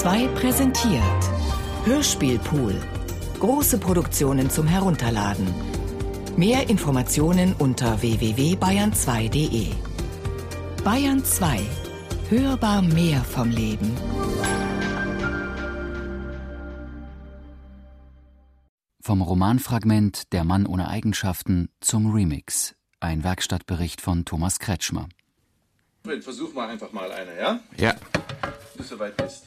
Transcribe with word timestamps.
2 0.00 0.28
präsentiert 0.28 1.02
Hörspielpool. 1.84 2.74
Große 3.38 3.76
Produktionen 3.76 4.48
zum 4.48 4.66
Herunterladen. 4.66 5.46
Mehr 6.38 6.70
Informationen 6.70 7.54
unter 7.58 8.00
www.bayern2.de. 8.00 9.66
Bayern 10.82 11.22
2. 11.22 11.60
Hörbar 12.30 12.80
mehr 12.80 13.22
vom 13.22 13.50
Leben. 13.50 13.94
Vom 19.02 19.20
Romanfragment 19.20 20.32
Der 20.32 20.44
Mann 20.44 20.64
ohne 20.64 20.88
Eigenschaften 20.88 21.68
zum 21.80 22.10
Remix. 22.10 22.74
Ein 23.00 23.22
Werkstattbericht 23.22 24.00
von 24.00 24.24
Thomas 24.24 24.60
Kretschmer. 24.60 25.10
Versuch 26.22 26.54
mal 26.54 26.70
einfach 26.70 26.90
mal 26.92 27.12
eine, 27.12 27.38
ja? 27.38 27.60
Ja. 27.76 27.94
Bis 28.78 28.88
du 28.88 28.94
soweit 28.94 29.14
bist. 29.18 29.44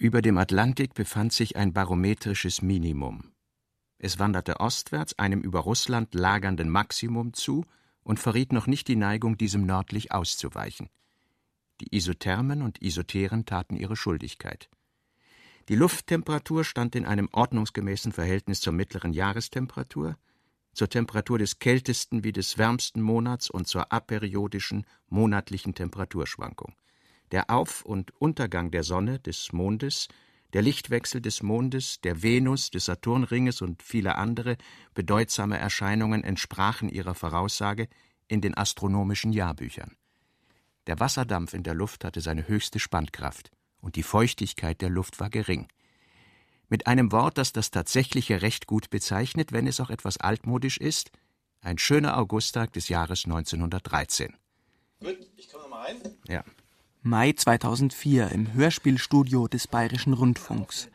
Über 0.00 0.22
dem 0.22 0.38
Atlantik 0.38 0.94
befand 0.94 1.32
sich 1.32 1.56
ein 1.56 1.72
barometrisches 1.72 2.62
Minimum. 2.62 3.32
Es 3.98 4.20
wanderte 4.20 4.60
ostwärts 4.60 5.18
einem 5.18 5.40
über 5.40 5.58
Russland 5.58 6.14
lagernden 6.14 6.68
Maximum 6.68 7.32
zu 7.32 7.64
und 8.04 8.20
verriet 8.20 8.52
noch 8.52 8.68
nicht 8.68 8.86
die 8.86 8.94
Neigung, 8.94 9.36
diesem 9.36 9.66
nördlich 9.66 10.12
auszuweichen. 10.12 10.88
Die 11.80 11.96
Isothermen 11.96 12.62
und 12.62 12.80
Isoteren 12.80 13.44
taten 13.44 13.74
ihre 13.74 13.96
Schuldigkeit. 13.96 14.70
Die 15.68 15.74
Lufttemperatur 15.74 16.62
stand 16.62 16.94
in 16.94 17.04
einem 17.04 17.28
ordnungsgemäßen 17.32 18.12
Verhältnis 18.12 18.60
zur 18.60 18.74
mittleren 18.74 19.12
Jahrestemperatur, 19.12 20.16
zur 20.74 20.88
Temperatur 20.88 21.38
des 21.38 21.58
kältesten 21.58 22.22
wie 22.22 22.32
des 22.32 22.56
wärmsten 22.56 23.02
Monats 23.02 23.50
und 23.50 23.66
zur 23.66 23.92
aperiodischen 23.92 24.86
monatlichen 25.08 25.74
Temperaturschwankung. 25.74 26.76
Der 27.32 27.50
Auf- 27.50 27.84
und 27.84 28.10
Untergang 28.20 28.70
der 28.70 28.84
Sonne, 28.84 29.18
des 29.18 29.52
Mondes, 29.52 30.08
der 30.54 30.62
Lichtwechsel 30.62 31.20
des 31.20 31.42
Mondes, 31.42 32.00
der 32.00 32.22
Venus, 32.22 32.70
des 32.70 32.86
Saturnringes 32.86 33.60
und 33.60 33.82
viele 33.82 34.16
andere 34.16 34.56
bedeutsame 34.94 35.58
Erscheinungen 35.58 36.24
entsprachen 36.24 36.88
ihrer 36.88 37.14
Voraussage 37.14 37.88
in 38.28 38.40
den 38.40 38.56
astronomischen 38.56 39.32
Jahrbüchern. 39.32 39.96
Der 40.86 41.00
Wasserdampf 41.00 41.52
in 41.52 41.64
der 41.64 41.74
Luft 41.74 42.04
hatte 42.04 42.22
seine 42.22 42.48
höchste 42.48 42.78
Spannkraft, 42.78 43.50
und 43.80 43.96
die 43.96 44.02
Feuchtigkeit 44.02 44.80
der 44.80 44.88
Luft 44.88 45.20
war 45.20 45.28
gering. 45.28 45.68
Mit 46.70 46.86
einem 46.86 47.12
Wort, 47.12 47.38
das 47.38 47.52
das 47.52 47.70
Tatsächliche 47.70 48.42
recht 48.42 48.66
gut 48.66 48.90
bezeichnet, 48.90 49.52
wenn 49.52 49.66
es 49.66 49.80
auch 49.80 49.90
etwas 49.90 50.18
altmodisch 50.18 50.78
ist, 50.78 51.10
ein 51.60 51.78
schöner 51.78 52.16
Augusttag 52.16 52.72
des 52.72 52.88
Jahres 52.88 53.24
1913. 53.24 54.34
Gut, 55.00 55.18
ich 55.36 55.48
komme 55.50 55.68
mal 55.68 55.86
rein. 55.86 55.96
Ja. 56.26 56.44
Mai 57.02 57.32
2004 57.32 58.32
im 58.32 58.52
Hörspielstudio 58.54 59.46
des 59.46 59.68
Bayerischen 59.68 60.14
Rundfunks. 60.14 60.88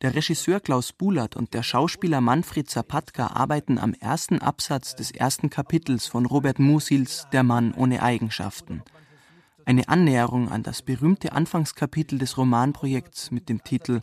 Der 0.00 0.14
Regisseur 0.14 0.60
Klaus 0.60 0.92
Bulat 0.92 1.34
und 1.34 1.52
der 1.52 1.64
Schauspieler 1.64 2.20
Manfred 2.20 2.70
Zapatka 2.70 3.26
arbeiten 3.28 3.78
am 3.78 3.92
ersten 3.94 4.38
Absatz 4.38 4.94
des 4.94 5.10
ersten 5.10 5.50
Kapitels 5.50 6.06
von 6.06 6.26
Robert 6.26 6.60
Musils 6.60 7.26
Der 7.32 7.42
Mann 7.42 7.74
ohne 7.74 8.02
Eigenschaften. 8.02 8.82
Eine 9.64 9.88
Annäherung 9.88 10.48
an 10.48 10.62
das 10.62 10.82
berühmte 10.82 11.32
Anfangskapitel 11.32 12.18
des 12.18 12.38
Romanprojekts 12.38 13.32
mit 13.32 13.48
dem 13.48 13.64
Titel 13.64 14.00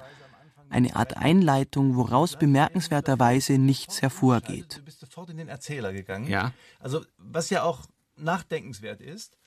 eine 0.69 0.95
Art 0.97 1.15
Einleitung, 1.15 1.95
woraus 1.95 2.37
bemerkenswerterweise 2.37 3.57
nichts 3.57 4.01
hervorgeht. 4.01 4.79
Du 4.79 4.83
bist 4.83 4.99
sofort 4.99 5.29
in 5.29 5.37
den 5.37 5.47
Erzähler 5.47 5.93
gegangen. 5.93 6.27
Ja. 6.27 6.51
Also, 6.79 7.05
was 7.17 7.49
ja 7.49 7.63
auch 7.63 7.85
nachdenkenswert 8.17 9.01
ist. 9.01 9.37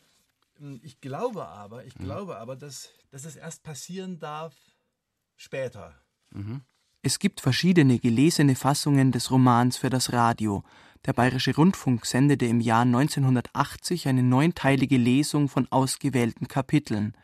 Ich 0.83 1.01
glaube 1.01 1.47
aber, 1.47 1.85
ich 1.85 1.95
glaube 1.95 2.39
aber, 2.39 2.57
dass, 2.57 2.91
dass 3.11 3.25
es 3.25 3.37
erst 3.37 3.63
passieren 3.63 4.19
darf 4.19 4.55
später. 5.37 5.95
Es 7.03 7.19
gibt 7.19 7.41
verschiedene 7.41 7.99
gelesene 7.99 8.57
Fassungen 8.57 9.13
des 9.13 9.31
Romans 9.31 9.77
für 9.77 9.89
das 9.89 10.13
Radio. 10.13 10.65
Der 11.07 11.13
Bayerische 11.13 11.55
Rundfunk 11.55 12.05
sendete 12.05 12.47
im 12.47 12.61
Jahr 12.61 12.83
1980 12.83 14.09
eine 14.09 14.25
neunteilige 14.25 14.97
Lesung 14.97 15.49
von 15.49 15.71
ausgewählten 15.71 16.49
Kapiteln. 16.49 17.15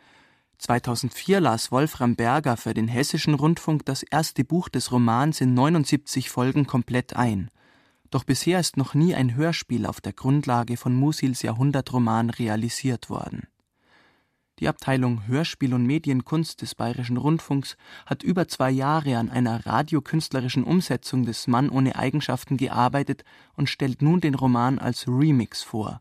2004 0.58 1.40
las 1.40 1.72
Wolfram 1.72 2.14
Berger 2.14 2.56
für 2.56 2.72
den 2.72 2.86
Hessischen 2.86 3.34
Rundfunk 3.34 3.84
das 3.84 4.04
erste 4.04 4.44
Buch 4.44 4.68
des 4.68 4.92
Romans 4.92 5.40
in 5.40 5.54
79 5.54 6.30
Folgen 6.30 6.66
komplett 6.66 7.16
ein. 7.16 7.50
Doch 8.10 8.24
bisher 8.24 8.60
ist 8.60 8.76
noch 8.76 8.94
nie 8.94 9.14
ein 9.14 9.34
Hörspiel 9.34 9.86
auf 9.86 10.00
der 10.00 10.12
Grundlage 10.12 10.76
von 10.76 10.94
Musils 10.94 11.42
Jahrhundertroman 11.42 12.30
realisiert 12.30 13.10
worden. 13.10 13.48
Die 14.60 14.68
Abteilung 14.68 15.26
Hörspiel 15.26 15.74
und 15.74 15.84
Medienkunst 15.84 16.62
des 16.62 16.76
Bayerischen 16.76 17.16
Rundfunks 17.16 17.76
hat 18.06 18.22
über 18.22 18.46
zwei 18.46 18.70
Jahre 18.70 19.16
an 19.16 19.28
einer 19.28 19.66
radiokünstlerischen 19.66 20.62
Umsetzung 20.62 21.24
des 21.24 21.48
Mann 21.48 21.68
ohne 21.68 21.96
Eigenschaften 21.96 22.56
gearbeitet 22.56 23.24
und 23.54 23.68
stellt 23.68 24.00
nun 24.00 24.20
den 24.20 24.36
Roman 24.36 24.78
als 24.78 25.08
Remix 25.08 25.62
vor. 25.62 26.00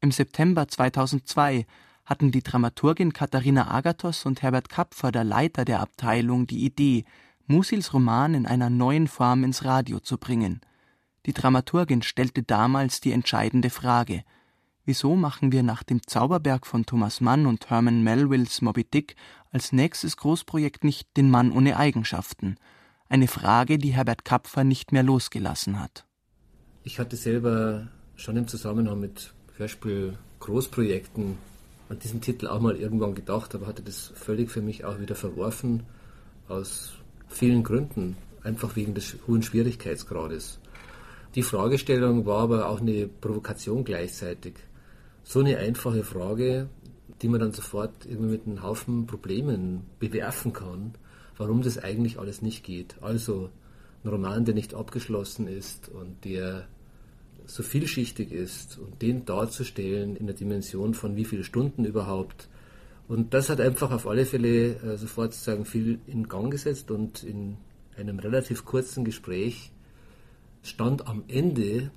Im 0.00 0.10
September 0.10 0.68
2002 0.68 1.66
hatten 2.06 2.30
die 2.30 2.42
Dramaturgin 2.42 3.12
Katharina 3.12 3.70
Agathos 3.70 4.24
und 4.24 4.40
Herbert 4.40 4.70
Kapfer, 4.70 5.12
der 5.12 5.24
Leiter 5.24 5.66
der 5.66 5.80
Abteilung, 5.80 6.46
die 6.46 6.64
Idee, 6.64 7.04
Musils 7.46 7.92
Roman 7.92 8.32
in 8.32 8.46
einer 8.46 8.70
neuen 8.70 9.06
Form 9.06 9.44
ins 9.44 9.64
Radio 9.64 10.00
zu 10.00 10.16
bringen. 10.16 10.60
Die 11.28 11.34
Dramaturgin 11.34 12.00
stellte 12.00 12.42
damals 12.42 13.02
die 13.02 13.12
entscheidende 13.12 13.68
Frage: 13.68 14.24
Wieso 14.86 15.14
machen 15.14 15.52
wir 15.52 15.62
nach 15.62 15.82
dem 15.82 16.00
Zauberberg 16.06 16.66
von 16.66 16.86
Thomas 16.86 17.20
Mann 17.20 17.44
und 17.44 17.68
Herman 17.68 18.02
Melvilles 18.02 18.62
Moby 18.62 18.84
Dick 18.84 19.14
als 19.50 19.70
nächstes 19.70 20.16
Großprojekt 20.16 20.84
nicht 20.84 21.18
den 21.18 21.30
Mann 21.30 21.52
ohne 21.52 21.76
Eigenschaften? 21.76 22.56
Eine 23.10 23.28
Frage, 23.28 23.76
die 23.76 23.90
Herbert 23.90 24.24
Kapfer 24.24 24.64
nicht 24.64 24.90
mehr 24.90 25.02
losgelassen 25.02 25.78
hat. 25.78 26.06
Ich 26.82 26.98
hatte 26.98 27.16
selber 27.16 27.88
schon 28.16 28.38
im 28.38 28.48
Zusammenhang 28.48 28.98
mit 28.98 29.34
Hörspiel-Großprojekten 29.58 31.36
an 31.90 31.98
diesen 31.98 32.22
Titel 32.22 32.46
auch 32.46 32.60
mal 32.60 32.76
irgendwann 32.76 33.14
gedacht, 33.14 33.54
aber 33.54 33.66
hatte 33.66 33.82
das 33.82 34.14
völlig 34.14 34.50
für 34.50 34.62
mich 34.62 34.86
auch 34.86 34.98
wieder 34.98 35.14
verworfen, 35.14 35.82
aus 36.48 36.94
vielen 37.28 37.64
Gründen, 37.64 38.16
einfach 38.42 38.76
wegen 38.76 38.94
des 38.94 39.18
hohen 39.26 39.42
Schwierigkeitsgrades. 39.42 40.58
Die 41.34 41.42
Fragestellung 41.42 42.24
war 42.26 42.42
aber 42.42 42.68
auch 42.68 42.80
eine 42.80 43.06
Provokation 43.06 43.84
gleichzeitig. 43.84 44.54
So 45.24 45.40
eine 45.40 45.58
einfache 45.58 46.02
Frage, 46.02 46.68
die 47.20 47.28
man 47.28 47.40
dann 47.40 47.52
sofort 47.52 48.06
irgendwie 48.06 48.32
mit 48.32 48.46
einem 48.46 48.62
Haufen 48.62 49.06
Problemen 49.06 49.82
bewerfen 49.98 50.52
kann, 50.52 50.94
warum 51.36 51.62
das 51.62 51.78
eigentlich 51.78 52.18
alles 52.18 52.40
nicht 52.40 52.64
geht. 52.64 52.96
Also 53.02 53.50
ein 54.04 54.08
Roman, 54.08 54.44
der 54.44 54.54
nicht 54.54 54.74
abgeschlossen 54.74 55.48
ist 55.48 55.88
und 55.88 56.24
der 56.24 56.66
so 57.46 57.62
vielschichtig 57.62 58.32
ist 58.32 58.78
und 58.78 59.00
den 59.02 59.24
darzustellen 59.24 60.16
in 60.16 60.26
der 60.26 60.36
Dimension 60.36 60.94
von 60.94 61.16
wie 61.16 61.24
viele 61.24 61.44
Stunden 61.44 61.84
überhaupt. 61.84 62.48
Und 63.08 63.32
das 63.32 63.48
hat 63.48 63.60
einfach 63.60 63.90
auf 63.90 64.06
alle 64.06 64.26
Fälle 64.26 64.76
äh, 64.76 64.96
sofort 64.96 65.32
sozusagen 65.32 65.64
viel 65.64 65.98
in 66.06 66.28
Gang 66.28 66.50
gesetzt 66.50 66.90
und 66.90 67.22
in 67.22 67.56
einem 67.96 68.18
relativ 68.18 68.64
kurzen 68.64 69.04
Gespräch 69.04 69.72
stand 70.62 71.06
am 71.06 71.24
Ende 71.28 71.90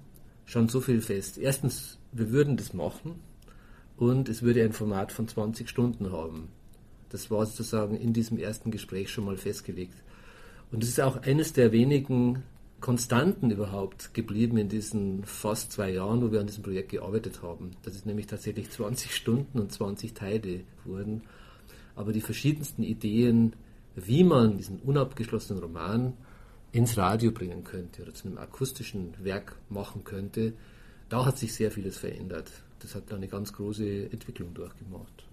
schon 0.46 0.70
so 0.70 0.82
viel 0.82 1.02
fest. 1.02 1.38
Erstens, 1.38 1.98
wir 2.12 2.32
würden 2.32 2.58
das 2.58 2.74
machen 2.74 3.16
und 3.98 4.30
es 4.30 4.42
würde 4.42 4.64
ein 4.64 4.74
Format 4.74 5.12
von 5.12 5.28
20 5.28 5.70
Stunden 5.70 6.12
haben. 6.12 6.50
Das 7.10 7.30
war 7.30 7.46
sozusagen 7.46 7.96
in 7.96 8.14
diesem 8.14 8.38
ersten 8.38 8.72
Gespräch 8.72 9.10
schon 9.10 9.26
mal 9.26 9.38
festgelegt. 9.38 9.96
Und 10.72 10.84
es 10.84 10.90
ist 10.90 11.02
auch 11.02 11.22
eines 11.24 11.54
der 11.54 11.72
wenigen 11.72 12.44
Konstanten 12.80 13.52
überhaupt 13.52 14.14
geblieben 14.14 14.58
in 14.58 14.68
diesen 14.68 15.24
fast 15.24 15.72
zwei 15.72 15.92
Jahren, 15.92 16.22
wo 16.22 16.32
wir 16.32 16.40
an 16.40 16.48
diesem 16.48 16.64
Projekt 16.64 16.90
gearbeitet 16.90 17.44
haben. 17.44 17.72
Das 17.84 17.96
ist 17.96 18.06
nämlich 18.06 18.28
tatsächlich 18.28 18.72
20 18.72 19.16
Stunden 19.16 19.60
und 19.60 19.72
20 19.72 20.14
Teile 20.14 20.62
wurden. 20.84 21.22
Aber 21.96 22.12
die 22.12 22.22
verschiedensten 22.22 22.84
Ideen, 22.84 23.54
wie 23.96 24.24
man 24.24 24.58
diesen 24.58 24.80
unabgeschlossenen 24.80 25.62
Roman 25.62 26.14
ins 26.72 26.98
Radio 26.98 27.32
bringen 27.32 27.64
könnte 27.64 28.02
oder 28.04 28.14
zu 28.14 28.28
einem 28.28 28.38
akustischen 28.38 29.14
Werk 29.24 29.56
machen 29.70 30.04
könnte, 30.04 30.54
da 31.10 31.26
hat 31.26 31.38
sich 31.38 31.54
sehr 31.54 31.72
vieles 31.72 31.98
verändert. 31.98 32.52
Das 32.80 32.96
hat 32.96 33.12
eine 33.14 33.28
ganz 33.28 33.54
große 33.54 34.12
Entwicklung 34.12 34.54
durchgemacht. 34.54 35.28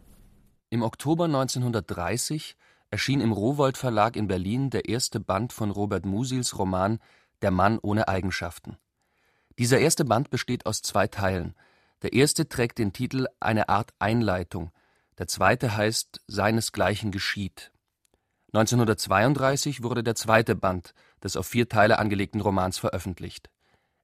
Im 0.71 0.83
Oktober 0.83 1.25
1930 1.25 2.57
erschien 2.91 3.21
im 3.21 3.33
Rowold 3.33 3.77
Verlag 3.77 4.17
in 4.17 4.29
Berlin 4.29 4.71
der 4.71 4.89
erste 4.89 5.21
Band 5.21 5.53
von 5.53 5.71
Robert 5.71 6.05
Musils 6.05 6.59
Roman 6.59 6.99
Der 7.41 7.51
Mann 7.51 7.79
ohne 7.81 8.09
Eigenschaften. 8.09 8.77
Dieser 9.59 9.79
erste 9.79 10.05
Band 10.05 10.31
besteht 10.31 10.67
aus 10.67 10.83
zwei 10.83 11.07
Teilen. 11.07 11.55
Der 12.03 12.13
erste 12.13 12.49
trägt 12.49 12.79
den 12.79 12.93
Titel 12.93 13.27
Eine 13.41 13.69
Art 13.69 13.93
Einleitung, 13.99 14.71
der 15.19 15.27
zweite 15.27 15.77
heißt 15.77 16.21
Seinesgleichen 16.27 17.11
geschieht. 17.11 17.73
1932 18.53 19.83
wurde 19.83 20.03
der 20.03 20.15
zweite 20.15 20.55
Band 20.55 20.95
des 21.23 21.37
auf 21.37 21.47
vier 21.47 21.69
Teile 21.69 21.99
angelegten 21.99 22.41
Romans 22.41 22.79
veröffentlicht. 22.79 23.51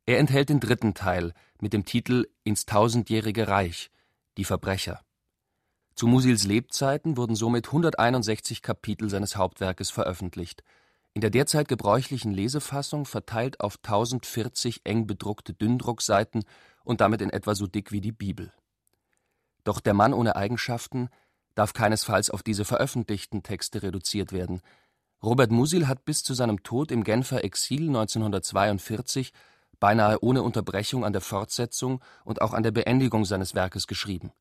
Er 0.07 0.19
enthält 0.19 0.49
den 0.49 0.61
dritten 0.61 0.95
Teil 0.95 1.33
mit 1.61 1.73
dem 1.73 1.85
Titel 1.85 2.27
Ins 2.43 2.67
tausendjährige 2.67 3.49
Reich– 3.49 3.91
Die 4.37 4.45
Verbrecher. 4.45 5.01
Zu 5.95 6.09
Musils 6.09 6.45
Lebzeiten 6.45 7.17
wurden 7.17 7.37
somit 7.37 7.69
161 7.69 8.63
Kapitel 8.63 9.09
seines 9.09 9.37
Hauptwerkes 9.37 9.91
veröffentlicht, 9.91 10.65
in 11.13 11.21
der 11.21 11.31
derzeit 11.31 11.69
gebräuchlichen 11.69 12.33
Lesefassung 12.33 13.07
verteilt 13.07 13.61
auf 13.61 13.77
1040 13.77 14.81
eng 14.85 15.07
bedruckte 15.07 15.55
Dünndruckseiten 15.55 16.45
und 16.83 17.01
damit 17.01 17.23
in 17.23 17.31
etwa 17.31 17.55
so 17.55 17.69
dick 17.69 17.93
wie 17.93 18.01
die 18.01 18.13
Bibel. 18.13 18.53
Doch 19.63 19.81
der 19.81 19.95
Mann 19.95 20.13
ohne 20.13 20.35
Eigenschaften 20.35 21.09
darf 21.55 21.73
keinesfalls 21.73 22.31
auf 22.31 22.43
diese 22.43 22.65
veröffentlichten 22.65 23.45
Texte 23.45 23.85
reduziert 23.85 24.33
werden. 24.33 24.61
Robert 25.25 25.51
Musil 25.51 25.89
hat 25.89 26.05
bis 26.05 26.23
zu 26.23 26.35
seinem 26.35 26.63
Tod 26.63 26.93
im 26.93 27.03
Genfer 27.03 27.45
Exil 27.45 27.89
1942 27.89 29.33
beinahe 29.81 30.23
ohne 30.23 30.43
Unterbrechung 30.43 31.03
an 31.03 31.15
der 31.15 31.23
Fortsetzung 31.23 32.05
und 32.27 32.43
auch 32.43 32.53
an 32.53 32.63
der 32.63 32.73
Beendigung 32.73 33.25
seines 33.25 33.55
Werkes 33.55 33.87
geschrieben 33.87 34.33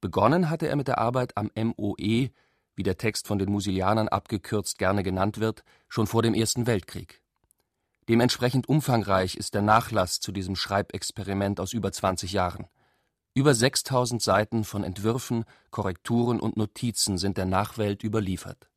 Begonnen 0.00 0.48
hatte 0.48 0.66
er 0.66 0.76
mit 0.76 0.88
der 0.88 0.96
Arbeit 0.96 1.36
am 1.36 1.50
MOE, 1.54 2.30
wie 2.74 2.82
der 2.82 2.96
Text 2.96 3.26
von 3.26 3.38
den 3.38 3.52
Musilianern 3.52 4.08
abgekürzt 4.08 4.78
gerne 4.78 5.02
genannt 5.02 5.40
wird, 5.40 5.62
schon 5.88 6.06
vor 6.06 6.22
dem 6.22 6.32
Ersten 6.32 6.66
Weltkrieg. 6.66 7.20
Dementsprechend 8.08 8.70
umfangreich 8.70 9.36
ist 9.36 9.52
der 9.52 9.62
Nachlass 9.62 10.20
zu 10.20 10.32
diesem 10.32 10.56
Schreibexperiment 10.56 11.60
aus 11.60 11.74
über 11.74 11.92
20 11.92 12.32
Jahren. 12.32 12.66
Über 13.34 13.54
6000 13.54 14.22
Seiten 14.22 14.64
von 14.64 14.84
Entwürfen, 14.84 15.44
Korrekturen 15.70 16.40
und 16.40 16.56
Notizen 16.56 17.18
sind 17.18 17.36
der 17.36 17.46
Nachwelt 17.46 18.02
überliefert. 18.02 18.71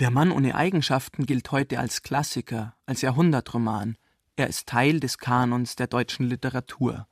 Der 0.00 0.10
Mann 0.10 0.32
ohne 0.32 0.54
Eigenschaften 0.54 1.26
gilt 1.26 1.52
heute 1.52 1.78
als 1.78 2.02
Klassiker, 2.02 2.74
als 2.86 3.02
Jahrhundertroman. 3.02 3.96
Er 4.36 4.48
ist 4.48 4.66
Teil 4.66 5.00
des 5.00 5.18
Kanons 5.18 5.76
der 5.76 5.86
deutschen 5.86 6.26
Literatur. 6.26 7.06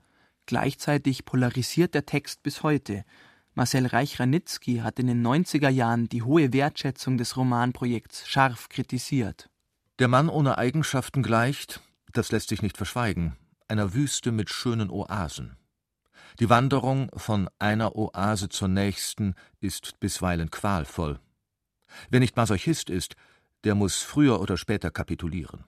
Gleichzeitig 0.46 1.24
polarisiert 1.24 1.94
der 1.94 2.06
Text 2.06 2.42
bis 2.42 2.62
heute 2.62 3.04
Marcel 3.54 3.86
Reich-Ranitzky 3.86 4.78
hat 4.78 4.98
in 4.98 5.08
den 5.08 5.26
90er 5.26 5.68
Jahren 5.68 6.08
die 6.08 6.22
hohe 6.22 6.52
Wertschätzung 6.52 7.18
des 7.18 7.36
Romanprojekts 7.36 8.26
scharf 8.28 8.68
kritisiert. 8.68 9.50
Der 9.98 10.08
Mann 10.08 10.28
ohne 10.28 10.56
Eigenschaften 10.56 11.22
gleicht, 11.22 11.80
das 12.12 12.32
lässt 12.32 12.48
sich 12.48 12.62
nicht 12.62 12.76
verschweigen, 12.76 13.36
einer 13.68 13.92
Wüste 13.92 14.32
mit 14.32 14.50
schönen 14.50 14.88
Oasen. 14.88 15.56
Die 16.38 16.48
Wanderung 16.48 17.10
von 17.16 17.50
einer 17.58 17.96
Oase 17.96 18.48
zur 18.48 18.68
nächsten 18.68 19.34
ist 19.60 19.98
bisweilen 20.00 20.50
qualvoll. 20.50 21.18
Wer 22.10 22.20
nicht 22.20 22.36
Masochist 22.36 22.90
ist, 22.90 23.16
der 23.64 23.74
muss 23.74 23.98
früher 23.98 24.40
oder 24.40 24.56
später 24.56 24.90
kapitulieren. 24.90 25.64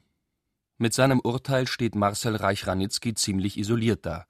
Mit 0.79 0.95
seinem 0.95 1.21
Urteil 1.21 1.67
steht 1.67 1.95
Marcel 1.95 2.37
Reich-Ranitzky 2.37 3.15
ziemlich 3.15 3.59
isoliert 3.59 4.07
da. 4.07 4.27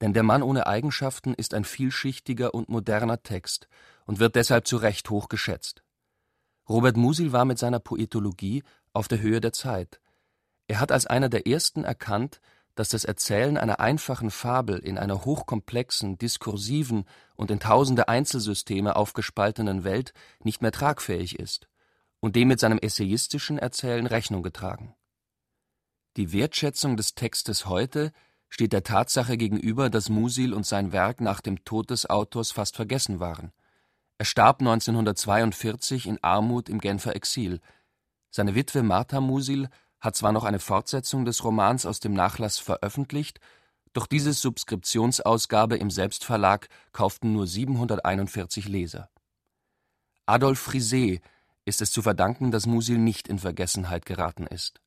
Denn 0.00 0.12
Der 0.12 0.22
Mann 0.22 0.42
ohne 0.42 0.66
Eigenschaften 0.66 1.34
ist 1.34 1.54
ein 1.54 1.64
vielschichtiger 1.64 2.54
und 2.54 2.68
moderner 2.68 3.22
Text 3.22 3.68
und 4.06 4.18
wird 4.18 4.34
deshalb 4.36 4.66
zu 4.66 4.76
Recht 4.76 5.10
hoch 5.10 5.28
geschätzt. 5.28 5.82
Robert 6.68 6.96
Musil 6.96 7.32
war 7.32 7.44
mit 7.44 7.58
seiner 7.58 7.80
Poetologie 7.80 8.62
auf 8.92 9.08
der 9.08 9.20
Höhe 9.20 9.40
der 9.40 9.52
Zeit. 9.52 10.00
Er 10.66 10.80
hat 10.80 10.92
als 10.92 11.06
einer 11.06 11.28
der 11.28 11.46
ersten 11.46 11.84
erkannt, 11.84 12.40
dass 12.74 12.88
das 12.88 13.04
Erzählen 13.04 13.56
einer 13.56 13.80
einfachen 13.80 14.30
Fabel 14.30 14.78
in 14.78 14.98
einer 14.98 15.24
hochkomplexen, 15.24 16.18
diskursiven 16.18 17.04
und 17.36 17.50
in 17.50 17.60
tausende 17.60 18.08
Einzelsysteme 18.08 18.96
aufgespaltenen 18.96 19.84
Welt 19.84 20.12
nicht 20.42 20.62
mehr 20.62 20.72
tragfähig 20.72 21.38
ist 21.38 21.68
und 22.20 22.36
dem 22.36 22.48
mit 22.48 22.58
seinem 22.58 22.78
essayistischen 22.78 23.58
Erzählen 23.58 24.06
Rechnung 24.06 24.42
getragen. 24.42 24.94
Die 26.16 26.32
Wertschätzung 26.32 26.96
des 26.96 27.14
Textes 27.14 27.66
heute 27.66 28.12
steht 28.48 28.72
der 28.72 28.84
Tatsache 28.84 29.36
gegenüber, 29.36 29.90
dass 29.90 30.08
Musil 30.08 30.54
und 30.54 30.64
sein 30.64 30.92
Werk 30.92 31.20
nach 31.20 31.40
dem 31.40 31.64
Tod 31.64 31.90
des 31.90 32.08
Autors 32.08 32.52
fast 32.52 32.76
vergessen 32.76 33.18
waren. 33.18 33.52
Er 34.16 34.24
starb 34.24 34.60
1942 34.60 36.06
in 36.06 36.22
Armut 36.22 36.68
im 36.68 36.78
Genfer 36.78 37.16
Exil. 37.16 37.60
Seine 38.30 38.54
Witwe 38.54 38.82
Martha 38.84 39.20
Musil 39.20 39.68
hat 40.04 40.16
zwar 40.16 40.32
noch 40.32 40.44
eine 40.44 40.58
Fortsetzung 40.58 41.24
des 41.24 41.42
Romans 41.42 41.86
aus 41.86 41.98
dem 41.98 42.12
Nachlass 42.12 42.58
veröffentlicht, 42.58 43.40
doch 43.92 44.06
diese 44.06 44.32
Subskriptionsausgabe 44.32 45.76
im 45.76 45.90
Selbstverlag 45.90 46.68
kauften 46.92 47.32
nur 47.32 47.46
741 47.46 48.68
Leser. 48.68 49.08
Adolf 50.26 50.58
Frisee 50.58 51.20
ist 51.64 51.80
es 51.80 51.90
zu 51.90 52.02
verdanken, 52.02 52.50
dass 52.50 52.66
Musil 52.66 52.98
nicht 52.98 53.28
in 53.28 53.38
Vergessenheit 53.38 54.04
geraten 54.06 54.46
ist. 54.46 54.80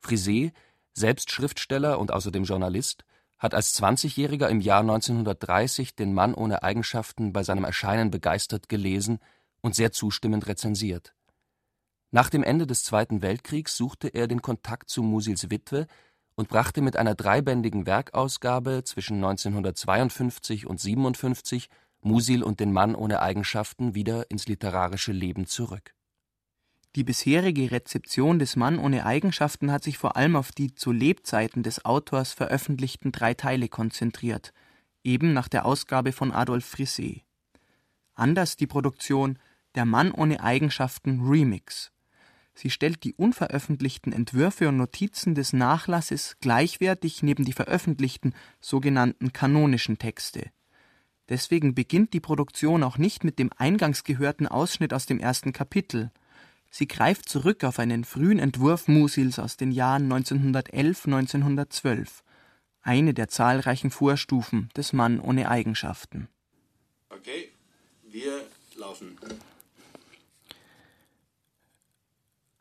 Frisee 0.00 0.52
selbst 0.94 1.30
Schriftsteller 1.30 1.98
und 1.98 2.12
außerdem 2.12 2.44
Journalist, 2.44 3.04
hat 3.38 3.54
als 3.54 3.74
20-Jähriger 3.80 4.48
im 4.48 4.60
Jahr 4.60 4.80
1930 4.80 5.96
den 5.96 6.14
Mann 6.14 6.34
ohne 6.34 6.62
Eigenschaften 6.62 7.32
bei 7.32 7.42
seinem 7.42 7.64
Erscheinen 7.64 8.10
begeistert 8.10 8.68
gelesen 8.68 9.18
und 9.60 9.74
sehr 9.74 9.90
zustimmend 9.92 10.46
rezensiert. 10.46 11.14
Nach 12.12 12.30
dem 12.30 12.44
Ende 12.44 12.66
des 12.66 12.84
Zweiten 12.84 13.22
Weltkriegs 13.22 13.76
suchte 13.76 14.06
er 14.06 14.28
den 14.28 14.40
Kontakt 14.40 14.88
zu 14.88 15.02
Musils 15.02 15.50
Witwe 15.50 15.88
und 16.36 16.48
brachte 16.48 16.80
mit 16.80 16.96
einer 16.96 17.16
dreibändigen 17.16 17.86
Werkausgabe 17.86 18.84
zwischen 18.84 19.16
1952 19.16 20.66
und 20.66 20.78
57 20.78 21.68
Musil 22.02 22.44
und 22.44 22.60
den 22.60 22.72
Mann 22.72 22.94
ohne 22.94 23.20
Eigenschaften 23.20 23.96
wieder 23.96 24.30
ins 24.30 24.46
literarische 24.46 25.12
Leben 25.12 25.46
zurück 25.46 25.94
die 26.94 27.04
bisherige 27.04 27.70
Rezeption 27.70 28.38
des 28.38 28.54
Mann 28.54 28.78
ohne 28.78 29.06
Eigenschaften 29.06 29.72
hat 29.72 29.82
sich 29.82 29.96
vor 29.96 30.16
allem 30.16 30.36
auf 30.36 30.52
die 30.52 30.74
zu 30.74 30.92
Lebzeiten 30.92 31.62
des 31.62 31.86
Autors 31.86 32.34
veröffentlichten 32.34 33.12
drei 33.12 33.32
Teile 33.32 33.68
konzentriert, 33.68 34.52
eben 35.02 35.32
nach 35.32 35.48
der 35.48 35.64
Ausgabe 35.64 36.12
von 36.12 36.32
Adolf 36.32 36.66
Frisee. 36.66 37.24
Anders 38.14 38.56
die 38.56 38.66
Produktion 38.66 39.38
Der 39.74 39.86
Mann 39.86 40.12
ohne 40.12 40.42
Eigenschaften 40.42 41.26
Remix. 41.26 41.92
Sie 42.54 42.70
stellt 42.70 43.04
die 43.04 43.14
unveröffentlichten 43.14 44.12
Entwürfe 44.12 44.68
und 44.68 44.76
Notizen 44.76 45.34
des 45.34 45.52
Nachlasses 45.52 46.36
gleichwertig 46.40 47.22
neben 47.22 47.44
die 47.44 47.52
veröffentlichten 47.52 48.34
sogenannten 48.60 49.32
kanonischen 49.32 49.98
Texte. 49.98 50.50
Deswegen 51.28 51.74
beginnt 51.74 52.12
die 52.12 52.20
Produktion 52.20 52.82
auch 52.82 52.98
nicht 52.98 53.24
mit 53.24 53.38
dem 53.38 53.50
eingangs 53.56 54.04
gehörten 54.04 54.46
Ausschnitt 54.46 54.92
aus 54.92 55.06
dem 55.06 55.18
ersten 55.18 55.52
Kapitel 55.52 56.10
Sie 56.74 56.88
greift 56.88 57.28
zurück 57.28 57.64
auf 57.64 57.78
einen 57.78 58.02
frühen 58.02 58.38
Entwurf 58.38 58.88
Musils 58.88 59.38
aus 59.38 59.58
den 59.58 59.72
Jahren 59.72 60.10
1911/1912, 60.10 62.22
eine 62.80 63.12
der 63.12 63.28
zahlreichen 63.28 63.90
Vorstufen 63.90 64.70
des 64.74 64.94
Mann 64.94 65.20
ohne 65.20 65.50
Eigenschaften. 65.50 66.28
Okay, 67.10 67.50
wir 68.04 68.46
laufen. 68.76 69.18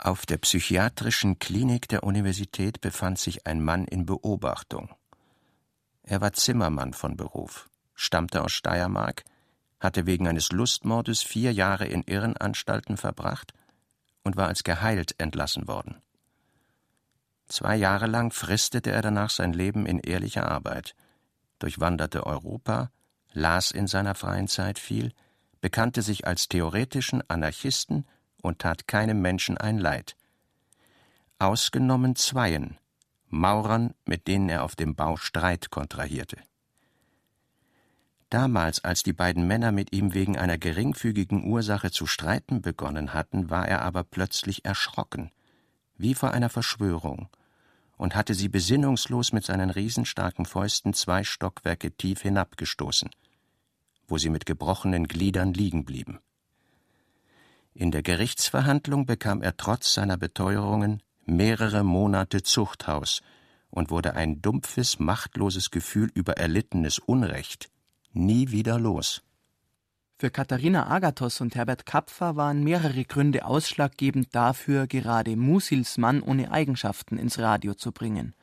Auf 0.03 0.25
der 0.25 0.39
psychiatrischen 0.39 1.37
Klinik 1.37 1.87
der 1.87 2.03
Universität 2.03 2.81
befand 2.81 3.19
sich 3.19 3.45
ein 3.45 3.63
Mann 3.63 3.85
in 3.85 4.07
Beobachtung. 4.07 4.89
Er 6.01 6.21
war 6.21 6.33
Zimmermann 6.33 6.93
von 6.93 7.15
Beruf, 7.15 7.69
stammte 7.93 8.43
aus 8.43 8.51
Steiermark, 8.51 9.23
hatte 9.79 10.07
wegen 10.07 10.27
eines 10.27 10.51
Lustmordes 10.51 11.21
vier 11.21 11.53
Jahre 11.53 11.85
in 11.85 12.01
Irrenanstalten 12.01 12.97
verbracht 12.97 13.53
und 14.23 14.37
war 14.37 14.47
als 14.47 14.63
geheilt 14.63 15.13
entlassen 15.19 15.67
worden. 15.67 16.01
Zwei 17.45 17.75
Jahre 17.75 18.07
lang 18.07 18.31
fristete 18.31 18.89
er 18.89 19.03
danach 19.03 19.29
sein 19.29 19.53
Leben 19.53 19.85
in 19.85 19.99
ehrlicher 19.99 20.49
Arbeit, 20.49 20.95
durchwanderte 21.59 22.25
Europa, 22.25 22.89
las 23.33 23.69
in 23.69 23.85
seiner 23.85 24.15
freien 24.15 24.47
Zeit 24.47 24.79
viel, 24.79 25.13
bekannte 25.59 26.01
sich 26.01 26.25
als 26.25 26.49
theoretischen 26.49 27.21
Anarchisten 27.29 28.07
und 28.41 28.59
tat 28.59 28.87
keinem 28.87 29.21
Menschen 29.21 29.57
ein 29.57 29.77
Leid. 29.77 30.15
Ausgenommen 31.39 32.15
zweien, 32.15 32.77
Maurern, 33.29 33.93
mit 34.05 34.27
denen 34.27 34.49
er 34.49 34.63
auf 34.63 34.75
dem 34.75 34.95
Bau 34.95 35.15
Streit 35.15 35.69
kontrahierte. 35.69 36.37
Damals, 38.29 38.83
als 38.83 39.03
die 39.03 39.13
beiden 39.13 39.45
Männer 39.45 39.71
mit 39.71 39.93
ihm 39.93 40.13
wegen 40.13 40.37
einer 40.37 40.57
geringfügigen 40.57 41.43
Ursache 41.43 41.91
zu 41.91 42.07
streiten 42.07 42.61
begonnen 42.61 43.13
hatten, 43.13 43.49
war 43.49 43.67
er 43.67 43.81
aber 43.81 44.03
plötzlich 44.03 44.63
erschrocken, 44.63 45.31
wie 45.97 46.13
vor 46.13 46.31
einer 46.31 46.49
Verschwörung, 46.49 47.29
und 47.97 48.15
hatte 48.15 48.33
sie 48.33 48.47
besinnungslos 48.49 49.33
mit 49.33 49.45
seinen 49.45 49.69
riesenstarken 49.69 50.45
Fäusten 50.45 50.93
zwei 50.93 51.23
Stockwerke 51.23 51.91
tief 51.91 52.21
hinabgestoßen, 52.21 53.09
wo 54.07 54.17
sie 54.17 54.29
mit 54.29 54.45
gebrochenen 54.45 55.07
Gliedern 55.07 55.53
liegen 55.53 55.85
blieben. 55.85 56.19
In 57.73 57.91
der 57.91 58.03
Gerichtsverhandlung 58.03 59.05
bekam 59.05 59.41
er 59.41 59.57
trotz 59.57 59.93
seiner 59.93 60.17
Beteuerungen 60.17 61.01
mehrere 61.25 61.83
Monate 61.83 62.43
Zuchthaus 62.43 63.21
und 63.69 63.89
wurde 63.89 64.15
ein 64.15 64.41
dumpfes, 64.41 64.99
machtloses 64.99 65.71
Gefühl 65.71 66.11
über 66.13 66.37
erlittenes 66.37 66.99
Unrecht 66.99 67.71
nie 68.13 68.51
wieder 68.51 68.79
los. 68.79 69.21
Für 70.17 70.29
Katharina 70.29 70.87
Agathos 70.87 71.41
und 71.41 71.55
Herbert 71.55 71.85
Kapfer 71.85 72.35
waren 72.35 72.63
mehrere 72.63 73.05
Gründe 73.05 73.45
ausschlaggebend 73.45 74.35
dafür, 74.35 74.85
gerade 74.85 75.35
Musils 75.35 75.97
Mann 75.97 76.21
ohne 76.21 76.51
Eigenschaften 76.51 77.17
ins 77.17 77.39
Radio 77.39 77.73
zu 77.73 77.91
bringen. 77.91 78.35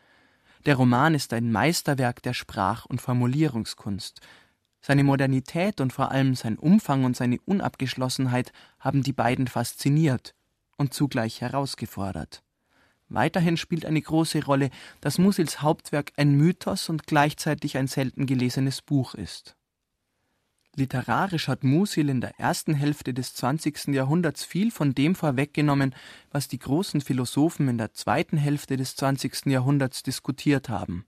Der 0.66 0.75
Roman 0.75 1.14
ist 1.14 1.32
ein 1.32 1.52
Meisterwerk 1.52 2.20
der 2.23 2.35
Sprach- 2.35 2.85
und 2.87 3.00
Formulierungskunst. 3.00 4.20
Seine 4.80 5.04
Modernität 5.04 5.80
und 5.80 5.92
vor 5.92 6.11
allem 6.11 6.35
sein 6.35 6.56
Umfang 6.56 7.04
und 7.04 7.16
seine 7.16 7.38
Unabgeschlossenheit 7.44 8.52
haben 8.78 9.02
die 9.02 9.12
beiden 9.12 9.49
fasziniert 9.49 10.35
und 10.76 10.94
zugleich 10.94 11.40
herausgefordert. 11.40 12.42
Weiterhin 13.08 13.56
spielt 13.56 13.87
eine 13.87 14.02
große 14.02 14.44
Rolle, 14.44 14.70
dass 15.00 15.18
Musils 15.18 15.62
Hauptwerk 15.62 16.12
ein 16.16 16.32
Mythos 16.32 16.88
und 16.88 17.06
gleichzeitig 17.06 17.76
ein 17.76 17.87
selten 17.87 18.26
gelesenes 18.26 18.82
Buch 18.82 19.14
ist. 19.14 19.56
Literarisch 20.76 21.49
hat 21.49 21.64
Musil 21.64 22.08
in 22.08 22.20
der 22.20 22.38
ersten 22.38 22.75
Hälfte 22.75 23.12
des 23.12 23.35
20. 23.35 23.88
Jahrhunderts 23.88 24.44
viel 24.44 24.70
von 24.70 24.94
dem 24.94 25.16
vorweggenommen, 25.16 25.94
was 26.30 26.47
die 26.47 26.58
großen 26.58 27.00
Philosophen 27.00 27.66
in 27.68 27.78
der 27.78 27.94
zweiten 27.94 28.37
Hälfte 28.37 28.76
des 28.76 28.94
20. 28.94 29.47
Jahrhunderts 29.47 30.04
diskutiert 30.04 30.68
haben. 30.68 31.04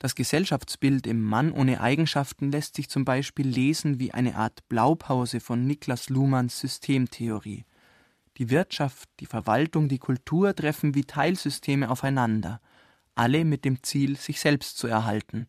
Das 0.00 0.14
Gesellschaftsbild 0.14 1.06
im 1.06 1.22
Mann 1.22 1.52
ohne 1.52 1.82
Eigenschaften 1.82 2.50
lässt 2.50 2.74
sich 2.74 2.88
zum 2.88 3.04
Beispiel 3.04 3.46
lesen 3.46 4.00
wie 4.00 4.12
eine 4.14 4.34
Art 4.34 4.66
Blaupause 4.70 5.40
von 5.40 5.66
Niklas 5.66 6.08
Luhmanns 6.08 6.58
Systemtheorie. 6.58 7.66
Die 8.38 8.48
Wirtschaft, 8.48 9.10
die 9.20 9.26
Verwaltung, 9.26 9.90
die 9.90 9.98
Kultur 9.98 10.56
treffen 10.56 10.94
wie 10.94 11.04
Teilsysteme 11.04 11.90
aufeinander, 11.90 12.62
alle 13.14 13.44
mit 13.44 13.66
dem 13.66 13.82
Ziel, 13.82 14.16
sich 14.16 14.40
selbst 14.40 14.78
zu 14.78 14.86
erhalten. 14.86 15.46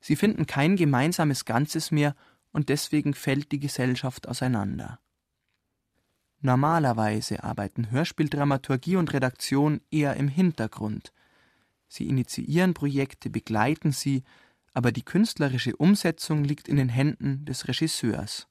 Sie 0.00 0.16
finden 0.16 0.46
kein 0.46 0.74
gemeinsames 0.74 1.44
Ganzes 1.44 1.92
mehr 1.92 2.16
und 2.50 2.70
deswegen 2.70 3.14
fällt 3.14 3.52
die 3.52 3.60
Gesellschaft 3.60 4.26
auseinander. 4.26 4.98
Normalerweise 6.40 7.44
arbeiten 7.44 7.92
Hörspieldramaturgie 7.92 8.96
und 8.96 9.12
Redaktion 9.12 9.80
eher 9.92 10.16
im 10.16 10.26
Hintergrund. 10.26 11.12
Sie 11.88 12.08
initiieren 12.08 12.74
Projekte, 12.74 13.30
begleiten 13.30 13.92
sie, 13.92 14.22
aber 14.72 14.92
die 14.92 15.04
künstlerische 15.04 15.76
Umsetzung 15.76 16.44
liegt 16.44 16.68
in 16.68 16.76
den 16.76 16.88
Händen 16.88 17.44
des 17.44 17.68
Regisseurs. 17.68 18.48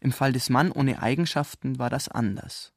Im 0.00 0.12
Fall 0.12 0.32
des 0.32 0.50
Mann 0.50 0.72
ohne 0.72 1.00
Eigenschaften 1.00 1.78
war 1.78 1.90
das 1.90 2.08
anders. 2.08 2.72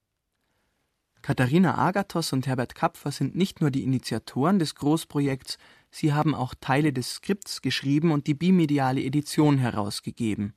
Katharina 1.22 1.77
Agathos 1.77 2.32
und 2.32 2.48
Herbert 2.48 2.75
Kapfer 2.75 3.12
sind 3.12 3.36
nicht 3.36 3.60
nur 3.60 3.72
die 3.72 3.84
Initiatoren 3.84 4.60
des 4.60 4.75
Großprojekts, 4.75 5.58
sie 5.91 6.13
haben 6.13 6.36
auch 6.36 6.53
Teile 6.53 6.94
des 6.94 7.15
Skripts 7.15 7.62
geschrieben 7.62 8.12
und 8.12 8.27
die 8.27 8.34
bimediale 8.34 9.03
Edition 9.03 9.58
herausgegeben. 9.58 10.53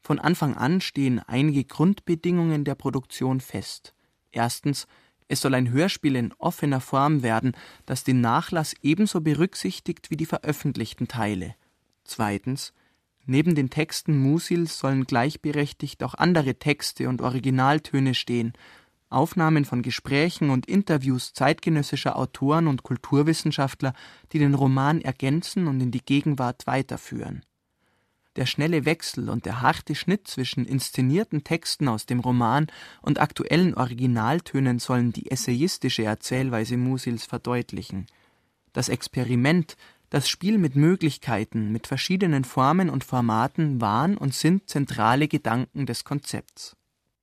Von 0.00 0.18
Anfang 0.18 0.56
an 0.56 0.80
stehen 0.80 1.18
einige 1.18 1.64
Grundbedingungen 1.64 2.64
der 2.64 2.74
Produktion 2.74 3.40
fest. 3.40 3.94
Erstens 4.30 4.86
es 5.28 5.40
soll 5.40 5.54
ein 5.54 5.70
Hörspiel 5.70 6.16
in 6.16 6.32
offener 6.38 6.80
Form 6.80 7.22
werden, 7.22 7.52
das 7.86 8.04
den 8.04 8.20
Nachlass 8.20 8.74
ebenso 8.82 9.20
berücksichtigt 9.20 10.10
wie 10.10 10.16
die 10.16 10.26
veröffentlichten 10.26 11.08
Teile. 11.08 11.54
Zweitens. 12.04 12.72
Neben 13.24 13.54
den 13.54 13.70
Texten 13.70 14.18
Musils 14.18 14.78
sollen 14.78 15.04
gleichberechtigt 15.04 16.02
auch 16.02 16.14
andere 16.14 16.56
Texte 16.56 17.08
und 17.08 17.22
Originaltöne 17.22 18.14
stehen, 18.14 18.52
Aufnahmen 19.10 19.64
von 19.64 19.82
Gesprächen 19.82 20.50
und 20.50 20.66
Interviews 20.66 21.32
zeitgenössischer 21.32 22.16
Autoren 22.16 22.66
und 22.66 22.82
Kulturwissenschaftler, 22.82 23.92
die 24.32 24.40
den 24.40 24.54
Roman 24.54 25.00
ergänzen 25.00 25.68
und 25.68 25.80
in 25.80 25.92
die 25.92 26.04
Gegenwart 26.04 26.66
weiterführen 26.66 27.44
der 28.36 28.46
schnelle 28.46 28.84
Wechsel 28.84 29.28
und 29.28 29.44
der 29.44 29.60
harte 29.60 29.94
Schnitt 29.94 30.26
zwischen 30.26 30.64
inszenierten 30.64 31.44
Texten 31.44 31.88
aus 31.88 32.06
dem 32.06 32.20
Roman 32.20 32.66
und 33.02 33.20
aktuellen 33.20 33.74
Originaltönen 33.74 34.78
sollen 34.78 35.12
die 35.12 35.30
essayistische 35.30 36.04
Erzählweise 36.04 36.76
Musils 36.76 37.26
verdeutlichen. 37.26 38.06
Das 38.72 38.88
Experiment, 38.88 39.76
das 40.08 40.28
Spiel 40.28 40.58
mit 40.58 40.76
Möglichkeiten, 40.76 41.72
mit 41.72 41.86
verschiedenen 41.86 42.44
Formen 42.44 42.90
und 42.90 43.04
Formaten 43.04 43.80
waren 43.80 44.16
und 44.16 44.34
sind 44.34 44.68
zentrale 44.68 45.28
Gedanken 45.28 45.86
des 45.86 46.04
Konzepts. 46.04 46.76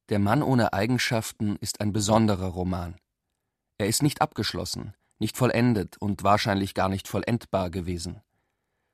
Der 0.09 0.19
Mann 0.19 0.41
ohne 0.41 0.73
Eigenschaften 0.73 1.55
ist 1.57 1.81
ein 1.81 1.93
besonderer 1.93 2.47
Roman. 2.47 2.95
Er 3.77 3.87
ist 3.87 4.01
nicht 4.01 4.21
abgeschlossen, 4.21 4.95
nicht 5.19 5.37
vollendet 5.37 5.97
und 5.97 6.23
wahrscheinlich 6.23 6.73
gar 6.73 6.89
nicht 6.89 7.07
vollendbar 7.07 7.69
gewesen. 7.69 8.21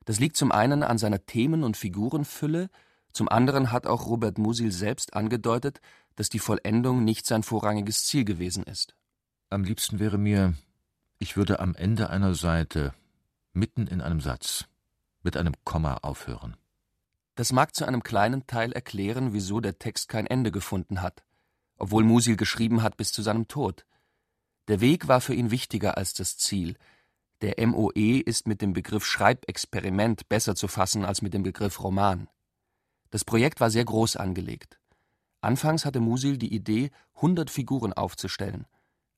Das 0.06 0.18
liegt 0.20 0.36
zum 0.36 0.52
einen 0.52 0.82
an 0.82 0.96
seiner 0.96 1.26
Themen- 1.26 1.64
und 1.64 1.76
Figurenfülle, 1.76 2.70
zum 3.12 3.28
anderen 3.28 3.72
hat 3.72 3.86
auch 3.86 4.06
Robert 4.06 4.38
Musil 4.38 4.70
selbst 4.70 5.14
angedeutet, 5.14 5.80
dass 6.14 6.28
die 6.28 6.38
Vollendung 6.38 7.04
nicht 7.04 7.26
sein 7.26 7.42
vorrangiges 7.42 8.04
Ziel 8.04 8.24
gewesen 8.24 8.62
ist. 8.62 8.94
Am 9.50 9.64
liebsten 9.64 9.98
wäre 9.98 10.18
mir, 10.18 10.54
ich 11.18 11.36
würde 11.36 11.60
am 11.60 11.74
Ende 11.74 12.08
einer 12.08 12.34
Seite, 12.34 12.94
mitten 13.52 13.86
in 13.86 14.00
einem 14.00 14.20
Satz, 14.20 14.66
mit 15.22 15.36
einem 15.36 15.54
Komma 15.64 15.94
aufhören. 16.02 16.56
Das 17.34 17.52
mag 17.52 17.74
zu 17.74 17.84
einem 17.84 18.02
kleinen 18.02 18.46
Teil 18.46 18.72
erklären, 18.72 19.32
wieso 19.32 19.60
der 19.60 19.78
Text 19.78 20.08
kein 20.08 20.26
Ende 20.26 20.52
gefunden 20.52 21.02
hat, 21.02 21.24
obwohl 21.78 22.04
Musil 22.04 22.36
geschrieben 22.36 22.82
hat 22.82 22.96
bis 22.96 23.12
zu 23.12 23.22
seinem 23.22 23.48
Tod. 23.48 23.86
Der 24.68 24.80
Weg 24.80 25.08
war 25.08 25.20
für 25.20 25.34
ihn 25.34 25.50
wichtiger 25.50 25.96
als 25.96 26.12
das 26.12 26.38
Ziel, 26.38 26.76
der 27.42 27.66
MOE 27.66 28.20
ist 28.20 28.46
mit 28.46 28.62
dem 28.62 28.72
Begriff 28.72 29.04
Schreibexperiment 29.04 30.28
besser 30.28 30.54
zu 30.54 30.68
fassen 30.68 31.04
als 31.04 31.20
mit 31.20 31.34
dem 31.34 31.42
Begriff 31.42 31.82
Roman. 31.82 32.28
Das 33.10 33.24
Projekt 33.24 33.60
war 33.60 33.70
sehr 33.70 33.84
groß 33.84 34.16
angelegt. 34.16 34.80
Anfangs 35.42 35.84
hatte 35.84 36.00
Musil 36.00 36.38
die 36.38 36.54
Idee, 36.54 36.90
100 37.16 37.50
Figuren 37.50 37.92
aufzustellen. 37.92 38.66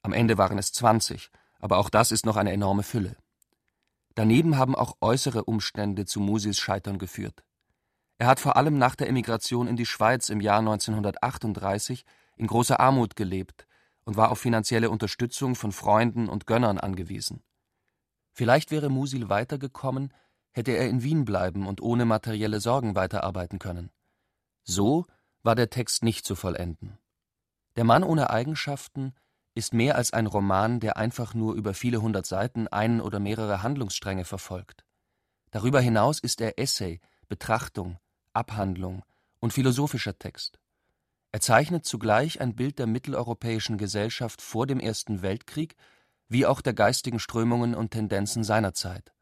Am 0.03 0.13
Ende 0.13 0.37
waren 0.37 0.59
es 0.59 0.73
20, 0.73 1.31
aber 1.61 1.79
auch 1.79 1.91
das 1.91 2.11
ist 2.11 2.27
noch 2.27 2.37
eine 2.37 2.53
enorme 2.53 2.83
Fülle. 2.83 3.17
Daneben 4.15 4.59
haben 4.59 4.75
auch 4.75 4.97
äußere 5.01 5.45
Umstände 5.45 6.05
zu 6.05 6.19
Musils 6.19 6.59
Scheitern 6.59 6.99
geführt. 6.99 7.45
Er 8.19 8.27
hat 8.27 8.41
vor 8.41 8.57
allem 8.57 8.79
nach 8.79 8.97
der 8.97 9.09
Emigration 9.09 9.69
in 9.69 9.77
die 9.77 9.87
Schweiz 9.87 10.29
im 10.29 10.41
Jahr 10.41 10.59
1938 10.59 12.05
in 12.37 12.49
großer 12.49 12.81
Armut 12.81 13.15
gelebt 13.15 13.69
und 14.05 14.17
war 14.17 14.33
auf 14.33 14.41
finanzielle 14.41 14.91
Unterstützung 14.91 15.55
von 15.55 15.71
Freunden 15.71 16.29
und 16.29 16.47
Gönnern 16.47 16.79
angewiesen. 16.79 17.45
Vielleicht 18.39 18.71
wäre 18.71 18.89
Musil 18.89 19.29
weitergekommen, 19.29 20.15
hätte 20.53 20.71
er 20.71 20.89
in 20.89 21.03
Wien 21.03 21.25
bleiben 21.25 21.67
und 21.67 21.83
ohne 21.83 22.05
materielle 22.05 22.61
Sorgen 22.61 22.95
weiterarbeiten 22.95 23.59
können. 23.59 23.91
So 24.63 25.07
war 25.43 25.57
der 25.57 25.71
Text 25.71 26.05
nicht 26.05 26.25
zu 26.25 26.37
vollenden. 26.37 26.99
Der 27.75 27.83
Mann 27.83 28.05
ohne 28.05 28.31
Eigenschaften 28.31 29.13
ist 29.57 29.75
mehr 29.75 29.97
als 29.97 30.13
ein 30.13 30.29
Roman, 30.29 30.79
der 30.79 30.97
einfach 30.97 31.35
nur 31.35 31.57
über 31.57 31.75
viele 31.75 32.01
hundert 32.01 32.27
Seiten 32.27 32.69
einen 32.69 33.01
oder 33.01 33.19
mehrere 33.19 33.65
Handlungsstränge 33.65 34.25
verfolgt. 34.25 34.85
Darüber 35.51 35.81
hinaus 35.81 36.21
ist 36.21 36.41
er 36.41 36.61
Essay, 36.61 37.01
Betrachtung, 37.27 37.99
Abhandlung 38.35 39.03
und 39.41 39.53
philosophischer 39.53 40.17
Text. 40.17 40.61
Er 41.33 41.41
zeichnet 41.41 41.87
zugleich 41.87 42.41
ein 42.41 42.55
Bild 42.55 42.79
der 42.79 42.87
mitteleuropäischen 42.87 43.79
Gesellschaft 43.79 44.41
vor 44.41 44.69
dem 44.69 44.79
Ersten 44.79 45.23
Weltkrieg 45.23 45.75
wie 46.29 46.47
auch 46.47 46.61
der 46.61 46.75
geistigen 46.75 47.19
Strömungen 47.19 47.75
und 47.75 47.91
Tendenzen 47.91 48.45
seiner 48.45 48.75
Zeit. 48.75 49.13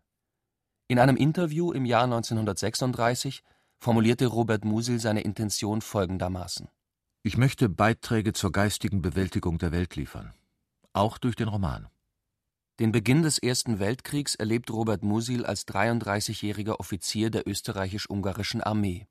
In 0.89 0.99
einem 0.99 1.17
Interview 1.17 1.73
im 1.73 1.85
Jahr 1.85 2.05
1936 2.05 3.43
formulierte 3.79 4.27
Robert 4.27 4.65
Musil 4.65 5.01
seine 5.01 5.21
Intention 5.21 5.81
folgendermaßen: 5.81 6.69
Ich 7.23 7.37
möchte 7.37 7.69
Beiträge 7.69 8.33
zur 8.33 8.53
geistigen 8.53 9.03
Bewältigung 9.03 9.59
der 9.59 9.73
Welt 9.73 9.97
liefern, 9.97 10.35
auch 10.93 11.19
durch 11.19 11.37
den 11.37 11.49
Roman. 11.49 11.89
Den 12.79 12.93
Beginn 12.93 13.23
des 13.23 13.39
Ersten 13.39 13.79
Weltkriegs 13.79 14.35
erlebt 14.35 14.71
Robert 14.71 15.03
Musil 15.03 15.47
als 15.47 15.67
33-jähriger 15.67 16.79
Offizier 16.79 17.31
der 17.31 17.49
österreichisch-ungarischen 17.49 18.63
Armee. 18.63 19.07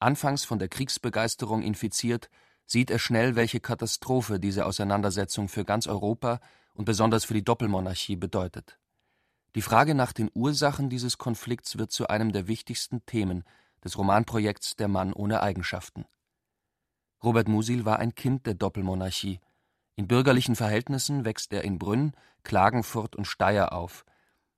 Anfangs 0.00 0.44
von 0.44 0.58
der 0.58 0.68
Kriegsbegeisterung 0.68 1.62
infiziert, 1.62 2.28
sieht 2.66 2.90
er 2.90 2.98
schnell, 2.98 3.36
welche 3.36 3.60
Katastrophe 3.60 4.40
diese 4.40 4.66
Auseinandersetzung 4.66 5.48
für 5.48 5.64
ganz 5.64 5.86
Europa 5.86 6.40
und 6.76 6.84
besonders 6.84 7.24
für 7.24 7.34
die 7.34 7.44
Doppelmonarchie 7.44 8.16
bedeutet. 8.16 8.78
Die 9.54 9.62
Frage 9.62 9.94
nach 9.94 10.12
den 10.12 10.30
Ursachen 10.34 10.90
dieses 10.90 11.16
Konflikts 11.16 11.78
wird 11.78 11.90
zu 11.90 12.08
einem 12.08 12.32
der 12.32 12.46
wichtigsten 12.46 13.04
Themen 13.06 13.42
des 13.82 13.96
Romanprojekts 13.96 14.76
Der 14.76 14.88
Mann 14.88 15.14
ohne 15.14 15.42
Eigenschaften. 15.42 16.04
Robert 17.24 17.48
Musil 17.48 17.86
war 17.86 17.98
ein 17.98 18.14
Kind 18.14 18.46
der 18.46 18.54
Doppelmonarchie. 18.54 19.40
In 19.96 20.06
bürgerlichen 20.06 20.54
Verhältnissen 20.54 21.24
wächst 21.24 21.54
er 21.54 21.64
in 21.64 21.78
Brünn, 21.78 22.12
Klagenfurt 22.42 23.16
und 23.16 23.24
Steyr 23.24 23.72
auf. 23.72 24.04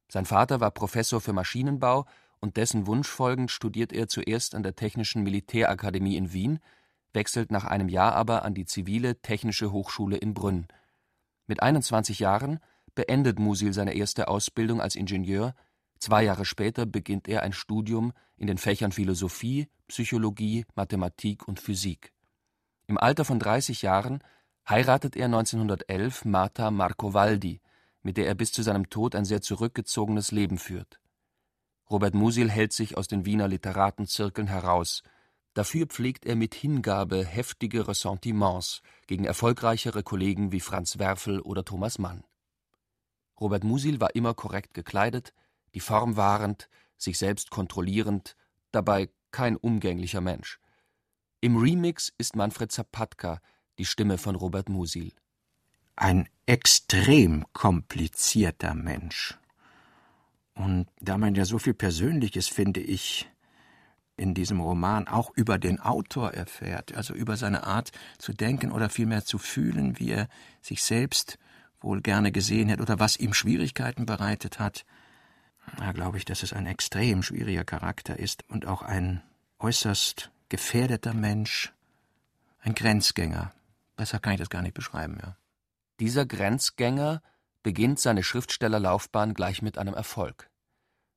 Sein 0.08 0.26
Vater 0.26 0.58
war 0.58 0.72
Professor 0.72 1.20
für 1.20 1.32
Maschinenbau 1.32 2.06
und 2.40 2.56
dessen 2.56 2.88
Wunsch 2.88 3.08
folgend 3.08 3.52
studiert 3.52 3.92
er 3.92 4.08
zuerst 4.08 4.56
an 4.56 4.64
der 4.64 4.74
Technischen 4.74 5.22
Militärakademie 5.22 6.16
in 6.16 6.32
Wien, 6.32 6.58
wechselt 7.12 7.52
nach 7.52 7.64
einem 7.64 7.88
Jahr 7.88 8.14
aber 8.14 8.44
an 8.44 8.54
die 8.54 8.64
Zivile 8.64 9.20
Technische 9.20 9.70
Hochschule 9.70 10.16
in 10.16 10.34
Brünn 10.34 10.66
mit 11.48 11.62
21 11.62 12.20
Jahren 12.20 12.60
beendet 12.94 13.38
Musil 13.38 13.72
seine 13.72 13.94
erste 13.94 14.28
Ausbildung 14.28 14.80
als 14.80 14.94
Ingenieur, 14.94 15.54
zwei 15.98 16.22
Jahre 16.22 16.44
später 16.44 16.86
beginnt 16.86 17.26
er 17.26 17.42
ein 17.42 17.52
Studium 17.52 18.12
in 18.36 18.46
den 18.46 18.58
Fächern 18.58 18.92
Philosophie, 18.92 19.68
Psychologie, 19.88 20.64
Mathematik 20.74 21.48
und 21.48 21.58
Physik. 21.58 22.12
Im 22.86 22.98
Alter 22.98 23.24
von 23.24 23.38
30 23.38 23.82
Jahren 23.82 24.22
heiratet 24.68 25.16
er 25.16 25.26
1911 25.26 26.24
Marta 26.24 26.70
Marcovaldi, 26.70 27.60
mit 28.02 28.16
der 28.16 28.26
er 28.26 28.34
bis 28.34 28.52
zu 28.52 28.62
seinem 28.62 28.90
Tod 28.90 29.14
ein 29.14 29.24
sehr 29.24 29.42
zurückgezogenes 29.42 30.30
Leben 30.30 30.58
führt. 30.58 31.00
Robert 31.90 32.14
Musil 32.14 32.50
hält 32.50 32.72
sich 32.72 32.96
aus 32.96 33.08
den 33.08 33.24
Wiener 33.24 33.48
Literatenzirkeln 33.48 34.48
heraus. 34.48 35.02
Dafür 35.58 35.86
pflegt 35.86 36.24
er 36.24 36.36
mit 36.36 36.54
Hingabe 36.54 37.24
heftige 37.24 37.88
Ressentiments 37.88 38.80
gegen 39.08 39.24
erfolgreichere 39.24 40.04
Kollegen 40.04 40.52
wie 40.52 40.60
Franz 40.60 41.00
Werfel 41.00 41.40
oder 41.40 41.64
Thomas 41.64 41.98
Mann. 41.98 42.22
Robert 43.40 43.64
Musil 43.64 43.98
war 43.98 44.14
immer 44.14 44.34
korrekt 44.34 44.72
gekleidet, 44.72 45.34
die 45.74 45.80
Form 45.80 46.16
wahrend, 46.16 46.68
sich 46.96 47.18
selbst 47.18 47.50
kontrollierend, 47.50 48.36
dabei 48.70 49.10
kein 49.32 49.56
umgänglicher 49.56 50.20
Mensch. 50.20 50.60
Im 51.40 51.56
Remix 51.56 52.12
ist 52.18 52.36
Manfred 52.36 52.70
Zapatka 52.70 53.40
die 53.78 53.84
Stimme 53.84 54.16
von 54.16 54.36
Robert 54.36 54.68
Musil. 54.68 55.12
Ein 55.96 56.28
extrem 56.46 57.44
komplizierter 57.52 58.74
Mensch. 58.74 59.36
Und 60.54 60.86
da 61.00 61.18
man 61.18 61.34
ja 61.34 61.44
so 61.44 61.58
viel 61.58 61.74
Persönliches, 61.74 62.46
finde 62.46 62.78
ich, 62.78 63.28
in 64.18 64.34
diesem 64.34 64.60
Roman 64.60 65.08
auch 65.08 65.30
über 65.34 65.58
den 65.58 65.80
Autor 65.80 66.34
erfährt, 66.34 66.94
also 66.94 67.14
über 67.14 67.36
seine 67.36 67.64
Art 67.64 67.92
zu 68.18 68.32
denken 68.32 68.72
oder 68.72 68.90
vielmehr 68.90 69.24
zu 69.24 69.38
fühlen, 69.38 69.98
wie 69.98 70.10
er 70.10 70.28
sich 70.60 70.82
selbst 70.82 71.38
wohl 71.80 72.00
gerne 72.00 72.32
gesehen 72.32 72.68
hätte 72.68 72.82
oder 72.82 72.98
was 72.98 73.16
ihm 73.16 73.32
Schwierigkeiten 73.32 74.06
bereitet 74.06 74.58
hat, 74.58 74.84
da 75.76 75.92
glaube 75.92 76.18
ich, 76.18 76.24
dass 76.24 76.42
es 76.42 76.52
ein 76.52 76.66
extrem 76.66 77.22
schwieriger 77.22 77.64
Charakter 77.64 78.18
ist 78.18 78.44
und 78.48 78.66
auch 78.66 78.82
ein 78.82 79.22
äußerst 79.58 80.30
gefährdeter 80.48 81.14
Mensch, 81.14 81.72
ein 82.60 82.74
Grenzgänger. 82.74 83.52
Besser 83.96 84.18
kann 84.18 84.34
ich 84.34 84.40
das 84.40 84.50
gar 84.50 84.62
nicht 84.62 84.74
beschreiben, 84.74 85.18
ja. 85.22 85.36
Dieser 86.00 86.26
Grenzgänger 86.26 87.22
beginnt 87.62 87.98
seine 87.98 88.22
Schriftstellerlaufbahn 88.22 89.34
gleich 89.34 89.62
mit 89.62 89.78
einem 89.78 89.94
Erfolg. 89.94 90.47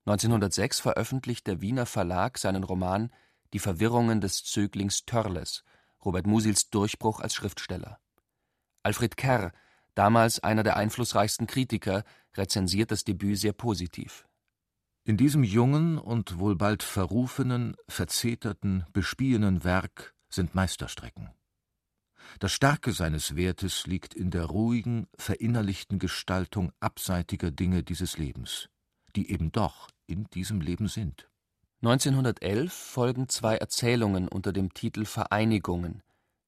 1906 0.05 0.79
veröffentlicht 0.79 1.46
der 1.46 1.62
Wiener 1.62 1.86
Verlag 1.86 2.38
seinen 2.38 2.63
Roman 2.63 3.12
Die 3.53 3.60
Verwirrungen 3.60 4.22
des 4.22 4.43
Zöglings 4.43 5.05
Törles, 5.05 5.63
Robert 6.03 6.25
Musils 6.25 6.70
Durchbruch 6.70 7.20
als 7.20 7.36
Schriftsteller. 7.36 8.00
Alfred 8.81 9.15
Kerr, 9.15 9.51
damals 9.93 10.39
einer 10.39 10.63
der 10.63 10.75
einflussreichsten 10.75 11.46
Kritiker, 11.46 12.03
rezensiert 12.36 12.91
das 12.91 13.03
Debüt 13.03 13.38
sehr 13.38 13.53
positiv. 13.53 14.27
In 15.03 15.17
diesem 15.17 15.43
jungen 15.43 15.98
und 15.98 16.39
wohl 16.39 16.55
bald 16.55 16.81
verrufenen, 16.81 17.75
verzeterten, 17.88 18.86
bespiehenen 18.93 19.63
Werk 19.63 20.15
sind 20.29 20.55
Meisterstrecken. 20.55 21.29
Das 22.39 22.53
Starke 22.53 22.91
seines 22.91 23.36
Wertes 23.36 23.86
liegt 23.86 24.13
in 24.13 24.31
der 24.31 24.46
ruhigen, 24.46 25.08
verinnerlichten 25.17 26.00
Gestaltung 26.00 26.72
abseitiger 26.79 27.51
Dinge 27.51 27.84
dieses 27.84 28.17
Lebens, 28.17 28.70
die 29.15 29.32
eben 29.32 29.51
doch 29.51 29.89
in 30.08 30.25
diesem 30.32 30.62
Leben 30.62 30.88
sind. 30.88 31.30
1911 31.84 32.72
folgen 32.72 33.27
zwei 33.27 33.58
Erzählungen 33.58 34.27
unter 34.27 34.53
dem 34.53 34.74
Titel 34.74 35.06
Vereinigungen. 35.06 36.03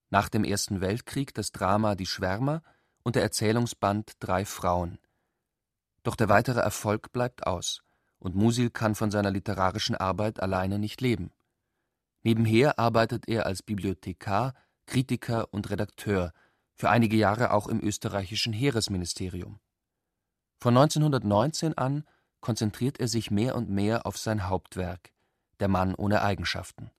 Nach 0.09 0.29
dem 0.29 0.43
Ersten 0.43 0.79
Weltkrieg 0.79 1.33
das 1.33 1.51
Drama 1.51 1.95
Die 1.95 2.05
Schwärmer 2.05 2.61
und 3.03 3.15
der 3.15 3.23
Erzählungsband 3.23 4.13
Drei 4.19 4.45
Frauen. 4.45 4.99
Doch 6.03 6.15
der 6.15 6.29
weitere 6.29 6.59
Erfolg 6.59 7.11
bleibt 7.11 7.47
aus, 7.47 7.81
und 8.19 8.35
Musil 8.35 8.69
kann 8.69 8.93
von 8.93 9.09
seiner 9.09 9.31
literarischen 9.31 9.95
Arbeit 9.95 10.39
alleine 10.39 10.77
nicht 10.77 11.01
leben. 11.01 11.31
Nebenher 12.21 12.77
arbeitet 12.77 13.27
er 13.27 13.45
als 13.45 13.63
Bibliothekar, 13.63 14.53
Kritiker 14.85 15.51
und 15.51 15.69
Redakteur, 15.69 16.31
für 16.75 16.89
einige 16.89 17.17
Jahre 17.17 17.51
auch 17.51 17.67
im 17.67 17.81
österreichischen 17.81 18.53
Heeresministerium. 18.53 19.59
Von 20.59 20.77
1919 20.77 21.77
an 21.77 22.05
konzentriert 22.43 22.99
er 22.99 23.07
sich 23.07 23.31
mehr 23.31 23.55
und 23.55 23.69
mehr 23.69 24.05
auf 24.05 24.17
sein 24.17 24.49
Hauptwerk 24.49 25.13
Der 25.61 25.69
Mann 25.69 25.95
ohne 25.95 26.21
Eigenschaften. 26.21 26.91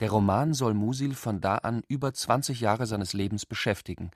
Der 0.00 0.10
Roman 0.10 0.54
soll 0.54 0.74
Musil 0.74 1.14
von 1.14 1.40
da 1.40 1.58
an 1.58 1.84
über 1.86 2.12
20 2.12 2.60
Jahre 2.60 2.86
seines 2.86 3.12
Lebens 3.12 3.46
beschäftigen. 3.46 4.10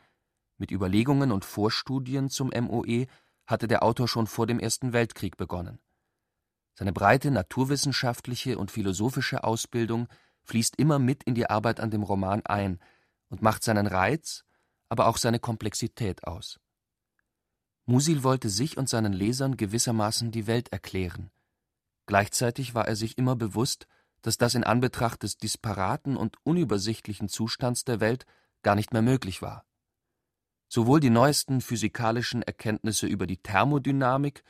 Mit 0.59 0.73
Überlegungen 0.73 1.31
und 1.31 1.45
Vorstudien 1.45 2.31
zum 2.31 2.49
MOE 2.49 3.07
hatte 3.47 3.69
der 3.69 3.85
Autor 3.85 4.09
schon 4.09 4.27
vor 4.27 4.49
dem 4.49 4.59
Ersten 4.59 4.93
Weltkrieg 4.93 5.37
begonnen. 5.37 5.79
Seine 6.75 6.93
breite 6.93 7.31
naturwissenschaftliche 7.31 8.59
und 8.59 8.73
philosophische 8.73 9.45
Ausbildung 9.45 10.09
fließt 10.43 10.75
immer 10.77 10.99
mit 10.99 11.23
in 11.23 11.37
die 11.37 11.49
Arbeit 11.49 11.79
an 11.79 11.93
dem 11.93 12.03
Roman 12.03 12.45
ein 12.45 12.81
und 13.29 13.41
macht 13.41 13.63
seinen 13.63 13.87
Reiz, 13.87 14.45
aber 14.89 15.07
auch 15.07 15.17
seine 15.17 15.39
Komplexität 15.39 16.25
aus. 16.25 16.59
Musil 17.91 18.23
wollte 18.23 18.49
sich 18.51 18.79
und 18.79 18.89
seinen 18.89 19.13
Lesern 19.13 19.57
gewissermaßen 19.57 20.31
die 20.31 20.47
Welt 20.47 20.73
erklären. 20.73 21.33
Gleichzeitig 22.07 22.73
war 22.73 22.87
er 22.87 22.95
sich 22.95 23.19
immer 23.19 23.35
bewusst, 23.35 23.89
dass 24.23 24.39
das 24.39 24.55
in 24.55 24.63
Anbetracht 24.63 25.25
des 25.25 25.39
disparaten 25.39 26.17
und 26.17 26.37
unübersichtlichen 26.45 27.29
Zustands 27.29 27.85
der 27.85 27.99
Welt 27.99 28.27
gar 28.63 28.77
nicht 28.77 28.93
mehr 28.93 29.03
möglich 29.03 29.43
war. 29.43 29.65
Sowohl 30.69 31.01
die 31.01 31.11
neuesten 31.11 31.61
physikalischen 31.61 32.43
Erkenntnisse 32.43 33.09
über 33.09 33.27
die 33.27 33.39
Thermodynamik 33.39 34.45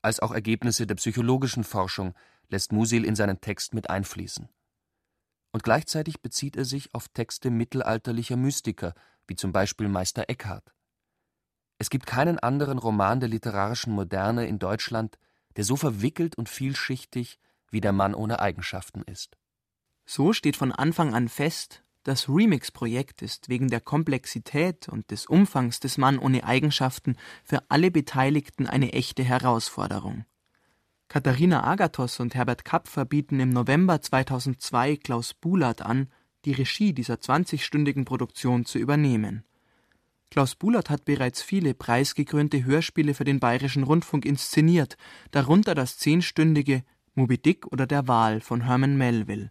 als 0.00 0.20
auch 0.20 0.32
Ergebnisse 0.32 0.86
der 0.86 0.94
psychologischen 0.94 1.64
Forschung 1.64 2.14
lässt 2.48 2.72
Musil 2.72 3.04
in 3.04 3.14
seinen 3.14 3.42
Text 3.42 3.74
mit 3.74 3.90
einfließen. 3.90 4.48
Und 5.52 5.62
gleichzeitig 5.62 6.22
bezieht 6.22 6.56
er 6.56 6.64
sich 6.64 6.94
auf 6.94 7.08
Texte 7.08 7.50
mittelalterlicher 7.50 8.38
Mystiker, 8.38 8.94
wie 9.26 9.36
zum 9.36 9.52
Beispiel 9.52 9.88
Meister 9.88 10.30
Eckhart. 10.30 10.75
Es 11.78 11.90
gibt 11.90 12.06
keinen 12.06 12.38
anderen 12.38 12.78
Roman 12.78 13.20
der 13.20 13.28
literarischen 13.28 13.92
Moderne 13.92 14.46
in 14.46 14.58
Deutschland, 14.58 15.18
der 15.56 15.64
so 15.64 15.76
verwickelt 15.76 16.36
und 16.36 16.48
vielschichtig 16.48 17.38
wie 17.70 17.80
Der 17.80 17.92
Mann 17.92 18.14
ohne 18.14 18.40
Eigenschaften 18.40 19.02
ist. 19.02 19.36
So 20.04 20.32
steht 20.32 20.56
von 20.56 20.72
Anfang 20.72 21.14
an 21.14 21.28
fest, 21.28 21.82
das 22.04 22.28
Remix-Projekt 22.28 23.20
ist 23.20 23.48
wegen 23.48 23.68
der 23.68 23.80
Komplexität 23.80 24.88
und 24.88 25.10
des 25.10 25.26
Umfangs 25.26 25.80
des 25.80 25.98
Mann 25.98 26.20
ohne 26.20 26.44
Eigenschaften 26.44 27.16
für 27.42 27.68
alle 27.68 27.90
Beteiligten 27.90 28.68
eine 28.68 28.92
echte 28.92 29.24
Herausforderung. 29.24 30.24
Katharina 31.08 31.64
Agathos 31.64 32.20
und 32.20 32.36
Herbert 32.36 32.64
Kapfer 32.64 33.04
bieten 33.04 33.40
im 33.40 33.50
November 33.50 34.00
2002 34.00 34.96
Klaus 34.98 35.34
Bulat 35.34 35.82
an, 35.82 36.08
die 36.44 36.52
Regie 36.52 36.92
dieser 36.92 37.14
20-stündigen 37.14 38.04
Produktion 38.04 38.64
zu 38.64 38.78
übernehmen. 38.78 39.44
Klaus 40.30 40.54
Bulat 40.54 40.90
hat 40.90 41.04
bereits 41.04 41.42
viele 41.42 41.74
preisgekrönte 41.74 42.64
Hörspiele 42.64 43.14
für 43.14 43.24
den 43.24 43.40
Bayerischen 43.40 43.84
Rundfunk 43.84 44.24
inszeniert, 44.24 44.96
darunter 45.30 45.74
das 45.74 45.98
zehnstündige 45.98 46.82
Moby 47.14 47.38
Dick 47.38 47.66
oder 47.66 47.86
Der 47.86 48.08
Wal 48.08 48.40
von 48.40 48.62
Herman 48.62 48.96
Melville. 48.96 49.50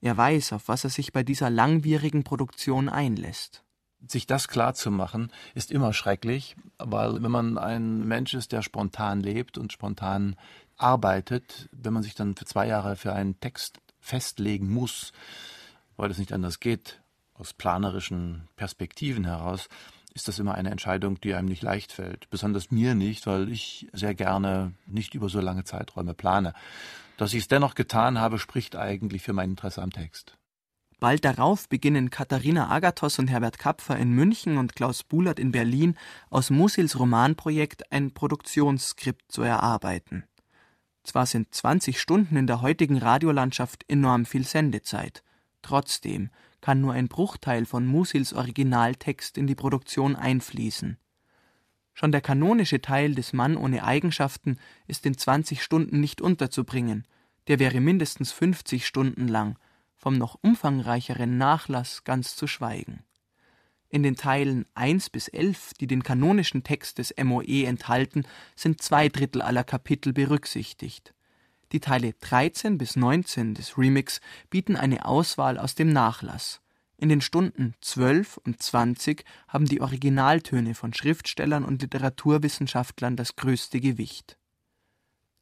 Er 0.00 0.16
weiß, 0.16 0.52
auf 0.52 0.68
was 0.68 0.84
er 0.84 0.90
sich 0.90 1.12
bei 1.12 1.22
dieser 1.22 1.50
langwierigen 1.50 2.24
Produktion 2.24 2.88
einlässt. 2.88 3.64
Sich 4.06 4.26
das 4.26 4.48
klar 4.48 4.74
zu 4.74 4.90
machen, 4.90 5.30
ist 5.54 5.70
immer 5.70 5.92
schrecklich, 5.94 6.56
weil 6.78 7.22
wenn 7.22 7.30
man 7.30 7.56
ein 7.56 8.06
Mensch 8.06 8.34
ist, 8.34 8.52
der 8.52 8.60
spontan 8.60 9.22
lebt 9.22 9.56
und 9.56 9.72
spontan 9.72 10.36
arbeitet, 10.76 11.70
wenn 11.72 11.94
man 11.94 12.02
sich 12.02 12.14
dann 12.14 12.36
für 12.36 12.44
zwei 12.44 12.66
Jahre 12.66 12.96
für 12.96 13.14
einen 13.14 13.40
Text 13.40 13.80
festlegen 14.00 14.70
muss, 14.70 15.12
weil 15.96 16.10
es 16.10 16.18
nicht 16.18 16.32
anders 16.32 16.60
geht, 16.60 17.00
aus 17.34 17.54
planerischen 17.54 18.48
Perspektiven 18.56 19.24
heraus, 19.24 19.68
ist 20.14 20.28
das 20.28 20.38
immer 20.38 20.54
eine 20.54 20.70
Entscheidung, 20.70 21.20
die 21.20 21.34
einem 21.34 21.48
nicht 21.48 21.62
leicht 21.62 21.92
fällt. 21.92 22.30
Besonders 22.30 22.70
mir 22.70 22.94
nicht, 22.94 23.26
weil 23.26 23.50
ich 23.50 23.88
sehr 23.92 24.14
gerne 24.14 24.72
nicht 24.86 25.14
über 25.14 25.28
so 25.28 25.40
lange 25.40 25.64
Zeiträume 25.64 26.14
plane. 26.14 26.54
Dass 27.16 27.34
ich 27.34 27.40
es 27.40 27.48
dennoch 27.48 27.74
getan 27.74 28.20
habe, 28.20 28.38
spricht 28.38 28.76
eigentlich 28.76 29.22
für 29.22 29.32
mein 29.32 29.50
Interesse 29.50 29.82
am 29.82 29.90
Text. 29.90 30.36
Bald 31.00 31.24
darauf 31.24 31.68
beginnen 31.68 32.10
Katharina 32.10 32.70
Agathos 32.70 33.18
und 33.18 33.26
Herbert 33.28 33.58
Kapfer 33.58 33.96
in 33.98 34.12
München 34.12 34.56
und 34.56 34.76
Klaus 34.76 35.02
Bulert 35.02 35.40
in 35.40 35.50
Berlin 35.50 35.96
aus 36.30 36.50
Musils 36.50 36.98
Romanprojekt 36.98 37.92
ein 37.92 38.12
Produktionsskript 38.12 39.30
zu 39.30 39.42
erarbeiten. 39.42 40.24
Zwar 41.02 41.26
sind 41.26 41.52
20 41.52 42.00
Stunden 42.00 42.36
in 42.36 42.46
der 42.46 42.62
heutigen 42.62 42.98
Radiolandschaft 42.98 43.84
enorm 43.88 44.24
viel 44.24 44.44
Sendezeit. 44.44 45.22
Trotzdem 45.60 46.30
kann 46.64 46.80
nur 46.80 46.94
ein 46.94 47.08
Bruchteil 47.08 47.66
von 47.66 47.84
Musils 47.84 48.32
Originaltext 48.32 49.36
in 49.36 49.46
die 49.46 49.54
Produktion 49.54 50.16
einfließen. 50.16 50.96
Schon 51.92 52.10
der 52.10 52.22
kanonische 52.22 52.80
Teil 52.80 53.14
des 53.14 53.34
Mann 53.34 53.58
ohne 53.58 53.84
Eigenschaften 53.84 54.56
ist 54.86 55.04
in 55.04 55.14
20 55.14 55.62
Stunden 55.62 56.00
nicht 56.00 56.22
unterzubringen, 56.22 57.06
der 57.48 57.58
wäre 57.58 57.82
mindestens 57.82 58.32
50 58.32 58.86
Stunden 58.86 59.28
lang, 59.28 59.58
vom 59.94 60.16
noch 60.16 60.38
umfangreicheren 60.40 61.36
Nachlass 61.36 62.02
ganz 62.04 62.34
zu 62.34 62.46
schweigen. 62.46 63.04
In 63.90 64.02
den 64.02 64.16
Teilen 64.16 64.64
1 64.72 65.10
bis 65.10 65.28
11, 65.28 65.74
die 65.74 65.86
den 65.86 66.02
kanonischen 66.02 66.62
Text 66.62 66.96
des 66.96 67.14
MOE 67.22 67.66
enthalten, 67.66 68.24
sind 68.56 68.80
zwei 68.80 69.10
Drittel 69.10 69.42
aller 69.42 69.64
Kapitel 69.64 70.14
berücksichtigt. 70.14 71.12
Die 71.74 71.80
Teile 71.80 72.12
13 72.12 72.78
bis 72.78 72.94
19 72.94 73.54
des 73.54 73.76
Remix 73.76 74.20
bieten 74.48 74.76
eine 74.76 75.06
Auswahl 75.06 75.58
aus 75.58 75.74
dem 75.74 75.92
Nachlass. 75.92 76.60
In 76.98 77.08
den 77.08 77.20
Stunden 77.20 77.74
12 77.80 78.36
und 78.36 78.62
20 78.62 79.24
haben 79.48 79.66
die 79.66 79.80
Originaltöne 79.80 80.76
von 80.76 80.94
Schriftstellern 80.94 81.64
und 81.64 81.82
Literaturwissenschaftlern 81.82 83.16
das 83.16 83.34
größte 83.34 83.80
Gewicht. 83.80 84.38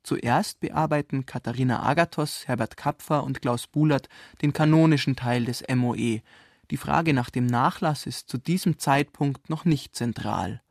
Zuerst 0.05 0.61
bearbeiten 0.61 1.27
Katharina 1.27 1.83
Agathos, 1.83 2.49
Herbert 2.49 2.79
Kapfer 2.79 3.25
und 3.25 3.43
Klaus 3.43 3.67
Bulert 3.67 4.09
den 4.41 4.55
kanonischen 4.55 5.17
Teil 5.17 5.45
des 5.45 5.63
MOE. 5.69 6.23
Die 6.71 6.77
Frage 6.79 7.13
nach 7.13 7.29
dem 7.29 7.45
Nachlass 7.45 8.07
ist 8.07 8.31
zu 8.31 8.39
diesem 8.39 8.79
Zeitpunkt 8.79 9.51
noch 9.51 9.67
nicht 9.67 9.95
zentral. 9.95 10.63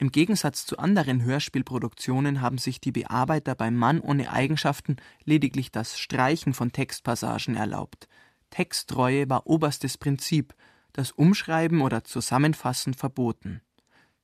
Im 0.00 0.10
Gegensatz 0.10 0.64
zu 0.64 0.78
anderen 0.78 1.22
Hörspielproduktionen 1.24 2.40
haben 2.40 2.56
sich 2.56 2.80
die 2.80 2.90
Bearbeiter 2.90 3.54
beim 3.54 3.76
Mann 3.76 4.00
ohne 4.00 4.32
Eigenschaften 4.32 4.96
lediglich 5.26 5.72
das 5.72 5.98
Streichen 5.98 6.54
von 6.54 6.72
Textpassagen 6.72 7.54
erlaubt. 7.54 8.08
Texttreue 8.48 9.28
war 9.28 9.46
oberstes 9.46 9.98
Prinzip, 9.98 10.54
das 10.94 11.12
Umschreiben 11.12 11.82
oder 11.82 12.02
Zusammenfassen 12.02 12.94
verboten. 12.94 13.60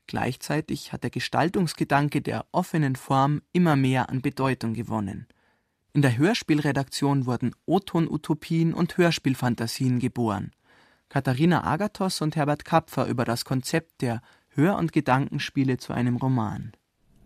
Gleichzeitig 0.07 0.95
hat 0.95 1.03
der 1.03 1.11
Gestaltungsgedanke 1.11 2.23
der 2.23 2.47
offenen 2.53 2.97
Form 2.97 3.43
immer 3.53 3.77
mehr 3.77 4.09
an 4.09 4.23
Bedeutung 4.23 4.73
gewonnen. 4.73 5.27
In 5.93 6.01
der 6.01 6.17
Hörspielredaktion 6.17 7.27
wurden 7.27 7.55
O-Ton-Utopien 7.67 8.73
und 8.73 8.97
Hörspielfantasien 8.97 9.99
geboren. 9.99 10.53
Katharina 11.11 11.65
Agathos 11.65 12.23
und 12.23 12.35
Herbert 12.35 12.65
Kapfer 12.65 13.07
über 13.07 13.27
das 13.27 13.45
Konzept 13.45 14.01
der 14.01 14.23
Hör- 14.57 14.79
und 14.79 14.93
Gedankenspiele 14.93 15.77
zu 15.77 15.93
einem 15.93 16.17
Roman. 16.17 16.73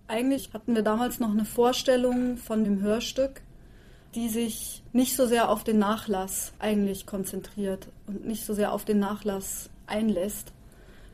Eigentlich 0.09 0.53
hatten 0.53 0.75
wir 0.75 0.83
damals 0.83 1.21
noch 1.21 1.31
eine 1.31 1.45
Vorstellung 1.45 2.37
von 2.37 2.65
dem 2.65 2.81
Hörstück, 2.81 3.43
die 4.17 4.29
sich 4.29 4.83
nicht 4.93 5.15
so 5.15 5.27
sehr 5.27 5.49
auf 5.49 5.63
den 5.63 5.79
Nachlass 5.79 6.53
eigentlich 6.59 7.07
konzentriert 7.07 7.87
und 8.09 8.27
nicht 8.27 8.45
so 8.45 8.53
sehr 8.53 8.73
auf 8.73 8.85
den 8.85 8.99
Nachlass 8.99 9.71
einlässt, 9.87 10.53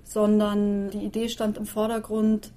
sondern 0.04 0.88
die 0.88 1.04
Idee 1.04 1.28
stand 1.28 1.58
im 1.58 1.66
Vordergrund, 1.66 2.50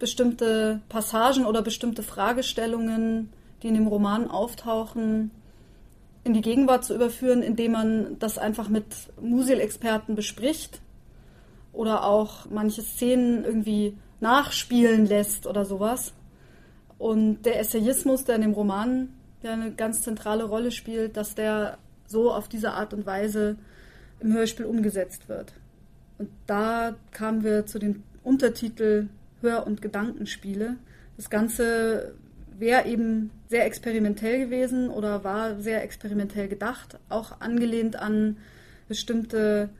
bestimmte 0.00 0.80
Passagen 0.88 1.46
oder 1.46 1.62
bestimmte 1.62 2.02
Fragestellungen, 2.02 3.30
die 3.62 3.68
in 3.68 3.74
dem 3.74 3.86
Roman 3.86 4.28
auftauchen, 4.28 5.30
in 6.24 6.34
die 6.34 6.40
Gegenwart 6.40 6.84
zu 6.84 6.96
überführen, 6.96 7.42
indem 7.42 7.72
man 7.72 8.18
das 8.18 8.36
einfach 8.36 8.68
mit 8.68 8.84
Musil-Experten 9.20 10.16
bespricht 10.16 10.80
oder 11.72 12.04
auch 12.04 12.48
manche 12.50 12.82
Szenen 12.82 13.44
irgendwie 13.44 13.96
nachspielen 14.20 15.06
lässt 15.06 15.46
oder 15.46 15.64
sowas. 15.64 16.12
Und 16.98 17.42
der 17.42 17.58
Essayismus, 17.60 18.24
der 18.24 18.36
in 18.36 18.42
dem 18.42 18.52
Roman 18.52 19.08
eine 19.42 19.72
ganz 19.72 20.02
zentrale 20.02 20.44
Rolle 20.44 20.70
spielt, 20.70 21.16
dass 21.16 21.34
der 21.34 21.78
so 22.06 22.32
auf 22.32 22.48
diese 22.48 22.72
Art 22.72 22.92
und 22.92 23.06
Weise 23.06 23.56
im 24.20 24.34
Hörspiel 24.34 24.66
umgesetzt 24.66 25.28
wird. 25.28 25.54
Und 26.18 26.28
da 26.46 26.94
kamen 27.12 27.42
wir 27.42 27.64
zu 27.64 27.78
dem 27.78 28.02
Untertitel 28.22 29.08
Hör- 29.40 29.66
und 29.66 29.80
Gedankenspiele. 29.80 30.76
Das 31.16 31.30
Ganze 31.30 32.14
wäre 32.58 32.86
eben 32.86 33.30
sehr 33.48 33.64
experimentell 33.64 34.38
gewesen 34.38 34.90
oder 34.90 35.24
war 35.24 35.58
sehr 35.60 35.82
experimentell 35.82 36.48
gedacht, 36.48 36.98
auch 37.08 37.40
angelehnt 37.40 37.96
an 37.96 38.36
bestimmte 38.86 39.70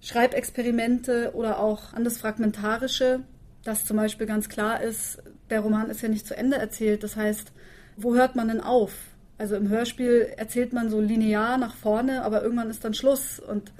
Schreibexperimente 0.00 1.32
oder 1.34 1.58
auch 1.58 1.92
an 1.92 2.04
das 2.04 2.18
Fragmentarische, 2.18 3.20
dass 3.64 3.84
zum 3.84 3.96
Beispiel 3.96 4.26
ganz 4.26 4.48
klar 4.48 4.82
ist, 4.82 5.22
der 5.50 5.60
Roman 5.60 5.90
ist 5.90 6.02
ja 6.02 6.08
nicht 6.08 6.26
zu 6.26 6.36
Ende 6.36 6.56
erzählt. 6.56 7.02
Das 7.02 7.16
heißt, 7.16 7.52
wo 7.96 8.14
hört 8.14 8.36
man 8.36 8.48
denn 8.48 8.60
auf? 8.60 8.92
Also 9.36 9.56
im 9.56 9.68
Hörspiel 9.68 10.32
erzählt 10.36 10.72
man 10.72 10.90
so 10.90 11.00
linear 11.00 11.58
nach 11.58 11.74
vorne, 11.74 12.22
aber 12.22 12.42
irgendwann 12.42 12.70
ist 12.70 12.84
dann 12.84 12.94
Schluss. 12.94 13.38
Und 13.38 13.72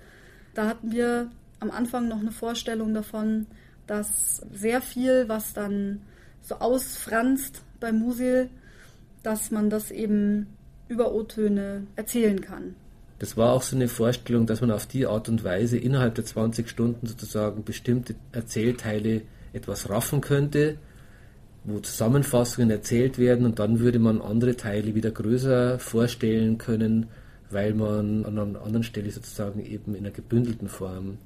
da 0.55 0.67
hatten 0.67 0.93
wir 0.93 1.31
am 1.61 1.71
Anfang 1.71 2.09
noch 2.09 2.21
eine 2.21 2.33
Vorstellung 2.33 2.95
davon, 2.95 3.47
dass 3.87 4.43
sehr 4.53 4.81
viel, 4.81 5.29
was 5.29 5.53
dann 5.53 6.03
so 6.43 6.57
ausfranst 6.57 7.63
beim 7.79 7.99
Musil, 7.99 8.49
dass 9.23 9.51
man 9.51 9.71
das 9.71 9.91
eben 9.91 10.47
über 10.89 11.13
O-Töne 11.13 11.87
erzählen 11.97 12.41
kann. 12.41 12.75
Das 13.21 13.37
war 13.37 13.53
auch 13.53 13.61
so 13.61 13.77
eine 13.77 13.87
Vorstellung, 13.87 14.47
dass 14.47 14.63
man 14.63 14.71
auf 14.71 14.87
die 14.87 15.07
Art 15.07 15.29
und 15.29 15.45
Weise 15.45 15.77
innerhalb 15.77 16.15
der 16.15 16.25
20 16.25 16.67
Stunden 16.71 17.07
sozusagen 17.07 17.65
bestimmte 17.65 18.15
Erzählteile 18.33 19.21
etwas 19.53 19.91
raffen 19.91 20.23
könnte, 20.23 20.79
wo 21.65 21.81
Zusammenfassungen 21.81 22.71
erzählt 22.71 23.19
werden 23.19 23.45
und 23.45 23.59
dann 23.59 23.79
würde 23.79 23.99
man 23.99 24.23
andere 24.23 24.57
Teile 24.57 24.95
wieder 24.95 25.11
größer 25.11 25.79
vorstellen 25.79 26.57
können, 26.57 27.09
weil 27.51 27.75
man 27.75 28.25
an 28.25 28.39
einer 28.39 28.63
anderen 28.63 28.85
Stelle 28.85 29.11
sozusagen 29.11 29.63
eben 29.67 29.95
in 29.95 30.07
einer 30.07 30.15
gebündelten 30.15 30.69
Form 30.69 31.19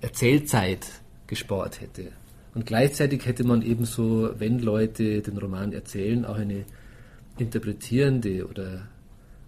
Erzählzeit 0.00 0.84
gespart 1.28 1.80
hätte. 1.80 2.08
Und 2.54 2.66
gleichzeitig 2.66 3.24
hätte 3.24 3.44
man 3.44 3.62
ebenso, 3.62 4.30
wenn 4.40 4.58
Leute 4.58 5.22
den 5.22 5.38
Roman 5.38 5.72
erzählen, 5.72 6.24
auch 6.24 6.38
eine 6.38 6.64
interpretierende 7.38 8.48
oder 8.48 8.88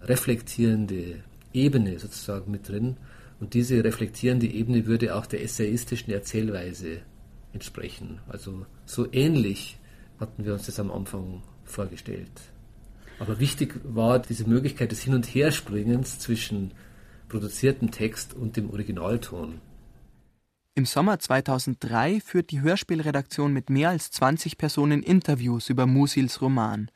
reflektierende 0.01 1.17
Ebene 1.53 1.99
sozusagen 1.99 2.51
mit 2.51 2.67
drin. 2.67 2.97
Und 3.39 3.53
diese 3.53 3.83
reflektierende 3.83 4.47
Ebene 4.47 4.85
würde 4.85 5.15
auch 5.15 5.25
der 5.25 5.43
essayistischen 5.43 6.13
Erzählweise 6.13 7.01
entsprechen. 7.53 8.19
Also 8.27 8.65
so 8.85 9.11
ähnlich 9.11 9.77
hatten 10.19 10.45
wir 10.45 10.53
uns 10.53 10.65
das 10.65 10.79
am 10.79 10.91
Anfang 10.91 11.43
vorgestellt. 11.63 12.31
Aber 13.19 13.39
wichtig 13.39 13.79
war 13.83 14.19
diese 14.19 14.47
Möglichkeit 14.47 14.91
des 14.91 15.03
Hin- 15.03 15.13
und 15.13 15.25
Herspringens 15.25 16.19
zwischen 16.19 16.71
produziertem 17.29 17.91
Text 17.91 18.33
und 18.33 18.57
dem 18.57 18.69
Originalton. 18.69 19.61
Im 20.75 20.85
Sommer 20.85 21.19
2003 21.19 22.19
führt 22.19 22.49
die 22.49 22.61
Hörspielredaktion 22.61 23.53
mit 23.53 23.69
mehr 23.69 23.89
als 23.89 24.09
20 24.11 24.57
Personen 24.57 25.03
Interviews 25.03 25.69
über 25.69 25.85
Musils 25.85 26.41
Roman. 26.41 26.89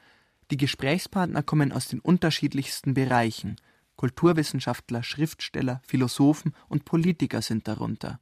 Die 0.50 0.58
Gesprächspartner 0.58 1.44
kommen 1.44 1.72
aus 1.72 1.88
den 1.88 2.00
unterschiedlichsten 2.00 2.94
Bereichen. 2.94 3.58
Kulturwissenschaftler, 3.98 5.04
Schriftsteller, 5.04 5.82
Philosophen 5.86 6.54
und 6.70 6.86
Politiker 6.86 7.42
sind 7.42 7.68
darunter. 7.68 8.20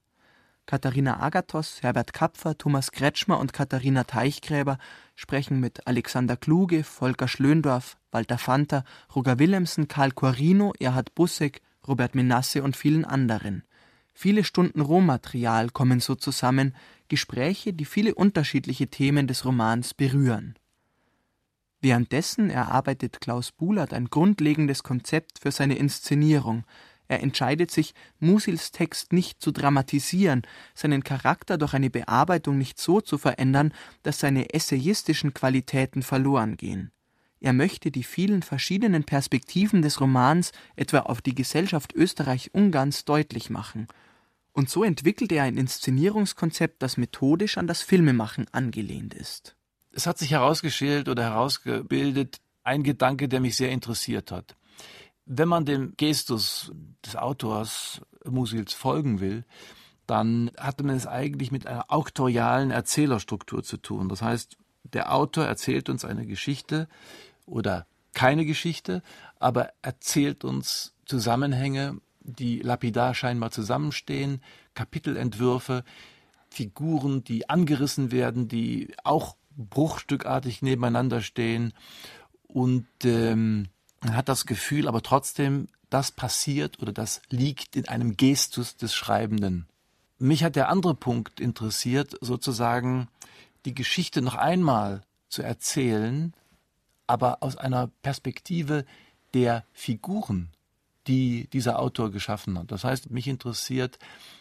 Katharina 0.66 1.20
Agathos, 1.20 1.84
Herbert 1.84 2.12
Kapfer, 2.12 2.58
Thomas 2.58 2.92
Kretschmer 2.92 3.40
und 3.40 3.54
Katharina 3.54 4.04
Teichgräber 4.04 4.80
sprechen 5.16 5.60
mit 5.60 5.86
Alexander 5.86 6.38
Kluge, 6.38 6.84
Volker 6.84 7.28
Schlöndorff, 7.28 7.98
Walter 8.12 8.40
Fanta, 8.40 8.84
Roger 9.16 9.38
Willemsen, 9.38 9.88
Karl 9.88 10.12
Corino, 10.12 10.74
Erhard 10.80 11.14
Bussek, 11.14 11.62
Robert 11.88 12.16
Menasse 12.16 12.64
und 12.64 12.76
vielen 12.76 13.06
anderen. 13.06 13.64
Viele 14.14 14.44
Stunden 14.44 14.82
Rohmaterial 14.82 15.70
kommen 15.70 16.00
so 16.00 16.16
zusammen, 16.16 16.74
Gespräche, 17.10 17.74
die 17.74 17.86
viele 17.86 18.16
unterschiedliche 18.16 18.88
Themen 18.88 19.28
des 19.28 19.46
Romans 19.46 19.94
berühren. 19.94 20.56
Währenddessen 21.86 22.50
erarbeitet 22.50 23.22
Klaus 23.22 23.52
Bulert 23.52 23.94
ein 23.94 24.06
grundlegendes 24.06 24.82
Konzept 24.82 25.38
für 25.38 25.52
seine 25.52 25.78
Inszenierung. 25.78 26.64
Er 27.08 27.22
entscheidet 27.22 27.70
sich, 27.70 27.94
Musils 28.20 28.72
Text 28.72 29.14
nicht 29.14 29.40
zu 29.40 29.52
dramatisieren, 29.52 30.42
seinen 30.74 31.04
Charakter 31.04 31.60
durch 31.60 31.76
eine 31.76 31.92
Bearbeitung 31.92 32.58
nicht 32.58 32.80
so 32.80 33.02
zu 33.02 33.20
verändern, 33.20 33.72
dass 34.02 34.20
seine 34.20 34.52
essayistischen 34.52 35.36
Qualitäten 35.36 36.02
verloren 36.02 36.58
gehen. 36.58 36.90
Er 37.40 37.54
möchte 37.54 37.92
die 37.92 38.02
vielen 38.02 38.42
verschiedenen 38.42 39.04
Perspektiven 39.04 39.84
des 39.84 40.02
Romans 40.02 40.54
etwa 40.76 41.02
auf 41.02 41.22
die 41.22 41.36
Gesellschaft 41.36 41.94
Österreich-Ungarns 41.94 43.06
deutlich 43.06 43.52
machen– 43.52 43.88
und 44.58 44.70
so 44.70 44.86
entwickelt 44.86 45.34
er 45.34 45.44
ein 45.44 45.58
Inszenierungskonzept, 45.58 46.82
das 46.82 46.96
methodisch 46.96 47.58
an 47.58 47.68
das 47.68 47.82
Filmemachen 47.82 48.46
angelehnt 48.54 49.14
ist. 49.14 49.58
Es 49.96 50.06
hat 50.06 50.18
sich 50.18 50.32
herausgeschält 50.32 51.08
oder 51.08 51.24
herausgebildet 51.24 52.42
ein 52.64 52.84
Gedanke, 52.84 53.30
der 53.30 53.40
mich 53.40 53.56
sehr 53.56 53.72
interessiert 53.72 54.30
hat. 54.30 54.58
Wenn 55.26 55.48
man 55.48 55.64
dem 55.64 55.94
Gestus 55.96 56.72
des 57.06 57.16
Autors 57.16 58.02
Musils 58.26 58.74
folgen 58.74 59.22
will, 59.22 59.46
dann 60.06 60.52
hat 60.58 60.84
man 60.84 60.96
es 60.96 61.08
eigentlich 61.08 61.52
mit 61.52 61.66
einer 61.66 61.92
auktorialen 61.92 62.72
Erzählerstruktur 62.72 63.64
zu 63.64 63.78
tun. 63.78 64.10
Das 64.10 64.22
heißt, 64.22 64.58
der 64.84 65.14
Autor 65.14 65.46
erzählt 65.46 65.88
uns 65.90 66.04
eine 66.04 66.28
Geschichte 66.28 66.90
oder 67.46 67.88
keine 68.14 68.46
Geschichte, 68.46 69.02
aber 69.40 69.70
erzählt 69.82 70.44
uns 70.44 70.94
Zusammenhänge 71.06 72.02
die 72.20 72.60
lapidar 72.60 73.14
scheinbar 73.14 73.52
zusammenstehen, 73.52 74.42
Kapitelentwürfe, 74.74 75.84
Figuren, 76.50 77.24
die 77.24 77.50
angerissen 77.50 78.12
werden, 78.12 78.48
die 78.48 78.94
auch 79.04 79.38
bruchstückartig 79.58 80.62
nebeneinander 80.62 81.22
stehen 81.22 81.74
und 82.48 82.88
ähm, 83.04 83.68
man 84.02 84.16
hat 84.16 84.30
das 84.30 84.46
Gefühl, 84.46 84.88
aber 84.88 85.02
trotzdem, 85.02 85.68
das 85.90 86.12
passiert 86.12 86.82
oder 86.82 86.94
das 86.94 87.22
liegt 87.30 87.76
in 87.76 87.88
einem 87.88 88.18
Gestus 88.18 88.78
des 88.78 88.94
Schreibenden. 88.94 89.68
Mich 90.20 90.44
hat 90.44 90.56
der 90.56 90.70
andere 90.70 90.96
Punkt 90.96 91.40
interessiert, 91.40 92.18
sozusagen 92.22 93.08
die 93.66 93.74
Geschichte 93.74 94.22
noch 94.22 94.36
einmal 94.36 95.02
zu 95.28 95.42
erzählen, 95.42 96.34
aber 97.08 97.44
aus 97.44 97.58
einer 97.58 97.88
Perspektive 98.02 98.86
der 99.34 99.66
Figuren, 99.74 100.50
die 101.08 101.48
dieser 101.48 101.80
Autor 101.80 102.12
geschaffen 102.12 102.58
hat. 102.58 102.72
Das 102.72 102.84
heißt, 102.84 103.12
mich 103.12 103.28
interessiert 103.28 104.00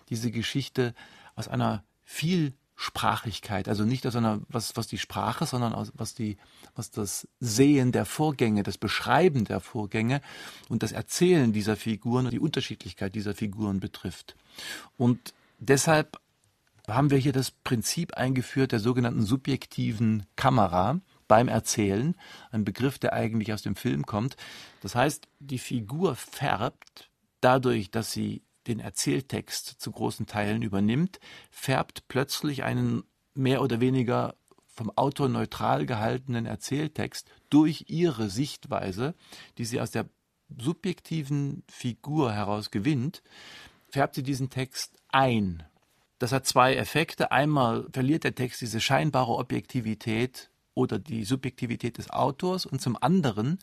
diese 0.09 0.31
Geschichte 0.31 0.95
aus 1.35 1.49
einer 1.49 1.83
viel 2.05 2.53
Sprachigkeit, 2.77 3.69
also 3.69 3.85
nicht 3.85 4.07
aus 4.07 4.17
einer, 4.17 4.41
was, 4.49 4.77
was 4.77 4.89
die 4.89 4.99
Sprache, 4.99 5.47
sondern 5.47 5.75
aus, 5.75 5.93
was 5.95 6.15
die, 6.15 6.37
was 6.75 6.91
das 6.91 7.29
Sehen 7.39 7.93
der 7.93 8.05
Vorgänge, 8.05 8.63
das 8.63 8.79
Beschreiben 8.79 9.45
der 9.45 9.61
Vorgänge 9.61 10.21
und 10.69 10.83
das 10.83 10.93
Erzählen 10.93 11.53
dieser 11.53 11.77
Figuren 11.77 12.27
und 12.27 12.33
die 12.33 12.41
Unterschiedlichkeit 12.41 13.15
dieser 13.15 13.35
Figuren 13.35 13.79
betrifft. 13.79 14.37
Und 14.97 15.35
deshalb 15.61 16.19
haben 16.89 17.11
wir 17.11 17.19
hier 17.19 17.33
das 17.33 17.51
Prinzip 17.51 18.15
eingeführt 18.15 18.73
der 18.73 18.81
sogenannten 18.81 19.23
subjektiven 19.23 20.27
Kamera 20.37 21.01
beim 21.29 21.49
Erzählen, 21.49 22.15
ein 22.51 22.65
Begriff, 22.65 22.99
der 22.99 23.13
eigentlich 23.13 23.53
aus 23.53 23.63
dem 23.63 23.77
Film 23.77 24.05
kommt. 24.05 24.37
Das 24.83 24.95
heißt, 24.95 25.29
die 25.39 25.59
Figur 25.59 26.17
färbt 26.17 27.09
dadurch, 27.41 27.91
dass 27.91 28.13
sie 28.13 28.43
den 28.67 28.81
Erzähltext 28.81 29.67
zu 29.79 29.91
großen 29.93 30.27
Teilen 30.27 30.63
übernimmt, 30.63 31.21
färbt 31.51 32.09
plötzlich 32.09 32.65
einen 32.65 33.05
mehr 33.35 33.63
oder 33.63 33.81
weniger 33.81 34.35
vom 34.67 34.91
Autor 34.97 35.29
neutral 35.29 35.87
gehaltenen 35.87 36.47
Erzähltext 36.47 37.29
durch 37.49 37.85
ihre 37.89 38.29
Sichtweise, 38.29 39.15
die 39.59 39.65
sie 39.65 39.81
aus 39.81 39.91
der 39.91 40.07
subjektiven 40.57 41.63
Figur 41.69 42.33
heraus 42.33 42.71
gewinnt, 42.71 43.23
färbt 43.89 44.17
sie 44.17 44.23
diesen 44.23 44.51
Text 44.51 44.97
ein. 45.09 45.63
Das 46.19 46.33
hat 46.33 46.47
zwei 46.47 46.75
Effekte. 46.75 47.33
Einmal 47.33 47.87
verliert 47.93 48.25
der 48.25 48.35
Text 48.35 48.61
diese 48.61 48.81
scheinbare 48.81 49.33
Objektivität 49.33 50.51
oder 50.75 50.99
die 50.99 51.25
Subjektivität 51.25 51.99
des 51.99 52.11
Autors 52.11 52.67
und 52.67 52.81
zum 52.81 52.97
anderen 53.01 53.59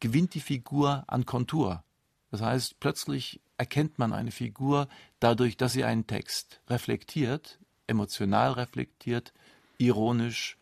gewinnt 0.00 0.34
die 0.34 0.40
Figur 0.40 1.04
an 1.06 1.26
Kontur. 1.26 1.84
Das 2.30 2.40
heißt, 2.40 2.80
plötzlich 2.80 3.40
erkennt 3.60 3.98
man 3.98 4.14
eine 4.14 4.30
Figur 4.30 4.88
dadurch, 5.18 5.58
dass 5.58 5.74
sie 5.74 5.84
einen 5.84 6.06
Text 6.06 6.62
reflektiert, 6.68 7.58
emotional 7.86 8.52
reflektiert, 8.52 9.34
ironisch, 9.76 10.56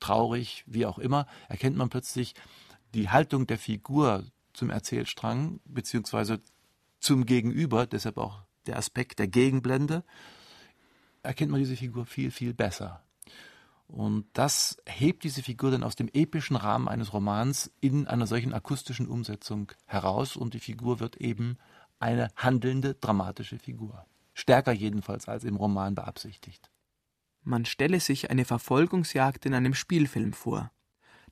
traurig, 0.00 0.62
wie 0.66 0.84
auch 0.84 0.98
immer, 0.98 1.26
erkennt 1.48 1.78
man 1.78 1.88
plötzlich 1.88 2.34
die 2.92 3.08
Haltung 3.08 3.46
der 3.46 3.56
Figur 3.56 4.26
zum 4.52 4.68
Erzählstrang 4.68 5.60
beziehungsweise 5.64 6.42
zum 7.00 7.24
Gegenüber, 7.24 7.86
deshalb 7.86 8.18
auch 8.18 8.42
der 8.66 8.76
Aspekt 8.76 9.18
der 9.18 9.28
Gegenblende, 9.28 10.04
erkennt 11.22 11.50
man 11.50 11.60
diese 11.60 11.76
Figur 11.76 12.04
viel, 12.04 12.30
viel 12.30 12.52
besser. 12.52 13.02
Und 13.86 14.26
das 14.34 14.76
hebt 14.86 15.24
diese 15.24 15.42
Figur 15.42 15.70
dann 15.70 15.84
aus 15.84 15.96
dem 15.96 16.10
epischen 16.12 16.56
Rahmen 16.56 16.86
eines 16.86 17.14
Romans 17.14 17.72
in 17.80 18.06
einer 18.06 18.26
solchen 18.26 18.52
akustischen 18.52 19.08
Umsetzung 19.08 19.72
heraus 19.86 20.36
und 20.36 20.52
die 20.52 20.60
Figur 20.60 21.00
wird 21.00 21.16
eben 21.16 21.56
eine 22.02 22.28
handelnde, 22.36 22.94
dramatische 22.94 23.58
Figur. 23.58 24.04
Stärker 24.34 24.72
jedenfalls 24.72 25.28
als 25.28 25.44
im 25.44 25.56
Roman 25.56 25.94
beabsichtigt. 25.94 26.70
Man 27.42 27.64
stelle 27.64 28.00
sich 28.00 28.30
eine 28.30 28.44
Verfolgungsjagd 28.44 29.46
in 29.46 29.54
einem 29.54 29.74
Spielfilm 29.74 30.32
vor. 30.32 30.70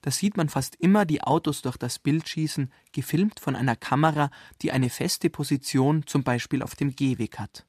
Da 0.00 0.10
sieht 0.10 0.36
man 0.36 0.48
fast 0.48 0.76
immer 0.76 1.04
die 1.04 1.22
Autos 1.22 1.62
durch 1.62 1.76
das 1.76 1.98
Bild 1.98 2.28
schießen, 2.28 2.72
gefilmt 2.92 3.38
von 3.38 3.54
einer 3.54 3.76
Kamera, 3.76 4.30
die 4.62 4.72
eine 4.72 4.90
feste 4.90 5.28
Position 5.28 6.06
zum 6.06 6.24
Beispiel 6.24 6.62
auf 6.62 6.74
dem 6.74 6.96
Gehweg 6.96 7.38
hat. 7.38 7.66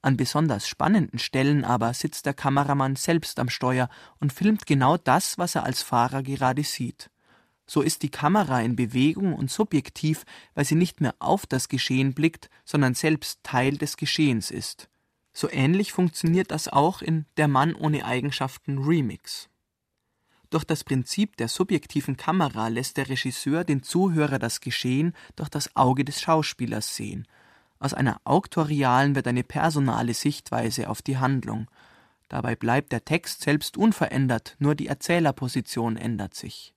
An 0.00 0.16
besonders 0.16 0.68
spannenden 0.68 1.18
Stellen 1.18 1.64
aber 1.64 1.92
sitzt 1.94 2.26
der 2.26 2.34
Kameramann 2.34 2.96
selbst 2.96 3.38
am 3.38 3.48
Steuer 3.48 3.88
und 4.18 4.32
filmt 4.32 4.66
genau 4.66 4.96
das, 4.96 5.38
was 5.38 5.54
er 5.54 5.64
als 5.64 5.82
Fahrer 5.82 6.22
gerade 6.22 6.62
sieht. 6.62 7.10
So 7.66 7.80
ist 7.80 8.02
die 8.02 8.10
Kamera 8.10 8.60
in 8.60 8.76
Bewegung 8.76 9.34
und 9.34 9.50
subjektiv, 9.50 10.24
weil 10.54 10.64
sie 10.64 10.74
nicht 10.74 11.00
mehr 11.00 11.14
auf 11.18 11.46
das 11.46 11.68
Geschehen 11.68 12.12
blickt, 12.12 12.50
sondern 12.64 12.94
selbst 12.94 13.40
Teil 13.42 13.78
des 13.78 13.96
Geschehens 13.96 14.50
ist. 14.50 14.88
So 15.32 15.50
ähnlich 15.50 15.92
funktioniert 15.92 16.50
das 16.50 16.68
auch 16.68 17.02
in 17.02 17.26
Der 17.36 17.48
Mann 17.48 17.74
ohne 17.74 18.04
Eigenschaften 18.04 18.78
Remix. 18.78 19.48
Durch 20.50 20.64
das 20.64 20.84
Prinzip 20.84 21.36
der 21.38 21.48
subjektiven 21.48 22.16
Kamera 22.16 22.68
lässt 22.68 22.96
der 22.98 23.08
Regisseur 23.08 23.64
den 23.64 23.82
Zuhörer 23.82 24.38
das 24.38 24.60
Geschehen 24.60 25.12
durch 25.34 25.48
das 25.48 25.74
Auge 25.74 26.04
des 26.04 26.20
Schauspielers 26.20 26.94
sehen. 26.94 27.26
Aus 27.80 27.94
einer 27.94 28.20
auktorialen 28.24 29.16
wird 29.16 29.26
eine 29.26 29.42
personale 29.42 30.14
Sichtweise 30.14 30.88
auf 30.88 31.02
die 31.02 31.18
Handlung. 31.18 31.68
Dabei 32.28 32.54
bleibt 32.54 32.92
der 32.92 33.04
Text 33.04 33.42
selbst 33.42 33.76
unverändert, 33.76 34.54
nur 34.60 34.74
die 34.74 34.86
Erzählerposition 34.86 35.96
ändert 35.96 36.34
sich. 36.34 36.73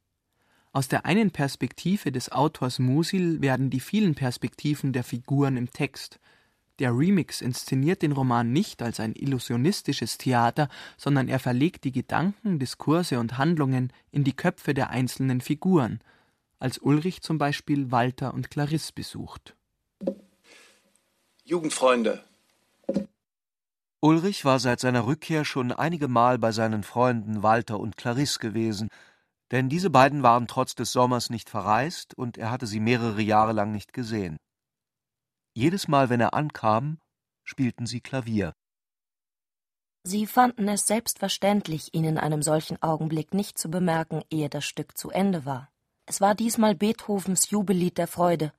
Aus 0.78 0.88
der 0.88 1.08
einen 1.08 1.32
Perspektive 1.32 2.12
des 2.12 2.32
Autors 2.32 2.78
Musil 2.78 3.42
werden 3.42 3.72
die 3.72 3.80
vielen 3.80 4.14
Perspektiven 4.14 4.94
der 4.94 5.04
Figuren 5.04 5.58
im 5.58 5.72
Text. 5.72 6.20
Der 6.78 6.96
Remix 6.96 7.42
inszeniert 7.42 8.04
den 8.04 8.12
Roman 8.12 8.54
nicht 8.54 8.84
als 8.84 9.00
ein 9.00 9.16
illusionistisches 9.16 10.20
Theater, 10.20 10.70
sondern 10.96 11.30
er 11.30 11.40
verlegt 11.40 11.84
die 11.84 11.92
Gedanken, 11.92 12.60
Diskurse 12.60 13.20
und 13.20 13.40
Handlungen 13.40 13.92
in 14.12 14.24
die 14.24 14.36
Köpfe 14.36 14.76
der 14.76 14.92
einzelnen 14.92 15.42
Figuren, 15.42 16.00
als 16.60 16.78
Ulrich 16.78 17.24
zum 17.24 17.40
Beispiel 17.40 17.90
Walter 17.90 18.36
und 18.36 18.52
Clarisse 18.52 18.94
besucht. 18.94 19.56
Jugendfreunde. 21.44 22.24
Ulrich 24.00 24.46
war 24.46 24.60
seit 24.60 24.80
seiner 24.80 25.08
Rückkehr 25.08 25.44
schon 25.44 25.72
einige 25.72 26.08
Mal 26.08 26.38
bei 26.38 26.52
seinen 26.52 26.84
Freunden 26.84 27.42
Walter 27.42 27.80
und 27.80 27.98
Clarisse 27.98 28.38
gewesen, 28.38 28.90
denn 29.52 29.70
diese 29.70 29.90
beiden 29.90 30.24
waren 30.24 30.48
trotz 30.48 30.76
des 30.76 30.92
Sommers 30.92 31.30
nicht 31.30 31.50
verreist 31.50 32.18
und 32.18 32.38
er 32.38 32.52
hatte 32.52 32.68
sie 32.68 32.80
mehrere 32.80 33.22
Jahre 33.22 33.54
lang 33.54 33.72
nicht 33.72 33.94
gesehen. 33.94 34.38
Jedes 35.54 35.88
Mal, 35.88 36.10
wenn 36.10 36.22
er 36.22 36.34
ankam, 36.34 37.00
spielten 37.44 37.86
sie 37.86 38.02
Klavier. 38.02 38.54
Sie 40.04 40.28
fanden 40.28 40.70
es 40.70 40.88
selbstverständlich, 40.88 41.94
ihn 41.94 42.06
in 42.06 42.18
einem 42.18 42.42
solchen 42.42 42.82
Augenblick 42.82 43.34
nicht 43.34 43.58
zu 43.58 43.70
bemerken, 43.70 44.24
ehe 44.30 44.50
das 44.50 44.66
Stück 44.66 44.98
zu 44.98 45.10
Ende 45.10 45.46
war. 45.46 45.70
Es 46.06 46.22
war 46.22 46.36
diesmal 46.36 46.76
Beethovens 46.76 47.50
Jubellied 47.50 47.98
der 47.98 48.08
Freude. 48.08 48.54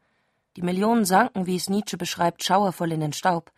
Die 0.57 0.63
Millionen 0.63 1.07
sanken, 1.07 1.47
wie 1.47 1.57
es 1.57 1.71
Nietzsche 1.71 1.97
beschreibt, 1.97 2.45
schauervoll 2.45 2.93
in 2.93 3.01
den 3.01 3.13
Staub. 3.15 3.51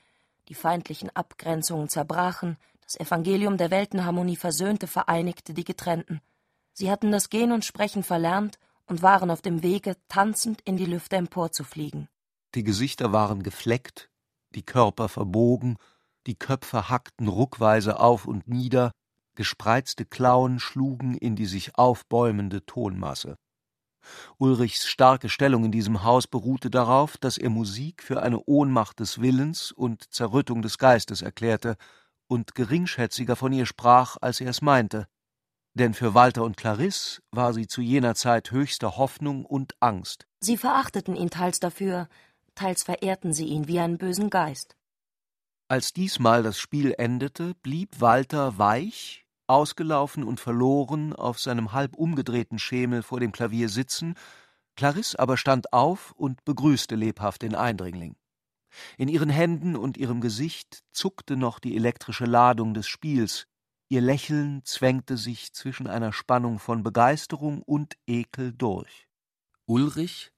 Die 0.48 0.54
feindlichen 0.54 1.10
Abgrenzungen 1.16 1.88
zerbrachen, 1.88 2.56
das 2.82 3.00
Evangelium 3.00 3.56
der 3.56 3.70
Weltenharmonie 3.70 4.36
versöhnte, 4.36 4.86
vereinigte 4.86 5.54
die 5.54 5.64
Getrennten. 5.64 6.20
Sie 6.80 6.90
hatten 6.90 7.12
das 7.12 7.28
Gehen 7.28 7.52
und 7.52 7.62
Sprechen 7.62 8.02
verlernt 8.02 8.58
und 8.86 9.02
waren 9.02 9.30
auf 9.30 9.42
dem 9.42 9.62
Wege, 9.62 9.98
tanzend 10.08 10.62
in 10.62 10.78
die 10.78 10.86
Lüfte 10.86 11.16
emporzufliegen. 11.16 12.08
Die 12.54 12.64
Gesichter 12.64 13.12
waren 13.12 13.42
gefleckt, 13.42 14.08
die 14.54 14.62
Körper 14.62 15.10
verbogen, 15.10 15.76
die 16.26 16.36
Köpfe 16.36 16.88
hackten 16.88 17.28
ruckweise 17.28 18.00
auf 18.00 18.24
und 18.24 18.48
nieder, 18.48 18.92
gespreizte 19.34 20.06
Klauen 20.06 20.58
schlugen 20.58 21.18
in 21.18 21.36
die 21.36 21.44
sich 21.44 21.76
aufbäumende 21.76 22.64
Tonmasse. 22.64 23.36
Ulrichs 24.38 24.88
starke 24.88 25.28
Stellung 25.28 25.66
in 25.66 25.72
diesem 25.72 26.02
Haus 26.02 26.26
beruhte 26.26 26.70
darauf, 26.70 27.18
dass 27.18 27.36
er 27.36 27.50
Musik 27.50 28.02
für 28.02 28.22
eine 28.22 28.40
Ohnmacht 28.46 29.00
des 29.00 29.20
Willens 29.20 29.70
und 29.70 30.10
Zerrüttung 30.10 30.62
des 30.62 30.78
Geistes 30.78 31.20
erklärte 31.20 31.76
und 32.26 32.54
geringschätziger 32.54 33.36
von 33.36 33.52
ihr 33.52 33.66
sprach, 33.66 34.16
als 34.22 34.40
er 34.40 34.48
es 34.48 34.62
meinte 34.62 35.08
denn 35.74 35.94
für 35.94 36.14
Walter 36.14 36.42
und 36.44 36.56
Clarisse 36.56 37.20
war 37.30 37.52
sie 37.52 37.66
zu 37.66 37.80
jener 37.80 38.14
Zeit 38.14 38.50
höchste 38.50 38.96
Hoffnung 38.96 39.44
und 39.44 39.74
Angst. 39.80 40.26
Sie 40.40 40.56
verachteten 40.56 41.16
ihn 41.16 41.30
teils 41.30 41.60
dafür, 41.60 42.08
teils 42.54 42.82
verehrten 42.82 43.32
sie 43.32 43.46
ihn 43.46 43.68
wie 43.68 43.80
einen 43.80 43.98
bösen 43.98 44.30
Geist. 44.30 44.76
Als 45.68 45.92
diesmal 45.92 46.42
das 46.42 46.58
Spiel 46.58 46.94
endete, 46.98 47.54
blieb 47.62 48.00
Walter 48.00 48.58
weich, 48.58 49.24
ausgelaufen 49.46 50.24
und 50.24 50.40
verloren 50.40 51.12
auf 51.12 51.38
seinem 51.38 51.72
halb 51.72 51.94
umgedrehten 51.96 52.58
Schemel 52.58 53.02
vor 53.02 53.20
dem 53.20 53.32
Klavier 53.32 53.68
sitzen, 53.68 54.14
Clarisse 54.76 55.18
aber 55.18 55.36
stand 55.36 55.72
auf 55.72 56.12
und 56.12 56.44
begrüßte 56.44 56.94
lebhaft 56.94 57.42
den 57.42 57.54
Eindringling. 57.54 58.16
In 58.96 59.08
ihren 59.08 59.30
Händen 59.30 59.76
und 59.76 59.96
ihrem 59.96 60.20
Gesicht 60.20 60.82
zuckte 60.92 61.36
noch 61.36 61.58
die 61.58 61.76
elektrische 61.76 62.24
Ladung 62.24 62.74
des 62.74 62.86
Spiels, 62.86 63.46
Ihr 63.92 64.00
Lächeln 64.00 64.62
zwängte 64.64 65.16
sich 65.16 65.52
zwischen 65.52 65.88
einer 65.88 66.12
Spannung 66.12 66.60
von 66.60 66.84
Begeisterung 66.84 67.60
und 67.60 67.96
Ekel 68.06 68.52
durch. 68.52 69.08
Ulrich, 69.66 70.30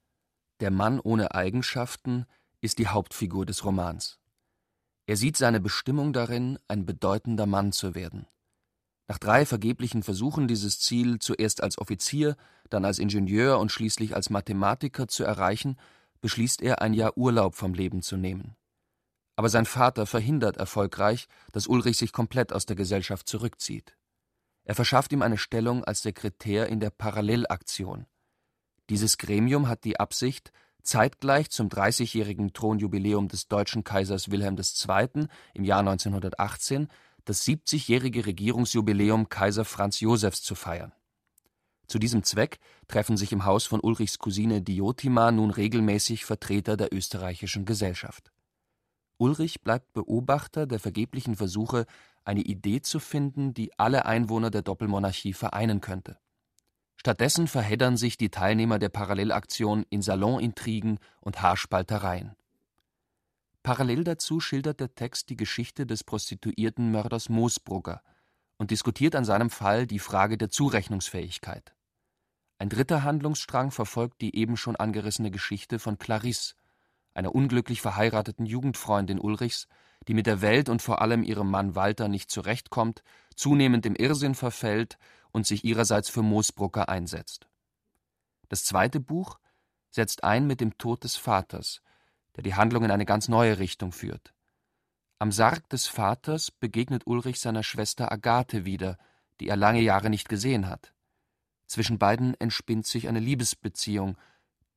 der 0.60 0.70
Mann 0.70 0.98
ohne 0.98 1.34
Eigenschaften, 1.34 2.24
ist 2.62 2.78
die 2.78 2.88
Hauptfigur 2.88 3.44
des 3.44 3.66
Romans. 3.66 4.18
Er 5.04 5.18
sieht 5.18 5.36
seine 5.36 5.60
Bestimmung 5.60 6.14
darin, 6.14 6.58
ein 6.66 6.86
bedeutender 6.86 7.44
Mann 7.44 7.72
zu 7.72 7.94
werden. 7.94 8.26
Nach 9.06 9.18
drei 9.18 9.44
vergeblichen 9.44 10.02
Versuchen, 10.02 10.48
dieses 10.48 10.80
Ziel 10.80 11.18
zuerst 11.18 11.62
als 11.62 11.76
Offizier, 11.76 12.38
dann 12.70 12.86
als 12.86 12.98
Ingenieur 12.98 13.58
und 13.58 13.70
schließlich 13.70 14.16
als 14.16 14.30
Mathematiker 14.30 15.08
zu 15.08 15.24
erreichen, 15.24 15.76
beschließt 16.22 16.62
er, 16.62 16.80
ein 16.80 16.94
Jahr 16.94 17.18
Urlaub 17.18 17.54
vom 17.54 17.74
Leben 17.74 18.00
zu 18.00 18.16
nehmen. 18.16 18.56
Aber 19.36 19.48
sein 19.48 19.66
Vater 19.66 20.06
verhindert 20.06 20.56
erfolgreich, 20.56 21.26
dass 21.52 21.66
Ulrich 21.66 21.96
sich 21.96 22.12
komplett 22.12 22.52
aus 22.52 22.66
der 22.66 22.76
Gesellschaft 22.76 23.28
zurückzieht. 23.28 23.96
Er 24.64 24.74
verschafft 24.74 25.12
ihm 25.12 25.22
eine 25.22 25.38
Stellung 25.38 25.84
als 25.84 26.02
Sekretär 26.02 26.68
in 26.68 26.80
der 26.80 26.90
Parallelaktion. 26.90 28.06
Dieses 28.90 29.18
Gremium 29.18 29.68
hat 29.68 29.84
die 29.84 29.98
Absicht, 29.98 30.52
zeitgleich 30.82 31.50
zum 31.50 31.68
30-jährigen 31.68 32.52
Thronjubiläum 32.52 33.28
des 33.28 33.48
deutschen 33.48 33.84
Kaisers 33.84 34.30
Wilhelm 34.30 34.56
II. 34.56 35.26
im 35.54 35.64
Jahr 35.64 35.80
1918 35.80 36.88
das 37.24 37.44
70-jährige 37.46 38.26
Regierungsjubiläum 38.26 39.28
Kaiser 39.28 39.64
Franz 39.64 40.00
Josefs 40.00 40.42
zu 40.42 40.54
feiern. 40.54 40.92
Zu 41.86 41.98
diesem 41.98 42.22
Zweck 42.24 42.58
treffen 42.88 43.16
sich 43.16 43.32
im 43.32 43.44
Haus 43.44 43.64
von 43.64 43.80
Ulrichs 43.80 44.18
Cousine 44.18 44.62
Diotima 44.62 45.30
nun 45.30 45.50
regelmäßig 45.50 46.24
Vertreter 46.24 46.76
der 46.76 46.92
österreichischen 46.92 47.64
Gesellschaft. 47.64 48.32
Ulrich 49.22 49.62
bleibt 49.62 49.92
Beobachter 49.92 50.66
der 50.66 50.80
vergeblichen 50.80 51.36
Versuche, 51.36 51.86
eine 52.24 52.40
Idee 52.40 52.80
zu 52.80 52.98
finden, 52.98 53.54
die 53.54 53.70
alle 53.78 54.04
Einwohner 54.04 54.50
der 54.50 54.62
Doppelmonarchie 54.62 55.32
vereinen 55.32 55.80
könnte. 55.80 56.18
Stattdessen 56.96 57.46
verheddern 57.46 57.96
sich 57.96 58.16
die 58.16 58.30
Teilnehmer 58.30 58.80
der 58.80 58.88
Parallelaktion 58.88 59.86
in 59.90 60.02
Salonintrigen 60.02 60.98
und 61.20 61.40
Haarspaltereien. 61.40 62.34
Parallel 63.62 64.02
dazu 64.02 64.40
schildert 64.40 64.80
der 64.80 64.96
Text 64.96 65.30
die 65.30 65.36
Geschichte 65.36 65.86
des 65.86 66.02
Prostituiertenmörders 66.02 67.28
Moosbrugger 67.28 68.02
und 68.58 68.72
diskutiert 68.72 69.14
an 69.14 69.24
seinem 69.24 69.50
Fall 69.50 69.86
die 69.86 70.00
Frage 70.00 70.36
der 70.36 70.50
Zurechnungsfähigkeit. 70.50 71.72
Ein 72.58 72.70
dritter 72.70 73.04
Handlungsstrang 73.04 73.70
verfolgt 73.70 74.20
die 74.20 74.34
eben 74.34 74.56
schon 74.56 74.74
angerissene 74.74 75.30
Geschichte 75.30 75.78
von 75.78 75.96
Clarisse, 75.96 76.56
einer 77.14 77.34
unglücklich 77.34 77.80
verheirateten 77.80 78.46
Jugendfreundin 78.46 79.20
Ulrichs, 79.20 79.68
die 80.08 80.14
mit 80.14 80.26
der 80.26 80.40
Welt 80.40 80.68
und 80.68 80.82
vor 80.82 81.00
allem 81.00 81.22
ihrem 81.22 81.50
Mann 81.50 81.74
Walter 81.74 82.08
nicht 82.08 82.30
zurechtkommt, 82.30 83.02
zunehmend 83.36 83.86
im 83.86 83.94
Irrsinn 83.94 84.34
verfällt 84.34 84.98
und 85.30 85.46
sich 85.46 85.64
ihrerseits 85.64 86.08
für 86.08 86.22
Moosbrucker 86.22 86.88
einsetzt. 86.88 87.48
Das 88.48 88.64
zweite 88.64 89.00
Buch 89.00 89.38
setzt 89.90 90.24
ein 90.24 90.46
mit 90.46 90.60
dem 90.60 90.76
Tod 90.78 91.04
des 91.04 91.16
Vaters, 91.16 91.82
der 92.36 92.42
die 92.42 92.54
Handlung 92.54 92.84
in 92.84 92.90
eine 92.90 93.06
ganz 93.06 93.28
neue 93.28 93.58
Richtung 93.58 93.92
führt. 93.92 94.34
Am 95.18 95.30
Sarg 95.30 95.68
des 95.68 95.86
Vaters 95.86 96.50
begegnet 96.50 97.06
Ulrich 97.06 97.40
seiner 97.40 97.62
Schwester 97.62 98.10
Agathe 98.10 98.64
wieder, 98.64 98.98
die 99.40 99.48
er 99.48 99.56
lange 99.56 99.80
Jahre 99.80 100.10
nicht 100.10 100.28
gesehen 100.28 100.68
hat. 100.68 100.94
Zwischen 101.66 101.98
beiden 101.98 102.38
entspinnt 102.40 102.86
sich 102.86 103.08
eine 103.08 103.20
Liebesbeziehung, 103.20 104.18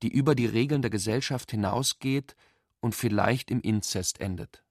die 0.02 0.12
über 0.12 0.36
die 0.36 0.46
Regeln 0.46 0.82
der 0.82 0.92
Gesellschaft 0.92 1.52
hinausgeht 1.52 2.36
und 2.80 2.96
vielleicht 2.96 3.52
im 3.52 3.62
Inzest 3.62 4.20
endet. 4.20 4.64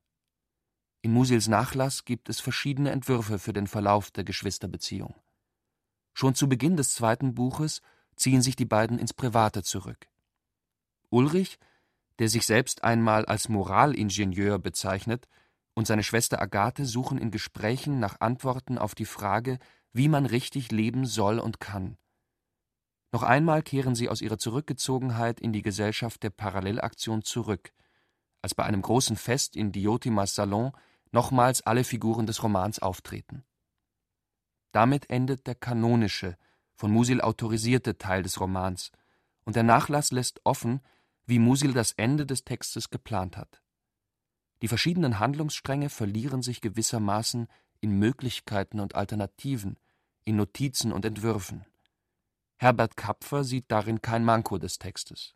In 1.02 1.12
Musils 1.12 1.48
Nachlass 1.48 2.04
gibt 2.04 2.28
es 2.28 2.40
verschiedene 2.40 2.90
Entwürfe 2.90 3.38
für 3.38 3.52
den 3.52 3.66
Verlauf 3.66 4.10
der 4.10 4.24
Geschwisterbeziehung. 4.24 5.14
Schon 6.14 6.34
zu 6.34 6.48
Beginn 6.48 6.76
des 6.76 6.94
zweiten 6.94 7.34
Buches 7.34 7.82
ziehen 8.16 8.40
sich 8.40 8.56
die 8.56 8.64
beiden 8.64 8.98
ins 8.98 9.12
Private 9.12 9.62
zurück. 9.62 10.08
Ulrich, 11.10 11.58
der 12.18 12.28
sich 12.28 12.46
selbst 12.46 12.84
einmal 12.84 13.26
als 13.26 13.48
Moralingenieur 13.48 14.58
bezeichnet, 14.58 15.28
und 15.74 15.87
seine 15.88 16.04
Schwester 16.04 16.40
Agathe 16.40 16.87
suchen 16.87 17.18
in 17.18 17.32
Gesprächen 17.32 17.98
nach 17.98 18.20
Antworten 18.20 18.78
auf 18.78 18.94
die 18.94 19.04
Frage, 19.04 19.58
wie 19.92 20.08
man 20.08 20.24
richtig 20.24 20.70
leben 20.70 21.04
soll 21.04 21.40
und 21.40 21.60
kann. 21.60 21.98
Noch 23.14 23.22
einmal 23.22 23.62
kehren 23.62 23.94
sie 23.94 24.09
aus 24.09 24.20
ihrer 24.20 24.38
Zurückgezogenheit 24.38 25.38
in 25.38 25.53
die 25.53 25.62
Gesellschaft 25.62 26.24
der 26.24 26.31
Parallelaktion 26.31 27.22
zurück, 27.22 27.72
als 28.42 28.57
bei 28.57 28.64
einem 28.64 28.83
großen 28.83 29.14
Fest 29.14 29.55
in 29.55 29.70
Diotimas 29.70 30.35
Salon 30.35 30.72
nochmals 31.12 31.62
alle 31.62 31.85
Figuren 31.85 32.27
des 32.27 32.42
Romans 32.42 32.81
auftreten. 32.81 33.44
Damit 34.72 35.11
endet 35.11 35.46
der 35.46 35.55
kanonische, 35.55 36.37
von 36.74 36.90
Musil 36.90 37.20
autorisierte 37.20 37.98
Teil 37.98 38.24
des 38.24 38.40
Romans, 38.40 38.90
und 39.44 39.55
der 39.55 39.62
Nachlass 39.62 40.11
lässt 40.11 40.40
offen, 40.42 40.81
wie 41.24 41.38
Musil 41.38 41.72
das 41.72 41.92
Ende 41.92 42.27
des 42.27 42.42
Textes 42.42 42.90
geplant 42.90 43.37
hat. 43.37 43.62
Die 44.61 44.66
verschiedenen 44.66 45.20
Handlungsstränge 45.20 45.88
verlieren 45.88 46.42
sich 46.42 46.61
gewissermaßen 46.61 47.46
in 47.81 47.96
Möglichkeiten 47.96 48.81
und 48.81 48.96
Alternativen, 48.96 49.79
in 50.24 50.35
Notizen 50.35 50.90
und 50.90 51.05
Entwürfen. 51.05 51.64
Herbert 52.64 52.96
Kapfer 52.96 53.44
sieht 53.44 53.66
darin 53.68 54.00
kein 54.00 54.24
Manko 54.24 54.57
des 54.57 54.79
Textes. 54.79 55.35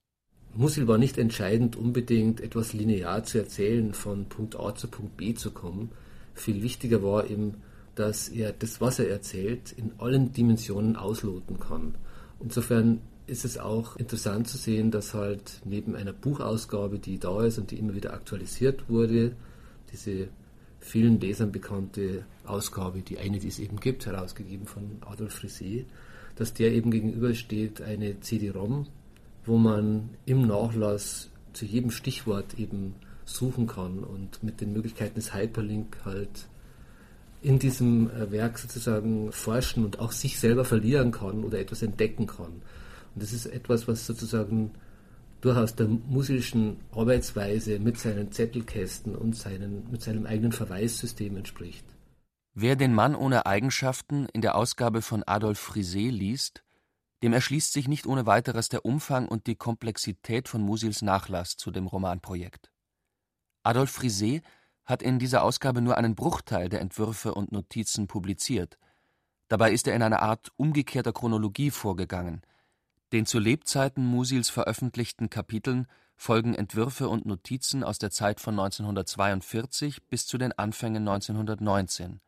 Musil 0.55 0.89
war 0.89 0.97
nicht 0.97 1.19
entscheidend, 1.19 1.77
unbedingt 1.77 2.41
etwas 2.41 2.73
linear 2.73 3.23
zu 3.23 3.37
erzählen, 3.37 3.93
von 3.93 4.31
Punkt 4.31 4.59
A 4.59 4.75
zu 4.75 4.89
Punkt 4.89 5.19
B 5.19 5.35
zu 5.35 5.51
kommen. 5.51 5.91
Viel 6.33 6.63
wichtiger 6.63 7.03
war 7.03 7.27
ihm, 7.27 7.57
dass 7.97 8.31
er 8.31 8.55
das, 8.55 8.81
was 8.81 8.99
er 8.99 9.11
erzählt, 9.11 9.73
in 9.73 9.93
allen 9.99 10.33
Dimensionen 10.33 10.97
ausloten 10.97 11.61
kann. 11.61 11.97
Insofern 12.41 13.03
ist 13.27 13.45
es 13.45 13.59
auch 13.59 13.97
interessant 13.97 14.49
zu 14.49 14.57
sehen, 14.57 14.91
dass 14.91 15.13
halt 15.13 15.61
neben 15.67 15.97
einer 15.97 16.15
Buchausgabe, 16.15 16.99
die 16.99 17.19
da 17.19 17.45
ist 17.45 17.59
und 17.59 17.73
die 17.73 17.79
immer 17.79 17.95
wieder 17.95 18.15
aktualisiert 18.15 18.89
wurde, 18.89 19.37
diese 19.93 20.29
vielen 20.81 21.21
Lesern 21.21 21.53
bekannte 21.53 22.25
Ausgabe, 22.47 23.03
die 23.03 23.19
eine, 23.19 23.39
die 23.39 23.49
es 23.49 23.59
eben 23.59 23.81
gibt, 23.81 24.07
herausgegeben 24.07 24.65
von 24.65 25.03
Adolf 25.03 25.35
Frisee, 25.35 25.85
dass 26.39 26.55
der 26.55 26.73
eben 26.73 26.93
gegenübersteht 26.93 27.83
eine 27.83 28.21
CD-ROM, 28.21 28.87
wo 29.45 29.59
man 29.59 30.11
im 30.25 30.47
Nachlass 30.47 31.31
zu 31.53 31.65
jedem 31.65 31.91
Stichwort 31.91 32.55
eben 32.59 32.95
suchen 33.25 33.67
kann 33.67 34.05
und 34.05 34.43
mit 34.45 34.61
den 34.61 34.73
Möglichkeiten 34.73 35.17
des 35.17 35.35
Hyperlink 35.35 35.99
halt 36.05 36.49
in 37.43 37.59
diesem 37.59 38.09
äh, 38.11 38.31
Werk 38.31 38.59
sozusagen 38.59 39.33
forschen 39.33 39.85
und 39.85 39.99
auch 39.99 40.13
sich 40.13 40.39
selber 40.39 40.65
verlieren 40.65 41.11
kann 41.11 41.43
oder 41.43 41.59
etwas 41.59 41.83
entdecken 41.83 42.29
kann. 42.29 42.63
Und 43.15 43.23
das 43.23 43.33
ist 43.33 43.47
etwas, 43.47 43.89
was 43.89 44.07
sozusagen 44.07 44.71
durchaus 45.41 45.75
der 45.75 45.89
musischen 45.89 46.77
Arbeitsweise 46.93 47.81
mit 47.81 47.99
seinen 47.99 48.31
Zettelkästen 48.31 49.17
und 49.17 49.37
seinen, 49.37 49.91
mit 49.91 50.03
seinem 50.03 50.27
eigenen 50.27 50.53
Verweissystem 50.53 51.37
entspricht. 51.37 51.85
Wer 52.61 52.75
den 52.75 52.93
Mann 52.93 53.15
ohne 53.15 53.47
Eigenschaften 53.47 54.27
in 54.33 54.41
der 54.41 54.57
Ausgabe 54.57 55.01
von 55.01 55.23
Adolf 55.25 55.61
Frisee 55.61 56.11
liest, 56.11 56.65
dem 57.23 57.33
erschließt 57.33 57.73
sich 57.73 57.87
nicht 57.87 58.05
ohne 58.05 58.27
weiteres 58.27 58.69
der 58.69 58.85
Umfang 58.85 59.29
und 59.29 59.47
die 59.47 59.55
Komplexität 59.55 60.49
von 60.49 60.63
Musils 60.63 61.01
Nachlass 61.01 61.57
zu 61.57 61.71
dem 61.71 61.87
Romanprojekt. 61.87 62.73
Adolf 63.63 63.93
Frisee 63.93 64.43
hat 64.85 65.03
in 65.03 65.21
dieser 65.21 65.45
Ausgabe 65.45 65.81
nur 65.81 65.97
einen 65.99 66.17
Bruchteil 66.17 66.69
der 66.69 66.81
Entwürfe 66.81 67.33
und 67.33 67.53
Notizen 67.53 68.09
publiziert. 68.09 68.77
Dabei 69.47 69.71
ist 69.71 69.87
er 69.87 69.95
in 69.95 70.03
einer 70.03 70.23
Art 70.23 70.51
umgekehrter 70.57 71.13
Chronologie 71.13 71.71
vorgegangen. 71.71 72.43
Den 73.13 73.25
zu 73.25 73.39
Lebzeiten 73.39 74.05
Musils 74.05 74.51
veröffentlichten 74.51 75.31
Kapiteln 75.31 75.87
folgen 76.17 76.57
Entwürfe 76.57 77.09
und 77.09 77.25
Notizen 77.25 77.85
aus 77.85 78.01
der 78.01 78.11
Zeit 78.11 78.41
von 78.41 78.59
1942 78.59 80.09
bis 80.09 80.27
zu 80.27 80.39
den 80.39 80.51
Anfängen 80.59 81.07
1919. 81.07 82.21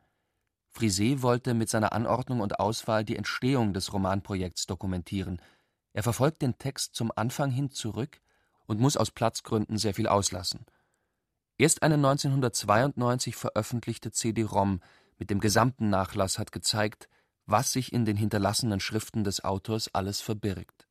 Frisee 0.81 1.21
wollte 1.21 1.53
mit 1.53 1.69
seiner 1.69 1.93
Anordnung 1.93 2.41
und 2.41 2.59
Auswahl 2.59 3.05
die 3.05 3.17
Entstehung 3.17 3.75
des 3.75 3.93
Romanprojekts 3.93 4.67
dokumentieren. 4.67 5.43
Er 5.93 6.03
verfolgt 6.03 6.41
den 6.41 6.57
Text 6.57 6.95
zum 6.95 7.13
Anfang 7.15 7.51
hin 7.51 7.71
zurück 7.71 8.23
und 8.65 8.81
muss 8.81 8.97
aus 8.97 9.11
Platzgründen 9.11 9.77
sehr 9.77 9.93
viel 9.93 10.09
auslassen. 10.09 10.65
Erst 11.59 11.83
eine 11.83 11.97
1992 11.97 13.37
veröffentlichte 13.37 14.11
CD-ROM 14.11 14.81
mit 15.19 15.29
dem 15.29 15.39
gesamten 15.41 15.91
Nachlass 15.91 16.39
hat 16.39 16.51
gezeigt, 16.51 17.11
was 17.45 17.73
sich 17.73 17.93
in 17.93 18.07
den 18.07 18.17
hinterlassenen 18.17 18.81
Schriften 18.81 19.23
des 19.23 19.45
Autors 19.45 19.95
alles 19.95 20.23
verbirgt. 20.23 20.87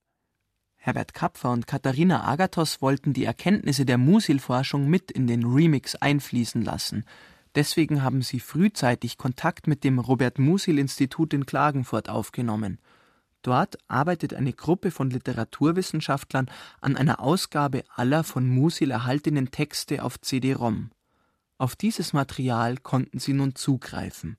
Herbert 0.75 1.15
Kapfer 1.15 1.51
und 1.51 1.65
Katharina 1.65 2.27
Agathos 2.27 2.79
wollten 2.79 3.13
die 3.13 3.25
Erkenntnisse 3.25 3.85
der 3.85 3.97
Musil-Forschung 3.97 4.87
mit 4.87 5.09
in 5.09 5.25
den 5.25 5.45
Remix 5.45 5.95
einfließen 5.95 6.61
lassen– 6.61 7.05
Deswegen 7.55 8.03
haben 8.03 8.21
sie 8.21 8.39
frühzeitig 8.39 9.17
Kontakt 9.17 9.67
mit 9.67 9.83
dem 9.83 9.99
Robert-Musil-Institut 9.99 11.33
in 11.33 11.45
Klagenfurt 11.45 12.09
aufgenommen. 12.09 12.79
Dort 13.41 13.77
arbeitet 13.87 14.33
eine 14.33 14.53
Gruppe 14.53 14.91
von 14.91 15.09
Literaturwissenschaftlern 15.09 16.51
an 16.81 16.95
einer 16.95 17.21
Ausgabe 17.21 17.83
aller 17.95 18.23
von 18.23 18.47
Musil 18.47 18.91
erhaltenen 18.91 19.49
Texte 19.49 20.03
auf 20.03 20.19
CD-ROM. 20.21 20.91
Auf 21.57 21.75
dieses 21.75 22.13
Material 22.13 22.77
konnten 22.77 23.19
sie 23.19 23.33
nun 23.33 23.55
zugreifen. 23.55 24.37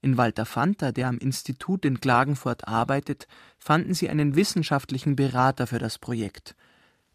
In 0.00 0.16
Walter 0.16 0.46
Fanta, 0.46 0.92
der 0.92 1.08
am 1.08 1.18
Institut 1.18 1.84
in 1.84 2.00
Klagenfurt 2.00 2.66
arbeitet, 2.66 3.26
fanden 3.58 3.94
sie 3.94 4.08
einen 4.08 4.36
wissenschaftlichen 4.36 5.16
Berater 5.16 5.66
für 5.66 5.78
das 5.78 5.98
Projekt– 5.98 6.56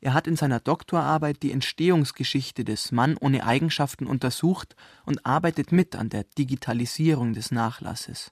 er 0.04 0.14
hat 0.14 0.28
in 0.28 0.36
seiner 0.36 0.60
Doktorarbeit 0.60 1.41
die 1.43 1.54
Entstehungsgeschichte 1.54 2.66
des 2.66 2.91
Mann 2.91 3.16
ohne 3.18 3.45
Eigenschaften 3.45 4.06
untersucht 4.06 4.76
und 5.06 5.26
arbeitet 5.26 5.72
mit 5.72 5.95
an 5.95 6.10
der 6.10 6.26
Digitalisierung 6.38 7.32
des 7.32 7.51
Nachlasses. 7.51 8.30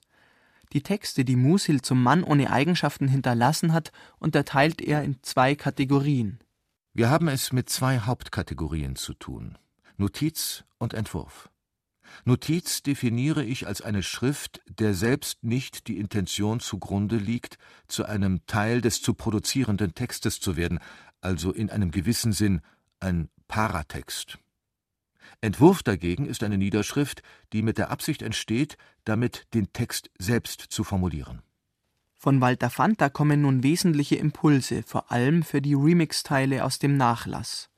Die 0.74 0.82
Texte, 0.82 1.24
die 1.24 1.36
Musil 1.36 1.80
zum 1.80 2.02
Mann 2.02 2.24
ohne 2.24 2.50
Eigenschaften 2.50 3.08
hinterlassen 3.08 3.72
hat, 3.72 3.90
unterteilt 4.18 4.82
er 4.82 5.02
in 5.02 5.16
zwei 5.22 5.54
Kategorien. 5.54 6.40
Wir 6.92 7.08
haben 7.08 7.28
es 7.28 7.52
mit 7.52 7.70
zwei 7.70 8.00
Hauptkategorien 8.00 8.94
zu 8.94 9.14
tun: 9.14 9.56
Notiz 9.96 10.64
und 10.76 10.92
Entwurf. 10.92 11.48
Notiz 12.24 12.82
definiere 12.82 13.42
ich 13.42 13.66
als 13.66 13.80
eine 13.80 14.02
Schrift, 14.02 14.60
der 14.66 14.92
selbst 14.92 15.42
nicht 15.44 15.88
die 15.88 15.98
Intention 15.98 16.60
zugrunde 16.60 17.16
liegt, 17.16 17.56
zu 17.88 18.04
einem 18.04 18.44
Teil 18.46 18.82
des 18.82 19.00
zu 19.00 19.14
produzierenden 19.14 19.94
Textes 19.94 20.38
zu 20.38 20.56
werden, 20.56 20.78
also 21.22 21.52
in 21.52 21.70
einem 21.70 21.90
gewissen 21.90 22.32
Sinn 22.32 22.60
ein 23.00 23.30
Paratext. 23.48 24.38
Entwurf 25.40 25.82
dagegen 25.82 26.26
ist 26.26 26.42
eine 26.42 26.58
Niederschrift, 26.58 27.22
die 27.52 27.62
mit 27.62 27.78
der 27.78 27.90
Absicht 27.90 28.22
entsteht, 28.22 28.76
damit 29.04 29.46
den 29.54 29.72
Text 29.72 30.10
selbst 30.18 30.60
zu 30.60 30.84
formulieren. 30.84 31.42
Von 32.14 32.40
Walter 32.40 32.70
Fanta 32.70 33.08
kommen 33.08 33.42
nun 33.42 33.64
wesentliche 33.64 34.14
Impulse, 34.14 34.84
vor 34.84 35.10
allem 35.10 35.42
für 35.42 35.60
die 35.60 35.74
Remix-Teile 35.74 36.64
aus 36.64 36.78
dem 36.78 36.96
Nachlass. 36.96 37.68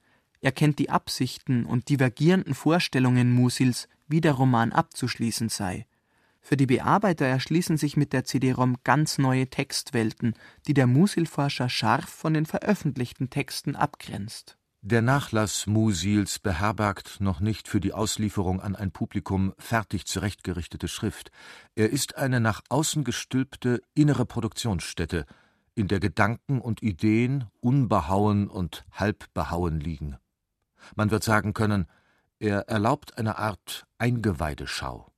Er 0.43 0.53
kennt 0.53 0.79
die 0.79 0.91
Absichten 0.91 1.65
und 1.65 1.89
divergierenden 1.89 2.55
Vorstellungen 2.55 3.33
Musils, 3.33 3.89
wie 4.07 4.21
der 4.21 4.33
Roman 4.33 4.73
abzuschließen 4.73 5.49
sei. 5.49 5.87
Für 6.47 6.59
die 6.59 6.67
Bearbeiter 6.67 7.25
erschließen 7.25 7.79
sich 7.79 7.97
mit 7.97 8.13
der 8.13 8.25
CD-ROM 8.25 8.77
ganz 8.85 9.17
neue 9.17 9.49
Textwelten, 9.49 10.35
die 10.67 10.75
der 10.75 10.87
Musil-Forscher 10.87 11.71
scharf 11.71 12.05
von 12.05 12.35
den 12.35 12.45
veröffentlichten 12.45 13.31
Texten 13.31 13.75
abgrenzt. 13.75 14.59
Der 14.83 15.01
Nachlass 15.01 15.67
Musils 15.67 16.39
beherbergt 16.39 17.17
noch 17.21 17.41
nicht 17.41 17.67
für 17.67 17.81
die 17.81 17.95
Auslieferung 17.95 18.61
an 18.61 18.77
ein 18.77 18.91
Publikum 18.91 19.55
fertig 19.57 20.05
zurechtgerichtete 20.05 20.87
Schrift. 20.87 21.31
Er 21.77 21.89
ist 21.89 22.19
eine 22.19 22.41
nach 22.41 22.61
außen 22.69 23.05
gestülpte 23.05 23.81
innere 23.95 24.27
Produktionsstätte, 24.27 25.25
in 25.75 25.89
der 25.89 25.99
Gedanken 25.99 26.61
und 26.61 26.83
Ideen 26.83 27.47
unbehauen 27.61 28.49
und 28.49 28.85
halb 28.93 29.33
behauen 29.33 29.81
liegen. 29.81 30.19
Man 30.95 31.11
wird 31.11 31.25
sagen 31.25 31.55
können, 31.55 31.87
er 32.39 32.69
erlaubt 32.69 33.17
eine 33.17 33.39
Art 33.39 33.87
Eingeweideschau 33.97 35.11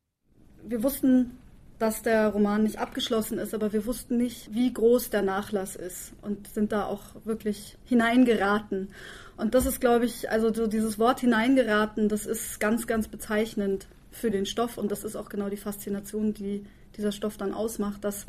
wir 0.68 0.82
wussten, 0.82 1.38
dass 1.78 2.02
der 2.02 2.28
Roman 2.28 2.62
nicht 2.62 2.78
abgeschlossen 2.78 3.38
ist, 3.38 3.54
aber 3.54 3.72
wir 3.72 3.84
wussten 3.84 4.16
nicht, 4.16 4.54
wie 4.54 4.72
groß 4.72 5.10
der 5.10 5.22
Nachlass 5.22 5.76
ist 5.76 6.12
und 6.22 6.48
sind 6.48 6.72
da 6.72 6.86
auch 6.86 7.02
wirklich 7.24 7.76
hineingeraten. 7.84 8.88
Und 9.36 9.54
das 9.54 9.66
ist, 9.66 9.80
glaube 9.80 10.06
ich, 10.06 10.30
also 10.30 10.52
so 10.52 10.66
dieses 10.66 10.98
Wort 10.98 11.20
hineingeraten, 11.20 12.08
das 12.08 12.24
ist 12.24 12.60
ganz, 12.60 12.86
ganz 12.86 13.08
bezeichnend 13.08 13.86
für 14.10 14.30
den 14.30 14.46
Stoff 14.46 14.78
und 14.78 14.90
das 14.90 15.04
ist 15.04 15.16
auch 15.16 15.28
genau 15.28 15.50
die 15.50 15.58
Faszination, 15.58 16.32
die 16.32 16.64
dieser 16.96 17.12
Stoff 17.12 17.36
dann 17.36 17.52
ausmacht, 17.52 18.02
dass 18.04 18.26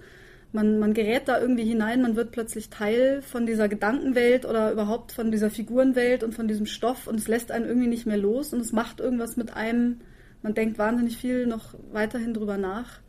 man, 0.51 0.79
man 0.79 0.93
gerät 0.93 1.27
da 1.27 1.39
irgendwie 1.39 1.63
hinein, 1.63 2.01
man 2.01 2.15
wird 2.15 2.31
plötzlich 2.31 2.69
Teil 2.69 3.21
von 3.21 3.45
dieser 3.45 3.69
Gedankenwelt 3.69 4.45
oder 4.45 4.71
überhaupt 4.71 5.11
von 5.11 5.31
dieser 5.31 5.49
Figurenwelt 5.49 6.23
und 6.23 6.33
von 6.33 6.47
diesem 6.47 6.65
Stoff 6.65 7.07
und 7.07 7.15
es 7.15 7.27
lässt 7.27 7.51
einen 7.51 7.65
irgendwie 7.65 7.88
nicht 7.88 8.05
mehr 8.05 8.17
los 8.17 8.53
und 8.53 8.59
es 8.59 8.71
macht 8.71 8.99
irgendwas 8.99 9.38
mit 9.38 9.53
einem, 9.53 10.01
man 10.41 10.53
denkt 10.53 10.77
wahnsinnig 10.77 11.17
viel 11.17 11.47
noch 11.47 11.73
weiterhin 11.91 12.33
drüber 12.33 12.57
nach 12.57 12.99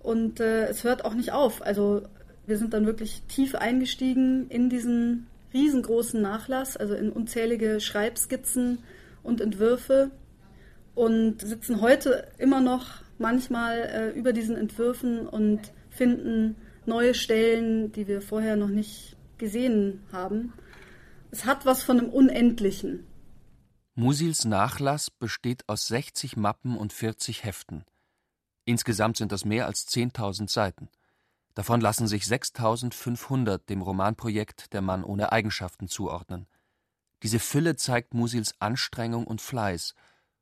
und 0.00 0.40
äh, 0.40 0.66
es 0.66 0.84
hört 0.84 1.04
auch 1.04 1.14
nicht 1.14 1.32
auf. 1.32 1.62
Also 1.62 2.02
wir 2.46 2.58
sind 2.58 2.74
dann 2.74 2.86
wirklich 2.86 3.22
tief 3.28 3.54
eingestiegen 3.54 4.46
in 4.48 4.68
diesen 4.68 5.26
riesengroßen 5.52 6.20
Nachlass, 6.20 6.76
also 6.76 6.94
in 6.94 7.10
unzählige 7.10 7.80
Schreibskizzen 7.80 8.78
und 9.22 9.40
Entwürfe 9.40 10.10
und 10.94 11.40
sitzen 11.40 11.80
heute 11.80 12.28
immer 12.38 12.60
noch 12.60 12.86
manchmal 13.18 13.78
äh, 13.78 14.18
über 14.18 14.32
diesen 14.32 14.56
Entwürfen 14.56 15.26
und 15.26 15.60
finden 15.90 16.56
neue 16.86 17.14
Stellen, 17.14 17.92
die 17.92 18.06
wir 18.06 18.20
vorher 18.20 18.56
noch 18.56 18.68
nicht 18.68 19.16
gesehen 19.38 20.00
haben. 20.12 20.52
Es 21.30 21.44
hat 21.44 21.66
was 21.66 21.82
von 21.82 21.98
einem 21.98 22.10
Unendlichen. 22.10 23.04
Musils 23.96 24.44
Nachlass 24.44 25.08
besteht 25.08 25.68
aus 25.68 25.86
60 25.86 26.36
Mappen 26.36 26.76
und 26.76 26.92
40 26.92 27.44
Heften. 27.44 27.84
Insgesamt 28.64 29.16
sind 29.16 29.30
das 29.30 29.44
mehr 29.44 29.66
als 29.66 29.86
10.000 29.86 30.50
Seiten. 30.50 30.88
Davon 31.54 31.80
lassen 31.80 32.08
sich 32.08 32.24
6.500 32.24 33.66
dem 33.66 33.82
Romanprojekt 33.82 34.72
Der 34.72 34.82
Mann 34.82 35.04
ohne 35.04 35.30
Eigenschaften 35.30 35.86
zuordnen. 35.86 36.48
Diese 37.22 37.38
Fülle 37.38 37.76
zeigt 37.76 38.14
Musils 38.14 38.60
Anstrengung 38.60 39.28
und 39.28 39.40
Fleiß, 39.40 39.94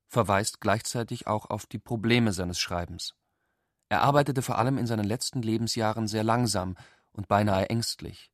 verweist 0.08 0.62
gleichzeitig 0.62 1.26
auch 1.26 1.50
auf 1.50 1.66
die 1.66 1.78
Probleme 1.78 2.32
seines 2.32 2.58
Schreibens. 2.58 3.14
Er 3.90 4.00
arbeitete 4.00 4.40
vor 4.40 4.56
allem 4.56 4.78
in 4.78 4.86
seinen 4.86 5.04
letzten 5.04 5.42
Lebensjahren 5.42 6.08
sehr 6.08 6.24
langsam 6.24 6.74
und 7.12 7.28
beinahe 7.28 7.68
ängstlich. 7.68 8.31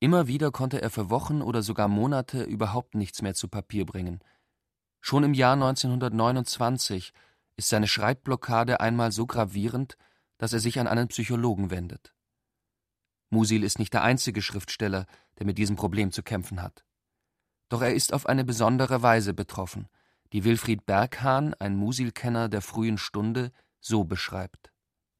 Immer 0.00 0.28
wieder 0.28 0.52
konnte 0.52 0.80
er 0.80 0.90
für 0.90 1.10
Wochen 1.10 1.42
oder 1.42 1.62
sogar 1.62 1.88
Monate 1.88 2.44
überhaupt 2.44 2.94
nichts 2.94 3.20
mehr 3.20 3.34
zu 3.34 3.48
Papier 3.48 3.84
bringen. 3.84 4.20
Schon 5.00 5.24
im 5.24 5.34
Jahr 5.34 5.54
1929 5.54 7.12
ist 7.56 7.68
seine 7.68 7.88
Schreibblockade 7.88 8.80
einmal 8.80 9.10
so 9.10 9.26
gravierend, 9.26 9.96
dass 10.38 10.52
er 10.52 10.60
sich 10.60 10.78
an 10.78 10.86
einen 10.86 11.08
Psychologen 11.08 11.70
wendet. 11.70 12.14
Musil 13.30 13.64
ist 13.64 13.78
nicht 13.78 13.92
der 13.92 14.02
einzige 14.02 14.40
Schriftsteller, 14.40 15.06
der 15.38 15.46
mit 15.46 15.58
diesem 15.58 15.74
Problem 15.74 16.12
zu 16.12 16.22
kämpfen 16.22 16.62
hat. 16.62 16.84
Doch 17.68 17.82
er 17.82 17.92
ist 17.92 18.12
auf 18.12 18.26
eine 18.26 18.44
besondere 18.44 19.02
Weise 19.02 19.34
betroffen, 19.34 19.88
die 20.32 20.44
Wilfried 20.44 20.86
Berghahn, 20.86 21.54
ein 21.54 21.76
Musil-Kenner 21.76 22.48
der 22.48 22.62
frühen 22.62 22.98
Stunde, 22.98 23.50
so 23.80 24.04
beschreibt. 24.04 24.70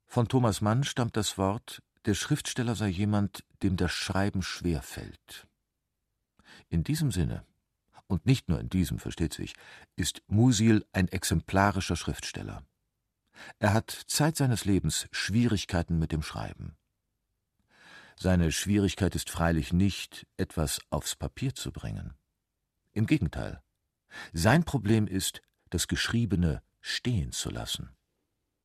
Von 0.07 0.29
Thomas 0.29 0.61
Mann 0.61 0.85
stammt 0.85 1.17
das 1.17 1.37
Wort 1.37 1.83
der 2.09 2.15
Schriftsteller 2.15 2.75
sei 2.75 2.89
jemand, 2.89 3.45
dem 3.63 3.77
das 3.77 3.93
Schreiben 3.93 4.43
schwer 4.43 4.83
fällt. 4.83 5.47
In 6.69 6.85
diesem 6.85 7.13
Sinne, 7.13 7.45
und 8.07 8.27
nicht 8.27 8.49
nur 8.49 8.59
in 8.61 8.69
diesem, 8.69 8.99
versteht 8.99 9.35
sich, 9.35 9.55
ist 9.97 10.23
Musil 10.27 10.85
ein 10.93 11.09
exemplarischer 11.09 11.97
Schriftsteller. 11.97 12.65
Er 13.59 13.73
hat 13.73 13.91
Zeit 13.91 14.37
seines 14.37 14.65
Lebens 14.65 15.09
Schwierigkeiten 15.13 15.99
mit 15.99 16.13
dem 16.13 16.23
Schreiben. 16.23 16.77
Seine 18.17 18.51
Schwierigkeit 18.51 19.15
ist 19.15 19.31
freilich 19.31 19.73
nicht, 19.73 20.27
etwas 20.37 20.81
aufs 20.91 21.15
Papier 21.15 21.55
zu 21.55 21.71
bringen. 21.71 22.15
Im 22.93 23.07
Gegenteil. 23.07 23.63
Sein 24.33 24.65
Problem 24.65 25.07
ist, 25.07 25.41
das 25.71 25.87
Geschriebene 25.87 26.63
stehen 26.81 27.31
zu 27.31 27.51
lassen. 27.51 27.98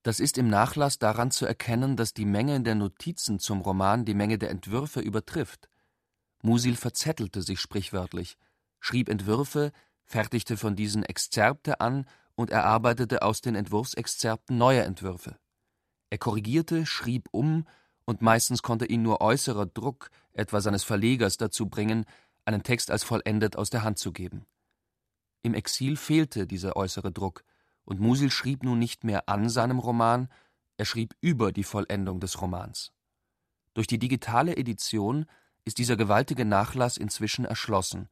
Das 0.03 0.19
ist 0.19 0.37
im 0.37 0.49
Nachlass 0.49 0.99
daran 0.99 1.31
zu 1.31 1.45
erkennen, 1.45 1.95
dass 1.95 2.13
die 2.13 2.25
Menge 2.25 2.61
der 2.61 2.75
Notizen 2.75 3.39
zum 3.39 3.61
Roman 3.61 4.03
die 4.03 4.13
Menge 4.13 4.37
der 4.37 4.49
Entwürfe 4.49 4.99
übertrifft. 4.99 5.69
Musil 6.41 6.75
verzettelte 6.75 7.41
sich 7.41 7.61
sprichwörtlich, 7.61 8.37
schrieb 8.81 9.07
Entwürfe, 9.07 9.71
fertigte 10.03 10.57
von 10.57 10.75
diesen 10.75 11.03
Exzerpte 11.03 11.79
an 11.79 12.05
und 12.35 12.49
erarbeitete 12.49 13.21
aus 13.21 13.39
den 13.39 13.55
Entwurfsexzerpten 13.55 14.57
neue 14.57 14.83
Entwürfe. 14.83 15.37
Er 16.09 16.17
korrigierte, 16.17 16.85
schrieb 16.85 17.29
um, 17.31 17.65
und 18.05 18.21
meistens 18.21 18.61
konnte 18.61 18.85
ihn 18.85 19.01
nur 19.01 19.21
äußerer 19.21 19.65
Druck, 19.67 20.09
etwa 20.33 20.59
seines 20.59 20.83
Verlegers, 20.83 21.37
dazu 21.37 21.69
bringen, 21.69 22.05
einen 22.43 22.63
Text 22.63 22.91
als 22.91 23.05
vollendet 23.05 23.55
aus 23.55 23.69
der 23.69 23.83
Hand 23.83 23.97
zu 23.97 24.11
geben. 24.11 24.45
Im 25.43 25.53
Exil 25.53 25.95
fehlte 25.95 26.45
dieser 26.45 26.75
äußere 26.75 27.13
Druck, 27.13 27.45
und 27.85 27.99
Musil 27.99 28.31
schrieb 28.31 28.63
nun 28.63 28.79
nicht 28.79 29.03
mehr 29.03 29.29
an 29.29 29.49
seinem 29.49 29.79
Roman, 29.79 30.29
er 30.77 30.85
schrieb 30.85 31.15
über 31.21 31.51
die 31.51 31.63
Vollendung 31.63 32.19
des 32.19 32.41
Romans. 32.41 32.91
Durch 33.73 33.87
die 33.87 33.99
digitale 33.99 34.55
Edition 34.57 35.25
ist 35.65 35.77
dieser 35.77 35.95
gewaltige 35.95 36.45
Nachlass 36.45 36.97
inzwischen 36.97 37.45
erschlossen, 37.45 38.09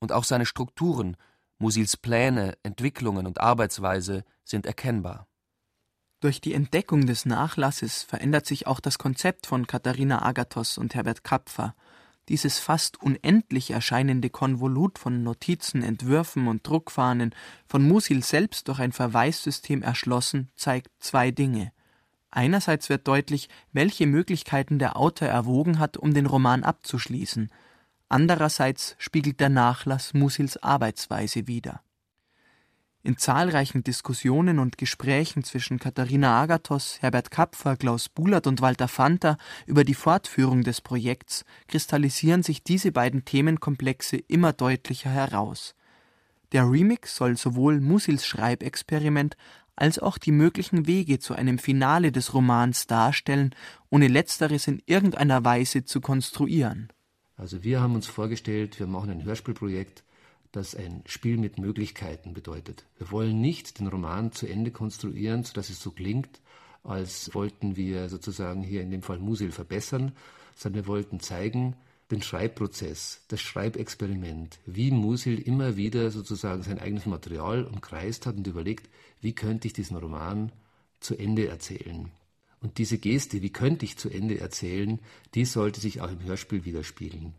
und 0.00 0.12
auch 0.12 0.24
seine 0.24 0.46
Strukturen, 0.46 1.16
Musils 1.58 1.96
Pläne, 1.96 2.58
Entwicklungen 2.62 3.26
und 3.26 3.40
Arbeitsweise 3.40 4.24
sind 4.44 4.66
erkennbar. 4.66 5.28
Durch 6.20 6.40
die 6.40 6.54
Entdeckung 6.54 7.06
des 7.06 7.26
Nachlasses 7.26 8.02
verändert 8.02 8.46
sich 8.46 8.66
auch 8.66 8.80
das 8.80 8.98
Konzept 8.98 9.46
von 9.46 9.66
Katharina 9.66 10.22
Agathos 10.22 10.78
und 10.78 10.94
Herbert 10.94 11.22
Kapfer, 11.24 11.74
dieses 12.28 12.58
fast 12.58 13.00
unendlich 13.02 13.70
erscheinende 13.70 14.30
Konvolut 14.30 14.98
von 14.98 15.22
Notizen, 15.22 15.82
Entwürfen 15.82 16.48
und 16.48 16.66
Druckfahnen, 16.66 17.34
von 17.66 17.86
Musil 17.86 18.22
selbst 18.24 18.68
durch 18.68 18.78
ein 18.80 18.92
Verweissystem 18.92 19.82
erschlossen, 19.82 20.50
zeigt 20.56 20.90
zwei 20.98 21.30
Dinge. 21.30 21.72
Einerseits 22.30 22.88
wird 22.88 23.06
deutlich, 23.06 23.48
welche 23.72 24.06
Möglichkeiten 24.06 24.78
der 24.78 24.96
Autor 24.96 25.28
erwogen 25.28 25.78
hat, 25.78 25.96
um 25.96 26.14
den 26.14 26.26
Roman 26.26 26.64
abzuschließen. 26.64 27.50
Andererseits 28.08 28.96
spiegelt 28.98 29.40
der 29.40 29.50
Nachlass 29.50 30.14
Musils 30.14 30.56
Arbeitsweise 30.62 31.46
wider 31.46 31.80
in 33.04 33.18
zahlreichen 33.18 33.84
Diskussionen 33.84 34.58
und 34.58 34.78
Gesprächen 34.78 35.44
zwischen 35.44 35.78
Katharina 35.78 36.40
Agathos, 36.40 36.96
Herbert 37.02 37.30
Kapfer, 37.30 37.76
Klaus 37.76 38.08
Bulat 38.08 38.46
und 38.46 38.62
Walter 38.62 38.88
Fanta 38.88 39.36
über 39.66 39.84
die 39.84 39.94
Fortführung 39.94 40.62
des 40.62 40.80
Projekts 40.80 41.44
kristallisieren 41.68 42.42
sich 42.42 42.64
diese 42.64 42.92
beiden 42.92 43.26
Themenkomplexe 43.26 44.16
immer 44.16 44.54
deutlicher 44.54 45.10
heraus. 45.10 45.74
Der 46.52 46.70
Remix 46.70 47.14
soll 47.14 47.36
sowohl 47.36 47.80
Musils 47.80 48.26
Schreibexperiment 48.26 49.36
als 49.76 49.98
auch 49.98 50.16
die 50.16 50.32
möglichen 50.32 50.86
Wege 50.86 51.18
zu 51.18 51.34
einem 51.34 51.58
Finale 51.58 52.10
des 52.10 52.32
Romans 52.32 52.86
darstellen, 52.86 53.54
ohne 53.90 54.08
letzteres 54.08 54.66
in 54.66 54.80
irgendeiner 54.86 55.44
Weise 55.44 55.84
zu 55.84 56.00
konstruieren. 56.00 56.88
Also 57.36 57.64
wir 57.64 57.82
haben 57.82 57.96
uns 57.96 58.06
vorgestellt, 58.06 58.78
wir 58.78 58.86
machen 58.86 59.10
ein 59.10 59.24
Hörspielprojekt, 59.24 60.04
das 60.56 60.74
ein 60.74 61.02
Spiel 61.06 61.36
mit 61.36 61.58
Möglichkeiten 61.58 62.32
bedeutet. 62.32 62.84
Wir 62.98 63.10
wollen 63.10 63.40
nicht 63.40 63.78
den 63.78 63.88
Roman 63.88 64.32
zu 64.32 64.46
Ende 64.46 64.70
konstruieren, 64.70 65.42
sodass 65.42 65.70
es 65.70 65.80
so 65.80 65.90
klingt, 65.90 66.40
als 66.82 67.34
wollten 67.34 67.76
wir 67.76 68.08
sozusagen 68.08 68.62
hier 68.62 68.82
in 68.82 68.90
dem 68.90 69.02
Fall 69.02 69.18
Musil 69.18 69.52
verbessern, 69.52 70.12
sondern 70.54 70.84
wir 70.84 70.88
wollten 70.88 71.20
zeigen, 71.20 71.76
den 72.10 72.22
Schreibprozess, 72.22 73.22
das 73.28 73.40
Schreibexperiment, 73.40 74.58
wie 74.66 74.90
Musil 74.90 75.40
immer 75.40 75.76
wieder 75.76 76.10
sozusagen 76.10 76.62
sein 76.62 76.78
eigenes 76.78 77.06
Material 77.06 77.64
umkreist 77.64 78.26
hat 78.26 78.36
und 78.36 78.46
überlegt, 78.46 78.88
wie 79.20 79.34
könnte 79.34 79.66
ich 79.66 79.72
diesen 79.72 79.96
Roman 79.96 80.52
zu 81.00 81.16
Ende 81.16 81.48
erzählen. 81.48 82.10
Und 82.60 82.78
diese 82.78 82.98
Geste, 82.98 83.42
wie 83.42 83.50
könnte 83.50 83.84
ich 83.84 83.96
zu 83.96 84.10
Ende 84.10 84.38
erzählen, 84.38 85.00
die 85.34 85.44
sollte 85.44 85.80
sich 85.80 86.00
auch 86.00 86.10
im 86.10 86.22
Hörspiel 86.22 86.64
widerspiegeln. 86.64 87.34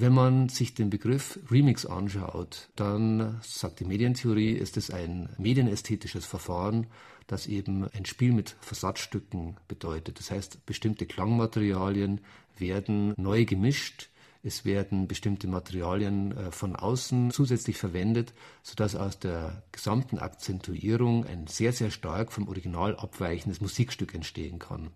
Wenn 0.00 0.12
man 0.12 0.48
sich 0.48 0.74
den 0.74 0.90
Begriff 0.90 1.40
Remix 1.50 1.84
anschaut, 1.84 2.68
dann 2.76 3.40
sagt 3.42 3.80
die 3.80 3.84
Medientheorie, 3.84 4.52
ist 4.52 4.76
es 4.76 4.92
ein 4.92 5.28
medienästhetisches 5.38 6.24
Verfahren, 6.24 6.86
das 7.26 7.48
eben 7.48 7.88
ein 7.88 8.04
Spiel 8.04 8.32
mit 8.32 8.54
Versatzstücken 8.60 9.56
bedeutet. 9.66 10.20
Das 10.20 10.30
heißt, 10.30 10.64
bestimmte 10.66 11.04
Klangmaterialien 11.04 12.20
werden 12.56 13.12
neu 13.16 13.44
gemischt, 13.44 14.10
es 14.44 14.64
werden 14.64 15.08
bestimmte 15.08 15.48
Materialien 15.48 16.30
äh, 16.30 16.52
von 16.52 16.76
außen 16.76 17.32
zusätzlich 17.32 17.76
verwendet, 17.76 18.34
sodass 18.62 18.94
aus 18.94 19.18
der 19.18 19.64
gesamten 19.72 20.20
Akzentuierung 20.20 21.26
ein 21.26 21.48
sehr, 21.48 21.72
sehr 21.72 21.90
stark 21.90 22.30
vom 22.30 22.46
Original 22.46 22.94
abweichendes 22.94 23.60
Musikstück 23.60 24.14
entstehen 24.14 24.60
kann. 24.60 24.92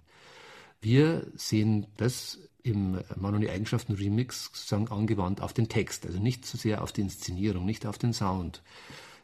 Wir 0.80 1.26
sehen 1.34 1.88
das 1.96 2.38
im 2.62 3.00
Mann 3.16 3.34
und 3.34 3.40
die 3.40 3.50
Eigenschaften 3.50 3.94
Remix 3.94 4.44
sozusagen 4.44 4.88
angewandt 4.88 5.40
auf 5.40 5.52
den 5.52 5.68
Text, 5.68 6.06
also 6.06 6.18
nicht 6.18 6.46
so 6.46 6.56
sehr 6.56 6.82
auf 6.82 6.92
die 6.92 7.00
Inszenierung, 7.00 7.64
nicht 7.64 7.86
auf 7.86 7.98
den 7.98 8.12
Sound. 8.12 8.62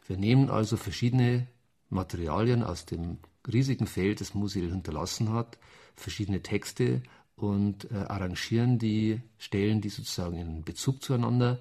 Wir 0.07 0.17
nehmen 0.17 0.49
also 0.49 0.75
verschiedene 0.75 1.47
Materialien 1.89 2.63
aus 2.63 2.85
dem 2.85 3.17
riesigen 3.51 3.87
Feld, 3.87 4.21
das 4.21 4.33
Musil 4.33 4.69
hinterlassen 4.69 5.31
hat, 5.31 5.57
verschiedene 5.95 6.41
Texte 6.41 7.01
und 7.35 7.89
äh, 7.91 7.95
arrangieren 7.95 8.79
die 8.79 9.21
Stellen, 9.37 9.81
die 9.81 9.89
sozusagen 9.89 10.37
in 10.37 10.63
Bezug 10.63 11.01
zueinander 11.01 11.59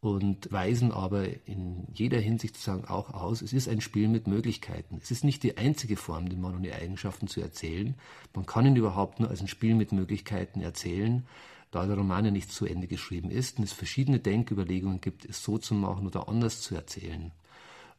und 0.00 0.52
weisen 0.52 0.92
aber 0.92 1.26
in 1.46 1.86
jeder 1.92 2.20
Hinsicht 2.20 2.54
sozusagen 2.54 2.84
auch 2.84 3.12
aus, 3.12 3.42
es 3.42 3.52
ist 3.52 3.68
ein 3.68 3.80
Spiel 3.80 4.08
mit 4.08 4.28
Möglichkeiten. 4.28 4.98
Es 5.02 5.10
ist 5.10 5.24
nicht 5.24 5.42
die 5.42 5.56
einzige 5.56 5.96
Form, 5.96 6.28
den 6.28 6.40
Mann 6.40 6.54
und 6.54 6.62
die 6.62 6.72
Eigenschaften 6.72 7.26
zu 7.26 7.40
erzählen. 7.40 7.96
Man 8.34 8.46
kann 8.46 8.66
ihn 8.66 8.76
überhaupt 8.76 9.18
nur 9.18 9.28
als 9.28 9.40
ein 9.40 9.48
Spiel 9.48 9.74
mit 9.74 9.90
Möglichkeiten 9.90 10.60
erzählen, 10.60 11.26
da 11.72 11.84
der 11.86 11.96
Roman 11.96 12.24
ja 12.24 12.30
nicht 12.30 12.52
zu 12.52 12.64
Ende 12.64 12.86
geschrieben 12.86 13.30
ist 13.30 13.58
und 13.58 13.64
es 13.64 13.72
verschiedene 13.72 14.20
Denküberlegungen 14.20 15.00
gibt, 15.00 15.24
es 15.24 15.42
so 15.42 15.58
zu 15.58 15.74
machen 15.74 16.06
oder 16.06 16.28
anders 16.28 16.60
zu 16.60 16.76
erzählen. 16.76 17.32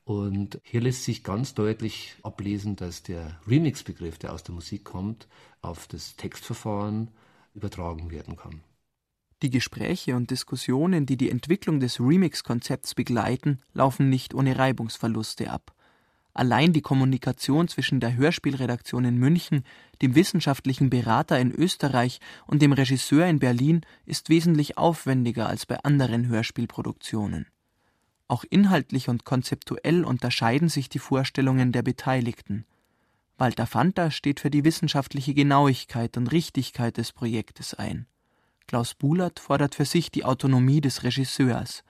Und 0.06 0.60
hier 0.64 0.82
lässt 0.82 1.04
sich 1.04 1.24
ganz 1.24 1.54
deutlich 1.54 2.16
ablesen, 2.24 2.76
dass 2.76 3.04
der 3.04 3.40
Remix-Begriff, 3.46 4.18
der 4.18 4.34
aus 4.34 4.44
der 4.44 4.56
Musik 4.56 4.86
kommt, 4.86 5.28
auf 5.62 5.86
das 5.88 6.16
Textverfahren 6.16 7.10
übertragen 7.54 8.10
werden 8.10 8.36
kann. 8.36 8.62
Die 9.42 9.50
Gespräche 9.50 10.18
und 10.18 10.32
Diskussionen, 10.32 11.06
die 11.06 11.16
die 11.16 11.32
Entwicklung 11.32 11.80
des 11.80 12.00
Remix-Konzepts 12.00 12.94
begleiten, 12.94 13.60
laufen 13.74 14.10
nicht 14.10 14.34
ohne 14.34 14.58
Reibungsverluste 14.58 15.50
ab. 15.50 15.74
Allein 16.34 16.74
die 16.74 16.82
Kommunikation 16.82 17.68
zwischen 17.68 18.00
der 18.00 18.16
Hörspielredaktion 18.16 19.06
in 19.06 19.18
München, 19.18 19.64
dem 20.02 20.16
wissenschaftlichen 20.16 20.90
Berater 20.90 21.40
in 21.40 21.52
Österreich 21.52 22.20
und 22.48 22.62
dem 22.62 22.74
Regisseur 22.74 23.26
in 23.28 23.40
Berlin 23.40 23.82
ist 24.06 24.30
wesentlich 24.30 24.78
aufwendiger 24.78 25.48
als 25.48 25.66
bei 25.66 25.78
anderen 25.84 26.28
Hörspielproduktionen. 26.28 27.48
Auch 28.28 28.44
inhaltlich 28.50 29.10
und 29.10 29.26
konzeptuell 29.26 30.04
unterscheiden 30.04 30.70
sich 30.70 30.88
die 30.88 31.00
Vorstellungen 31.00 31.72
der 31.72 31.82
Beteiligten. 31.82 32.66
Walter 33.38 33.66
Fanta 33.66 34.12
steht 34.12 34.40
für 34.40 34.52
die 34.52 34.66
wissenschaftliche 34.66 35.34
Genauigkeit 35.34 36.16
und 36.18 36.28
Richtigkeit 36.28 36.98
des 36.98 37.12
Projektes 37.12 37.74
ein. 37.74 38.06
Klaus 38.70 38.94
Bulert 38.94 39.40
fordert 39.40 39.74
für 39.74 39.86
sich 39.86 40.12
die 40.12 40.26
Autonomie 40.26 40.80
des 40.80 41.02
Regisseurs. 41.02 41.84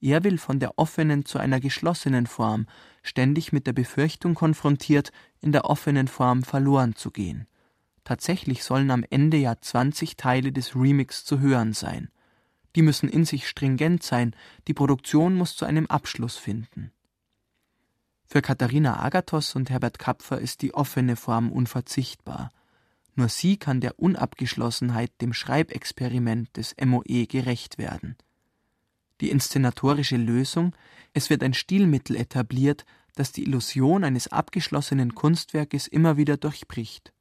Er 0.00 0.24
will 0.24 0.36
von 0.36 0.58
der 0.58 0.76
offenen 0.76 1.24
zu 1.24 1.38
einer 1.38 1.60
geschlossenen 1.60 2.26
Form, 2.26 2.66
ständig 3.04 3.52
mit 3.52 3.68
der 3.68 3.72
Befürchtung 3.72 4.34
konfrontiert, 4.34 5.12
in 5.40 5.52
der 5.52 5.66
offenen 5.66 6.08
Form 6.08 6.42
verloren 6.42 6.96
zu 6.96 7.12
gehen. 7.12 7.46
Tatsächlich 8.02 8.64
sollen 8.64 8.90
am 8.90 9.04
Ende 9.08 9.36
ja 9.36 9.60
20 9.60 10.16
Teile 10.16 10.50
des 10.50 10.74
Remix 10.74 11.24
zu 11.24 11.38
hören 11.38 11.72
sein. 11.72 12.08
Die 12.74 12.82
müssen 12.82 13.08
in 13.08 13.24
sich 13.24 13.46
stringent 13.46 14.02
sein, 14.02 14.34
die 14.66 14.74
Produktion 14.74 15.36
muss 15.36 15.54
zu 15.54 15.66
einem 15.66 15.86
Abschluss 15.86 16.36
finden. 16.36 16.90
Für 18.26 18.42
Katharina 18.42 19.04
Agathos 19.04 19.54
und 19.54 19.70
Herbert 19.70 20.00
Kapfer 20.00 20.40
ist 20.40 20.62
die 20.62 20.74
offene 20.74 21.14
Form 21.14 21.52
unverzichtbar. 21.52 22.50
Nur 23.18 23.28
sie 23.28 23.56
kann 23.56 23.80
der 23.80 23.98
Unabgeschlossenheit, 23.98 25.10
dem 25.20 25.32
Schreibexperiment 25.32 26.56
des 26.56 26.76
MOE 26.80 27.26
gerecht 27.26 27.76
werden. 27.76 28.14
Die 29.20 29.30
inszenatorische 29.30 30.16
Lösung, 30.16 30.72
es 31.14 31.28
wird 31.28 31.42
ein 31.42 31.52
Stilmittel 31.52 32.14
etabliert, 32.14 32.84
das 33.16 33.32
die 33.32 33.42
Illusion 33.42 34.04
eines 34.04 34.28
abgeschlossenen 34.28 35.16
Kunstwerkes 35.16 35.88
immer 35.88 36.16
wieder 36.16 36.36
durchbricht. 36.36 37.12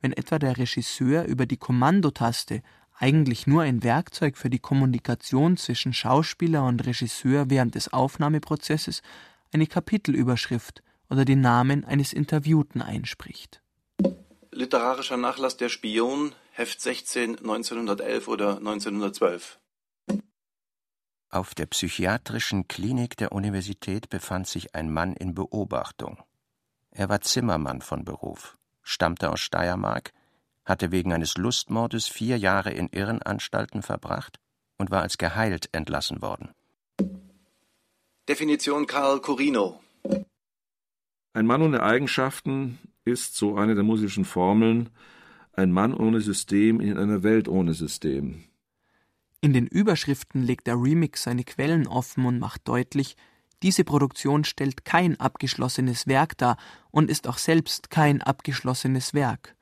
Wenn 0.00 0.12
etwa 0.12 0.40
der 0.40 0.58
Regisseur 0.58 1.22
über 1.26 1.46
die 1.46 1.56
Kommandotaste 1.56 2.60
eigentlich 2.98 3.46
nur 3.46 3.62
ein 3.62 3.84
Werkzeug 3.84 4.36
für 4.36 4.50
die 4.50 4.58
Kommunikation 4.58 5.56
zwischen 5.56 5.92
Schauspieler 5.92 6.64
und 6.64 6.84
Regisseur 6.84 7.48
während 7.48 7.76
des 7.76 7.92
Aufnahmeprozesses 7.92 9.02
eine 9.52 9.68
Kapitelüberschrift 9.68 10.82
oder 11.08 11.24
den 11.24 11.42
Namen 11.42 11.84
eines 11.84 12.12
Interviewten 12.12 12.82
einspricht. 12.82 13.62
Literarischer 14.58 15.16
Nachlass 15.16 15.56
der 15.56 15.68
Spion, 15.68 16.34
Heft 16.50 16.80
16, 16.80 17.38
1911 17.38 18.26
oder 18.26 18.56
1912. 18.56 19.60
Auf 21.30 21.54
der 21.54 21.66
psychiatrischen 21.66 22.66
Klinik 22.66 23.16
der 23.16 23.30
Universität 23.30 24.08
befand 24.08 24.48
sich 24.48 24.74
ein 24.74 24.92
Mann 24.92 25.12
in 25.12 25.32
Beobachtung. 25.32 26.20
Er 26.90 27.08
war 27.08 27.20
Zimmermann 27.20 27.82
von 27.82 28.04
Beruf, 28.04 28.58
stammte 28.82 29.30
aus 29.30 29.38
Steiermark, 29.38 30.12
hatte 30.64 30.90
wegen 30.90 31.12
eines 31.12 31.36
Lustmordes 31.36 32.08
vier 32.08 32.36
Jahre 32.36 32.72
in 32.72 32.88
Irrenanstalten 32.88 33.82
verbracht 33.82 34.40
und 34.76 34.90
war 34.90 35.02
als 35.02 35.18
geheilt 35.18 35.68
entlassen 35.70 36.20
worden. 36.20 36.52
Definition 38.28 38.88
Karl 38.88 39.20
Corino. 39.20 39.80
Ein 41.32 41.46
Mann 41.46 41.62
ohne 41.62 41.80
Eigenschaften 41.80 42.80
ist, 43.08 43.36
so 43.36 43.56
eine 43.56 43.74
der 43.74 43.84
musischen 43.84 44.24
Formeln, 44.24 44.90
ein 45.52 45.72
Mann 45.72 45.92
ohne 45.92 46.20
System 46.20 46.80
in 46.80 46.96
einer 46.96 47.22
Welt 47.22 47.48
ohne 47.48 47.74
System. 47.74 48.44
In 49.40 49.52
den 49.52 49.66
Überschriften 49.66 50.42
legt 50.42 50.66
der 50.66 50.80
Remix 50.80 51.24
seine 51.24 51.44
Quellen 51.44 51.86
offen 51.86 52.26
und 52.26 52.38
macht 52.38 52.66
deutlich, 52.66 53.16
diese 53.62 53.82
Produktion 53.84 54.44
stellt 54.44 54.84
kein 54.84 55.18
abgeschlossenes 55.18 56.06
Werk 56.06 56.36
dar 56.38 56.56
und 56.90 57.10
ist 57.10 57.26
auch 57.26 57.38
selbst 57.38 57.90
kein 57.90 58.22
abgeschlossenes 58.22 59.14
Werk. 59.14 59.56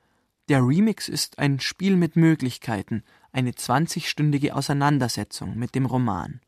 Der 0.49 0.65
Remix 0.65 1.09
ist 1.09 1.39
ein 1.39 1.59
Spiel 1.59 1.95
mit 1.95 2.15
Möglichkeiten, 2.15 3.03
eine 3.31 3.51
20-stündige 3.51 4.51
Auseinandersetzung 4.51 5.57
mit 5.57 5.75
dem 5.75 5.85
Roman. 5.85 6.41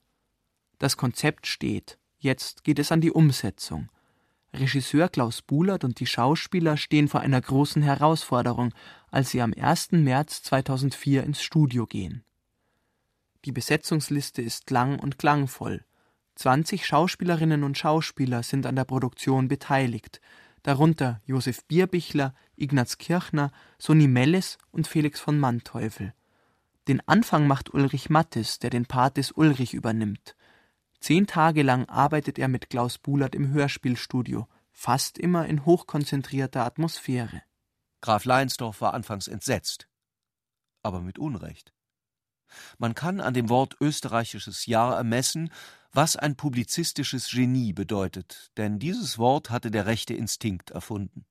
Das 0.78 0.95
Konzept 0.95 1.47
steht, 1.47 2.00
jetzt 2.18 2.64
geht 2.64 2.80
es 2.80 2.91
an 2.91 3.02
die 3.02 3.12
Umsetzung. 3.12 3.89
Regisseur 4.54 5.10
Klaus 5.10 5.41
Bulert 5.41 5.84
und 5.84 6.00
die 6.00 6.08
Schauspieler 6.08 6.76
stehen 6.78 7.08
vor 7.08 7.22
einer 7.22 7.39
großen 7.39 7.82
Herausforderung, 7.82 8.74
als 9.12 9.30
sie 9.30 9.41
am 9.41 9.54
1. 9.54 9.91
März 9.91 10.43
2004 10.43 11.24
ins 11.24 11.41
Studio 11.41 11.86
gehen. 11.86 12.24
Die 13.45 13.52
Besetzungsliste 13.52 14.41
ist 14.41 14.70
lang 14.72 15.00
und 15.00 15.18
klangvoll. 15.18 15.86
20 16.36 16.86
Schauspielerinnen 16.86 17.64
und 17.64 17.78
Schauspieler 17.78 18.43
sind 18.43 18.66
an 18.66 18.76
der 18.76 18.86
Produktion 18.86 19.47
beteiligt, 19.47 20.20
darunter 20.64 21.22
Josef 21.26 21.64
Bierbichler, 21.66 22.34
Ignaz 22.56 22.97
Kirchner, 22.97 23.52
Sonny 23.78 24.08
Melles 24.08 24.58
und 24.72 24.88
Felix 24.88 25.20
von 25.20 25.39
Manteuffel. 25.39 26.14
Den 26.88 27.02
Anfang 27.08 27.45
macht 27.45 27.74
Ulrich 27.74 28.10
Mattes, 28.10 28.60
der 28.60 28.72
den 28.72 28.86
Part 28.86 29.18
des 29.18 29.32
Ulrich 29.32 29.74
übernimmt. 29.74 30.36
Zehn 31.00 31.28
Tage 31.28 31.64
lang 31.64 31.86
arbeitet 31.86 32.38
er 32.38 32.47
mit 32.47 32.70
Klaus 32.70 32.97
Bulert 32.97 33.34
im 33.34 33.50
Hörspielstudio, 33.52 34.47
fast 34.72 35.18
immer 35.18 35.45
in 35.45 35.66
hochkonzentrierter 35.66 36.66
Atmosphäre. 36.66 37.41
Graf 38.02 38.26
Leinsdorf 38.26 38.82
war 38.82 38.93
anfangs 38.93 39.28
entsetzt, 39.28 39.88
aber 40.84 41.02
mit 41.02 41.18
Unrecht. 41.18 41.74
Man 42.78 42.95
kann 42.95 43.22
an 43.22 43.34
dem 43.34 43.50
Wort 43.50 43.78
österreichisches 43.80 44.66
Jahr 44.66 44.97
ermessen, 44.97 45.52
was 45.91 46.16
ein 46.16 46.36
publizistisches 46.36 47.30
Genie 47.30 47.74
bedeutet, 47.74 48.52
denn 48.58 48.80
dieses 48.80 49.18
Wort 49.18 49.50
hatte 49.50 49.72
der 49.72 49.86
rechte 49.86 50.14
Instinkt 50.14 50.72
erfunden. 50.72 51.26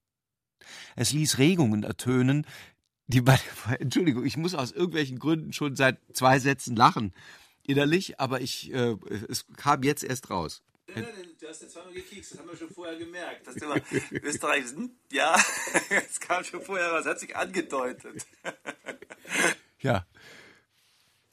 Es 0.97 1.13
ließ 1.13 1.39
Regungen 1.39 1.83
ertönen, 1.83 2.47
die 3.07 3.21
bei 3.21 3.39
Entschuldigung, 3.79 4.25
ich 4.25 4.37
muss 4.37 4.55
aus 4.55 4.73
irgendwelchen 4.73 5.19
Gründen 5.19 5.53
schon 5.53 5.77
seit 5.77 5.99
zwei 6.13 6.39
Sätzen 6.39 6.77
lachen 6.77 7.13
innerlich, 7.69 8.19
aber 8.19 8.41
ich, 8.41 8.73
äh, 8.73 8.97
es 9.29 9.47
kam 9.57 9.83
jetzt 9.83 10.03
erst 10.03 10.31
raus. 10.31 10.63
Nein, 10.95 11.07
nein, 11.15 11.29
du 11.39 11.49
hast 11.49 11.61
ja 11.61 11.69
zweimal 11.69 11.93
gekekst, 11.93 12.33
das 12.33 12.39
haben 12.39 12.49
wir 12.49 12.57
schon 12.57 12.71
vorher 12.71 12.97
gemerkt. 12.97 13.47
Das 13.47 13.57
Thema 13.57 13.77
Österreich, 14.23 14.65
hm, 14.65 14.91
ja, 15.13 15.37
es 15.91 16.19
kam 16.19 16.43
schon 16.45 16.63
vorher 16.63 16.91
raus, 16.91 17.05
hat 17.05 17.21
sich 17.21 17.37
angedeutet. 17.37 18.27
ja. 19.81 20.07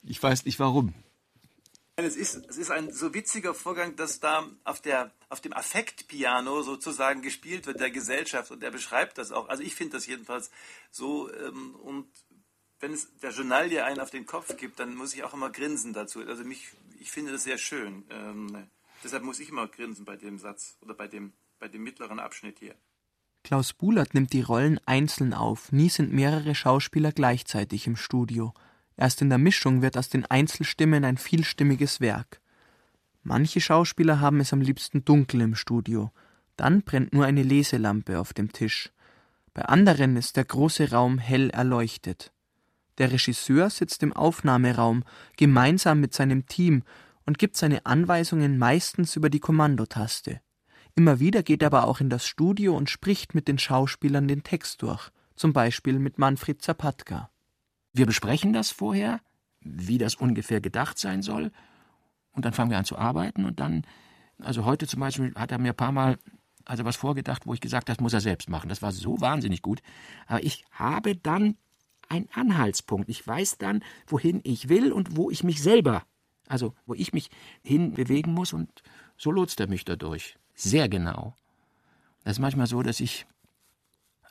Ich 0.02 0.22
weiß 0.22 0.44
nicht 0.44 0.60
warum. 0.60 0.94
Es 1.98 2.14
ist, 2.14 2.46
es 2.48 2.58
ist 2.58 2.70
ein 2.70 2.92
so 2.92 3.14
witziger 3.14 3.54
Vorgang, 3.54 3.96
dass 3.96 4.20
da 4.20 4.46
auf, 4.64 4.82
der, 4.82 5.12
auf 5.30 5.40
dem 5.40 5.54
Affektpiano 5.54 6.62
sozusagen 6.62 7.22
gespielt 7.22 7.66
wird, 7.66 7.80
der 7.80 7.90
Gesellschaft. 7.90 8.50
Und 8.50 8.62
er 8.62 8.70
beschreibt 8.70 9.16
das 9.16 9.32
auch. 9.32 9.48
Also 9.48 9.62
ich 9.62 9.74
finde 9.74 9.96
das 9.96 10.06
jedenfalls 10.06 10.50
so. 10.90 11.32
Ähm, 11.32 11.74
und 11.76 12.06
wenn 12.80 12.92
es 12.92 13.08
der 13.22 13.30
Journalie 13.30 13.84
einen 13.84 14.00
auf 14.00 14.10
den 14.10 14.26
Kopf 14.26 14.56
gibt, 14.56 14.78
dann 14.80 14.94
muss 14.94 15.14
ich 15.14 15.24
auch 15.24 15.34
immer 15.34 15.50
grinsen 15.50 15.92
dazu. 15.92 16.20
Also 16.20 16.44
mich, 16.44 16.68
ich 17.00 17.10
finde 17.10 17.32
das 17.32 17.44
sehr 17.44 17.58
schön. 17.58 18.04
Ähm, 18.10 18.68
deshalb 19.02 19.22
muss 19.22 19.40
ich 19.40 19.48
immer 19.48 19.66
grinsen 19.66 20.04
bei 20.04 20.16
dem 20.16 20.38
Satz 20.38 20.76
oder 20.80 20.94
bei 20.94 21.08
dem, 21.08 21.32
bei 21.58 21.68
dem 21.68 21.82
mittleren 21.82 22.18
Abschnitt 22.20 22.58
hier. 22.58 22.74
Klaus 23.44 23.72
Bulert 23.72 24.12
nimmt 24.12 24.32
die 24.32 24.42
Rollen 24.42 24.80
einzeln 24.86 25.32
auf, 25.32 25.70
nie 25.70 25.88
sind 25.88 26.12
mehrere 26.12 26.54
Schauspieler 26.54 27.12
gleichzeitig 27.12 27.86
im 27.86 27.96
Studio. 27.96 28.52
Erst 28.96 29.22
in 29.22 29.28
der 29.28 29.38
Mischung 29.38 29.82
wird 29.82 29.96
aus 29.96 30.08
den 30.08 30.26
Einzelstimmen 30.26 31.04
ein 31.04 31.16
vielstimmiges 31.16 32.00
Werk. 32.00 32.40
Manche 33.22 33.60
Schauspieler 33.60 34.20
haben 34.20 34.40
es 34.40 34.52
am 34.52 34.60
liebsten 34.60 35.04
dunkel 35.04 35.42
im 35.42 35.54
Studio, 35.54 36.10
dann 36.56 36.82
brennt 36.82 37.12
nur 37.12 37.24
eine 37.24 37.42
Leselampe 37.42 38.18
auf 38.18 38.32
dem 38.32 38.52
Tisch. 38.52 38.90
Bei 39.54 39.62
anderen 39.62 40.16
ist 40.16 40.36
der 40.36 40.44
große 40.44 40.90
Raum 40.90 41.18
hell 41.18 41.50
erleuchtet. 41.50 42.32
Der 42.98 43.12
Regisseur 43.12 43.70
sitzt 43.70 44.02
im 44.02 44.12
Aufnahmeraum 44.12 45.04
gemeinsam 45.36 46.00
mit 46.00 46.14
seinem 46.14 46.46
Team 46.46 46.82
und 47.26 47.38
gibt 47.38 47.56
seine 47.56 47.84
Anweisungen 47.84 48.58
meistens 48.58 49.16
über 49.16 49.30
die 49.30 49.40
Kommandotaste. 49.40 50.40
Immer 50.94 51.20
wieder 51.20 51.42
geht 51.42 51.62
er 51.62 51.66
aber 51.66 51.84
auch 51.86 52.00
in 52.00 52.08
das 52.08 52.26
Studio 52.26 52.76
und 52.76 52.88
spricht 52.88 53.34
mit 53.34 53.48
den 53.48 53.58
Schauspielern 53.58 54.28
den 54.28 54.44
Text 54.44 54.80
durch, 54.82 55.10
zum 55.34 55.52
Beispiel 55.52 55.98
mit 55.98 56.18
Manfred 56.18 56.62
Zapatka. 56.62 57.30
Wir 57.92 58.06
besprechen 58.06 58.52
das 58.52 58.70
vorher, 58.70 59.20
wie 59.60 59.98
das 59.98 60.14
ungefähr 60.14 60.60
gedacht 60.60 60.98
sein 60.98 61.22
soll, 61.22 61.52
und 62.32 62.44
dann 62.44 62.52
fangen 62.52 62.70
wir 62.70 62.78
an 62.78 62.84
zu 62.84 62.98
arbeiten 62.98 63.46
und 63.46 63.60
dann, 63.60 63.82
also 64.38 64.66
heute 64.66 64.86
zum 64.86 65.00
Beispiel 65.00 65.34
hat 65.34 65.52
er 65.52 65.58
mir 65.58 65.70
ein 65.70 65.76
paar 65.76 65.92
Mal 65.92 66.18
also 66.66 66.84
was 66.84 66.96
vorgedacht, 66.96 67.46
wo 67.46 67.54
ich 67.54 67.60
gesagt 67.60 67.88
habe, 67.88 67.96
das 67.96 68.02
muss 68.02 68.12
er 68.12 68.20
selbst 68.20 68.50
machen. 68.50 68.68
Das 68.68 68.82
war 68.82 68.92
so 68.92 69.20
wahnsinnig 69.20 69.62
gut. 69.62 69.80
Aber 70.26 70.42
ich 70.42 70.64
habe 70.72 71.16
dann 71.16 71.56
einen 72.08 72.28
Anhaltspunkt. 72.32 73.08
Ich 73.08 73.26
weiß 73.26 73.58
dann, 73.58 73.82
wohin 74.06 74.40
ich 74.44 74.68
will 74.68 74.92
und 74.92 75.16
wo 75.16 75.30
ich 75.30 75.44
mich 75.44 75.62
selber, 75.62 76.04
also 76.48 76.74
wo 76.86 76.94
ich 76.94 77.12
mich 77.12 77.30
hin 77.62 77.94
bewegen 77.94 78.32
muss 78.32 78.52
und 78.52 78.82
so 79.16 79.30
lotst 79.30 79.60
er 79.60 79.68
mich 79.68 79.84
dadurch. 79.84 80.36
Sehr 80.54 80.88
genau. 80.88 81.34
Das 82.24 82.34
ist 82.34 82.40
manchmal 82.40 82.66
so, 82.66 82.82
dass 82.82 83.00
ich 83.00 83.26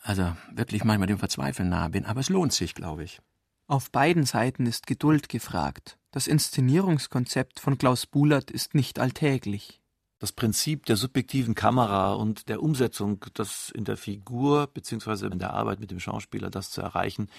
also 0.03 0.35
wirklich 0.51 0.83
manchmal 0.83 1.07
dem 1.07 1.17
Verzweifeln 1.17 1.69
nahe 1.69 1.89
bin, 1.89 2.05
aber 2.05 2.19
es 2.19 2.29
lohnt 2.29 2.53
sich, 2.53 2.75
glaube 2.75 3.03
ich. 3.03 3.19
Auf 3.67 3.89
beiden 3.89 4.25
Seiten 4.25 4.67
ist 4.67 4.85
Geduld 4.85 5.29
gefragt. 5.29 5.97
Das 6.11 6.27
Inszenierungskonzept 6.27 7.59
von 7.59 7.79
Klaus 7.79 8.05
Bulert 8.05 8.51
ist 8.51 8.75
nicht 8.75 8.99
alltäglich. 8.99 9.81
Das 10.25 10.31
Prinzip 10.31 10.87
der 10.87 10.95
subjektiven 10.95 11.53
Kamera 11.53 12.13
und 12.13 12.49
der 12.49 12.63
Umsetzung, 12.63 13.23
das 13.35 13.69
in 13.69 13.83
der 13.83 13.95
Figur 13.95 14.65
bzw. 14.65 15.27
in 15.27 15.37
der 15.37 15.53
Arbeit 15.53 15.79
mit 15.79 15.91
dem 15.91 15.99
Schauspieler 15.99 16.49
das 16.49 16.71
zu 16.71 16.81
erreichen, 16.81 17.29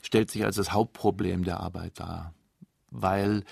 stellt 0.00 0.30
sich 0.30 0.42
als 0.42 0.56
das 0.56 0.72
Hauptproblem 0.72 1.44
der 1.44 1.60
Arbeit 1.60 2.00
dar. 2.00 2.32
Weil 2.90 3.44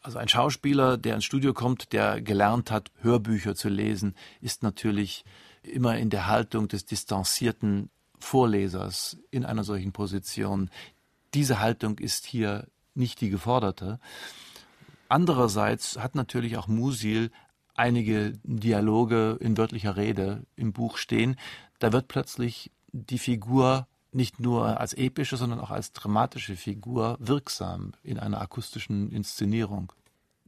also 0.00 0.18
ein 0.18 0.26
Schauspieler, 0.26 0.98
der 0.98 1.14
ins 1.14 1.24
Studio 1.24 1.54
kommt, 1.54 1.92
der 1.92 2.20
gelernt 2.20 2.72
hat, 2.72 2.90
Hörbücher 3.00 3.54
zu 3.54 3.68
lesen, 3.68 4.16
ist 4.40 4.64
natürlich 4.64 5.24
immer 5.62 5.96
in 5.96 6.10
der 6.10 6.26
Haltung 6.26 6.66
des 6.66 6.86
distanzierten 6.86 7.90
Vorlesers 8.18 9.18
in 9.30 9.44
einer 9.44 9.62
solchen 9.62 9.92
Position. 9.92 10.68
Diese 11.32 11.60
Haltung 11.60 12.00
ist 12.00 12.26
hier 12.26 12.66
nicht 12.92 13.20
die 13.20 13.30
geforderte. 13.30 14.00
Andererseits 15.08 15.96
hat 15.96 16.16
natürlich 16.16 16.56
auch 16.56 16.66
Musil 16.66 17.30
einige 17.74 18.32
Dialoge 18.42 19.38
in 19.40 19.56
wörtlicher 19.56 19.96
Rede 19.96 20.44
im 20.56 20.72
Buch 20.72 20.96
stehen. 20.96 21.36
Da 21.78 21.92
wird 21.92 22.08
plötzlich 22.08 22.70
die 22.92 23.18
Figur 23.18 23.86
nicht 24.12 24.40
nur 24.40 24.80
als 24.80 24.94
epische, 24.94 25.36
sondern 25.36 25.60
auch 25.60 25.70
als 25.70 25.92
dramatische 25.92 26.56
Figur 26.56 27.16
wirksam 27.20 27.92
in 28.02 28.18
einer 28.18 28.40
akustischen 28.40 29.10
Inszenierung. 29.10 29.92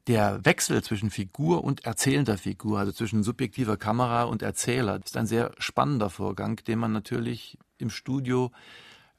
Der 0.08 0.44
Wechsel 0.44 0.82
zwischen 0.82 1.10
Figur 1.10 1.62
und 1.62 1.84
erzählender 1.84 2.36
Figur, 2.36 2.80
also 2.80 2.90
zwischen 2.90 3.22
subjektiver 3.22 3.76
Kamera 3.76 4.24
und 4.24 4.42
Erzähler, 4.42 5.00
ist 5.04 5.16
ein 5.16 5.28
sehr 5.28 5.52
spannender 5.58 6.10
Vorgang, 6.10 6.56
den 6.56 6.80
man 6.80 6.92
natürlich 6.92 7.56
im 7.78 7.88
Studio 7.88 8.50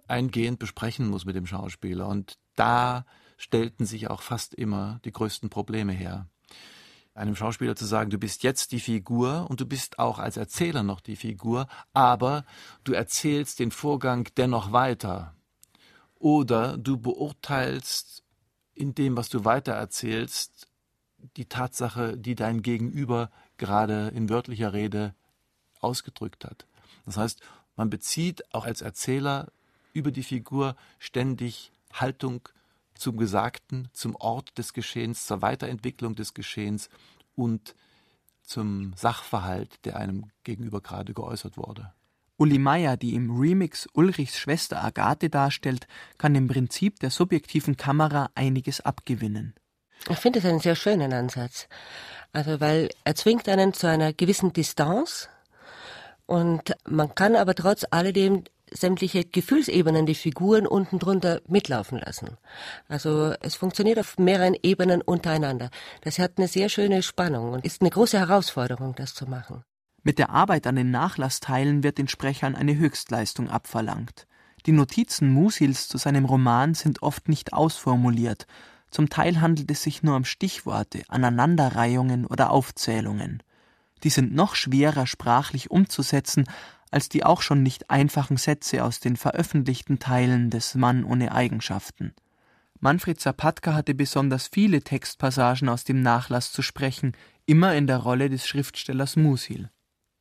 eingehend 0.07 0.59
besprechen 0.59 1.07
muss 1.07 1.23
mit 1.23 1.37
dem 1.37 1.47
Schauspieler. 1.47 2.09
Und 2.09 2.37
da 2.55 3.05
stellten 3.37 3.85
sich 3.85 4.09
auch 4.09 4.21
fast 4.21 4.53
immer 4.53 4.99
die 5.05 5.13
größten 5.13 5.49
Probleme 5.49 5.93
her 5.93 6.27
einem 7.13 7.35
Schauspieler 7.35 7.75
zu 7.75 7.85
sagen, 7.85 8.09
du 8.09 8.17
bist 8.17 8.43
jetzt 8.43 8.71
die 8.71 8.79
Figur 8.79 9.47
und 9.49 9.61
du 9.61 9.65
bist 9.65 9.99
auch 9.99 10.19
als 10.19 10.37
Erzähler 10.37 10.83
noch 10.83 10.99
die 10.99 11.15
Figur, 11.15 11.67
aber 11.93 12.45
du 12.83 12.93
erzählst 12.93 13.59
den 13.59 13.71
Vorgang 13.71 14.27
dennoch 14.37 14.71
weiter. 14.71 15.35
Oder 16.15 16.77
du 16.77 16.97
beurteilst 16.97 18.23
in 18.73 18.95
dem, 18.95 19.15
was 19.15 19.29
du 19.29 19.45
weitererzählst, 19.45 20.67
die 21.37 21.45
Tatsache, 21.45 22.17
die 22.17 22.35
dein 22.35 22.61
Gegenüber 22.61 23.29
gerade 23.57 24.09
in 24.15 24.29
wörtlicher 24.29 24.73
Rede 24.73 25.13
ausgedrückt 25.79 26.45
hat. 26.45 26.65
Das 27.05 27.17
heißt, 27.17 27.41
man 27.75 27.89
bezieht 27.89 28.53
auch 28.53 28.65
als 28.65 28.81
Erzähler 28.81 29.51
über 29.93 30.11
die 30.11 30.23
Figur 30.23 30.75
ständig 30.99 31.71
Haltung, 31.91 32.49
zum 33.03 33.17
Gesagten, 33.17 33.89
zum 33.91 34.15
Ort 34.15 34.57
des 34.57 34.73
Geschehens, 34.73 35.27
zur 35.27 35.41
Weiterentwicklung 35.41 36.15
des 36.15 36.33
Geschehens 36.33 36.89
und 37.35 37.75
zum 38.41 38.93
Sachverhalt, 38.95 39.85
der 39.85 39.97
einem 39.97 40.31
gegenüber 40.43 40.81
gerade 40.81 41.13
geäußert 41.13 41.57
wurde. 41.57 41.93
Uli 42.37 42.57
Meier, 42.57 42.97
die 42.97 43.13
im 43.13 43.37
Remix 43.37 43.87
Ulrichs 43.93 44.39
Schwester 44.39 44.83
Agathe 44.83 45.29
darstellt, 45.29 45.87
kann 46.17 46.33
dem 46.33 46.47
Prinzip 46.47 46.99
der 46.99 47.09
subjektiven 47.09 47.77
Kamera 47.77 48.29
einiges 48.35 48.81
abgewinnen. 48.81 49.53
Ich 50.09 50.17
finde 50.17 50.39
es 50.39 50.45
einen 50.45 50.59
sehr 50.59 50.75
schönen 50.75 51.13
Ansatz. 51.13 51.67
Also, 52.31 52.59
weil 52.59 52.89
er 53.03 53.15
zwingt 53.15 53.47
einen 53.47 53.73
zu 53.73 53.87
einer 53.87 54.13
gewissen 54.13 54.53
Distanz 54.53 55.29
und 56.25 56.73
man 56.87 57.13
kann 57.15 57.35
aber 57.35 57.53
trotz 57.53 57.85
alledem 57.91 58.43
sämtliche 58.73 59.23
Gefühlsebenen, 59.23 60.05
die 60.05 60.15
Figuren 60.15 60.67
unten 60.67 60.99
drunter 60.99 61.41
mitlaufen 61.47 61.99
lassen. 61.99 62.37
Also 62.87 63.33
es 63.41 63.55
funktioniert 63.55 63.99
auf 63.99 64.17
mehreren 64.17 64.55
Ebenen 64.61 65.01
untereinander. 65.01 65.69
Das 66.01 66.19
hat 66.19 66.33
eine 66.37 66.47
sehr 66.47 66.69
schöne 66.69 67.03
Spannung 67.03 67.53
und 67.53 67.65
ist 67.65 67.81
eine 67.81 67.89
große 67.89 68.19
Herausforderung, 68.19 68.95
das 68.95 69.13
zu 69.13 69.25
machen. 69.25 69.63
Mit 70.03 70.19
der 70.19 70.31
Arbeit 70.31 70.67
an 70.67 70.75
den 70.75 70.91
Nachlassteilen 70.91 71.83
wird 71.83 71.97
den 71.97 72.09
Sprechern 72.09 72.55
eine 72.55 72.75
Höchstleistung 72.75 73.49
abverlangt. 73.49 74.27
Die 74.65 74.73
Notizen 74.73 75.31
Musils 75.31 75.87
zu 75.87 75.97
seinem 75.97 76.25
Roman 76.25 76.73
sind 76.73 77.01
oft 77.01 77.29
nicht 77.29 77.53
ausformuliert. 77.53 78.47
Zum 78.91 79.09
Teil 79.09 79.41
handelt 79.41 79.71
es 79.71 79.83
sich 79.83 80.03
nur 80.03 80.15
um 80.15 80.25
Stichworte, 80.25 81.03
Aneinanderreihungen 81.07 82.25
oder 82.25 82.51
Aufzählungen. 82.51 83.43
Die 84.03 84.09
sind 84.09 84.35
noch 84.35 84.55
schwerer 84.55 85.07
sprachlich 85.07 85.71
umzusetzen, 85.71 86.45
als 86.93 87.09
die 87.09 87.25
auch 87.25 87.41
schon 87.41 87.63
nicht 87.63 87.89
einfachen 87.89 88.37
Sätze 88.37 88.83
aus 88.83 88.99
den 88.99 89.17
veröffentlichten 89.17 89.99
Teilen 89.99 90.49
des 90.49 90.75
Mann 90.75 91.03
ohne 91.03 91.31
Eigenschaften. 91.31 92.13
Manfred 92.79 93.19
Zapatka 93.19 93.73
hatte 93.73 93.95
besonders 93.95 94.47
viele 94.47 94.81
Textpassagen 94.81 95.69
aus 95.69 95.85
dem 95.85 96.01
Nachlass 96.01 96.51
zu 96.51 96.61
sprechen, 96.61 97.13
immer 97.45 97.75
in 97.75 97.87
der 97.87 97.97
Rolle 97.97 98.29
des 98.29 98.47
Schriftstellers 98.47 99.15
Musil. 99.15 99.71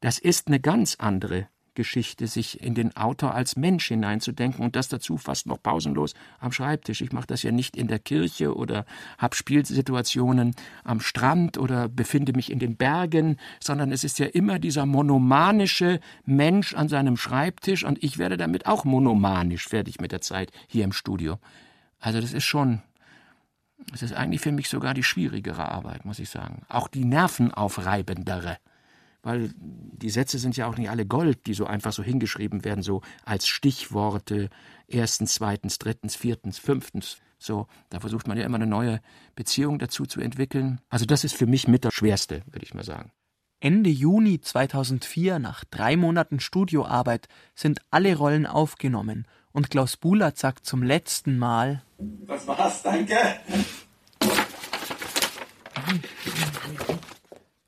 Das 0.01 0.19
ist 0.19 0.49
eine 0.49 0.61
ganz 0.61 0.97
andere 0.99 1.49
Geschichte, 1.75 2.27
sich 2.27 2.61
in 2.63 2.75
den 2.75 2.97
Autor 2.97 3.35
als 3.35 3.57
Mensch 3.57 3.89
hineinzudenken 3.89 4.65
und 4.65 4.77
das 4.77 4.89
dazu 4.89 5.17
fast 5.17 5.47
noch 5.47 5.63
pausenlos 5.63 6.15
am 6.39 6.53
Schreibtisch. 6.53 7.01
Ich 7.01 7.13
mache 7.13 7.27
das 7.27 7.43
ja 7.43 7.53
nicht 7.53 7.77
in 7.77 7.89
der 7.89 7.99
Kirche 7.99 8.55
oder 8.55 8.85
habe 9.19 9.35
Spielsituationen 9.35 10.55
am 10.85 11.01
Strand 11.01 11.59
oder 11.59 11.89
befinde 11.89 12.33
mich 12.33 12.51
in 12.51 12.59
den 12.59 12.77
Bergen, 12.77 13.37
sondern 13.61 13.93
es 13.93 14.05
ist 14.05 14.19
ja 14.19 14.27
immer 14.27 14.59
dieser 14.59 14.87
monomanische 14.87 16.01
Mensch 16.25 16.75
an 16.75 16.89
seinem 16.89 17.17
Schreibtisch 17.17 17.85
und 17.85 18.03
ich 18.03 18.19
werde 18.19 18.37
damit 18.37 18.67
auch 18.67 18.85
monomanisch 18.85 19.69
fertig 19.69 20.01
mit 20.01 20.13
der 20.13 20.21
Zeit 20.21 20.51
hier 20.69 20.85
im 20.85 20.93
Studio. 20.93 21.39
Also 21.99 22.21
das 22.21 22.33
ist 22.33 22.45
schon 22.45 22.83
das 23.91 24.03
ist 24.03 24.13
eigentlich 24.13 24.41
für 24.41 24.53
mich 24.53 24.69
sogar 24.69 24.95
die 24.95 25.03
schwierigere 25.03 25.69
Arbeit, 25.69 26.05
muss 26.05 26.19
ich 26.19 26.31
sagen. 26.31 26.63
Auch 26.69 26.89
die 26.89 27.05
nervenaufreibendere 27.05 28.59
weil 29.23 29.53
die 29.57 30.11
Sätze 30.11 30.39
sind 30.39 30.57
ja 30.57 30.67
auch 30.67 30.77
nicht 30.77 30.91
alle 30.91 31.07
Gold, 31.07 31.47
die 31.47 31.55
so 31.55 31.67
einfach 31.67 31.93
so 31.93 32.03
hingeschrieben 32.03 32.65
werden, 32.65 32.83
so 32.83 33.03
als 33.25 33.47
Stichworte, 33.47 34.51
erstens, 34.89 35.35
zweitens, 35.35 35.79
drittens, 35.79 36.17
viertens, 36.17 36.59
fünftens. 36.59 37.19
So, 37.39 37.67
da 37.91 38.01
versucht 38.01 38.29
man 38.29 38.39
ja 38.39 38.45
immer 38.45 38.57
eine 38.57 38.67
neue 38.67 39.01
Beziehung 39.35 39.79
dazu 39.79 40.07
zu 40.07 40.21
entwickeln. 40.21 40.81
Also 40.91 41.07
das 41.07 41.25
ist 41.25 41.35
für 41.35 41.47
mich 41.47 41.67
mit 41.67 41.85
das 41.85 41.95
Schwerste, 41.95 42.43
würde 42.47 42.65
ich 42.65 42.75
mal 42.75 42.85
sagen. 42.85 43.11
Ende 43.59 43.91
Juni 43.91 44.41
2004, 44.41 45.39
nach 45.39 45.65
drei 45.65 45.97
Monaten 45.97 46.41
Studioarbeit, 46.41 47.29
sind 47.55 47.81
alle 47.91 48.17
Rollen 48.17 48.47
aufgenommen 48.47 49.27
und 49.53 49.71
Klaus 49.71 49.97
Bulat 49.97 50.37
sagt 50.37 50.67
zum 50.67 50.83
letzten 50.83 51.39
Mal 51.39 51.83
Das 52.27 52.47
war's, 52.47 52.83
danke. 52.83 53.17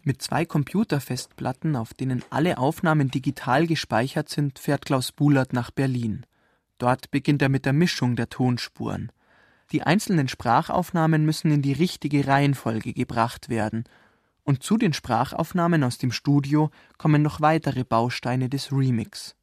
Mit 0.07 0.20
zwei 0.20 0.44
Computerfestplatten, 0.44 1.76
auf 1.76 1.94
denen 1.94 2.22
alle 2.28 2.59
Aufnahmen 2.59 3.11
digital 3.11 3.66
gespeichert 3.66 4.28
sind, 4.28 4.59
fährt 4.59 4.84
Klaus 4.84 5.12
Bulat 5.12 5.55
nach 5.55 5.70
Berlin. 5.70 6.26
Dort 6.76 7.11
beginnt 7.11 7.40
er 7.40 7.48
mit 7.48 7.64
der 7.64 7.72
Mischung 7.72 8.14
der 8.14 8.28
Tonspuren. 8.28 9.11
Die 9.72 9.82
einzelnen 9.82 10.28
Sprachaufnahmen 10.28 11.24
müssen 11.24 11.50
in 11.50 11.62
die 11.62 11.72
richtige 11.72 12.26
Reihenfolge 12.26 12.92
gebracht 12.92 13.48
werden. 13.48 13.84
Und 14.42 14.62
zu 14.62 14.76
den 14.76 14.92
Sprachaufnahmen 14.92 15.82
aus 15.82 15.96
dem 15.96 16.12
Studio 16.12 16.70
kommen 16.98 17.22
noch 17.22 17.40
weitere 17.40 17.82
Bausteine 17.82 18.50
des 18.50 18.72
Remix. 18.72 19.34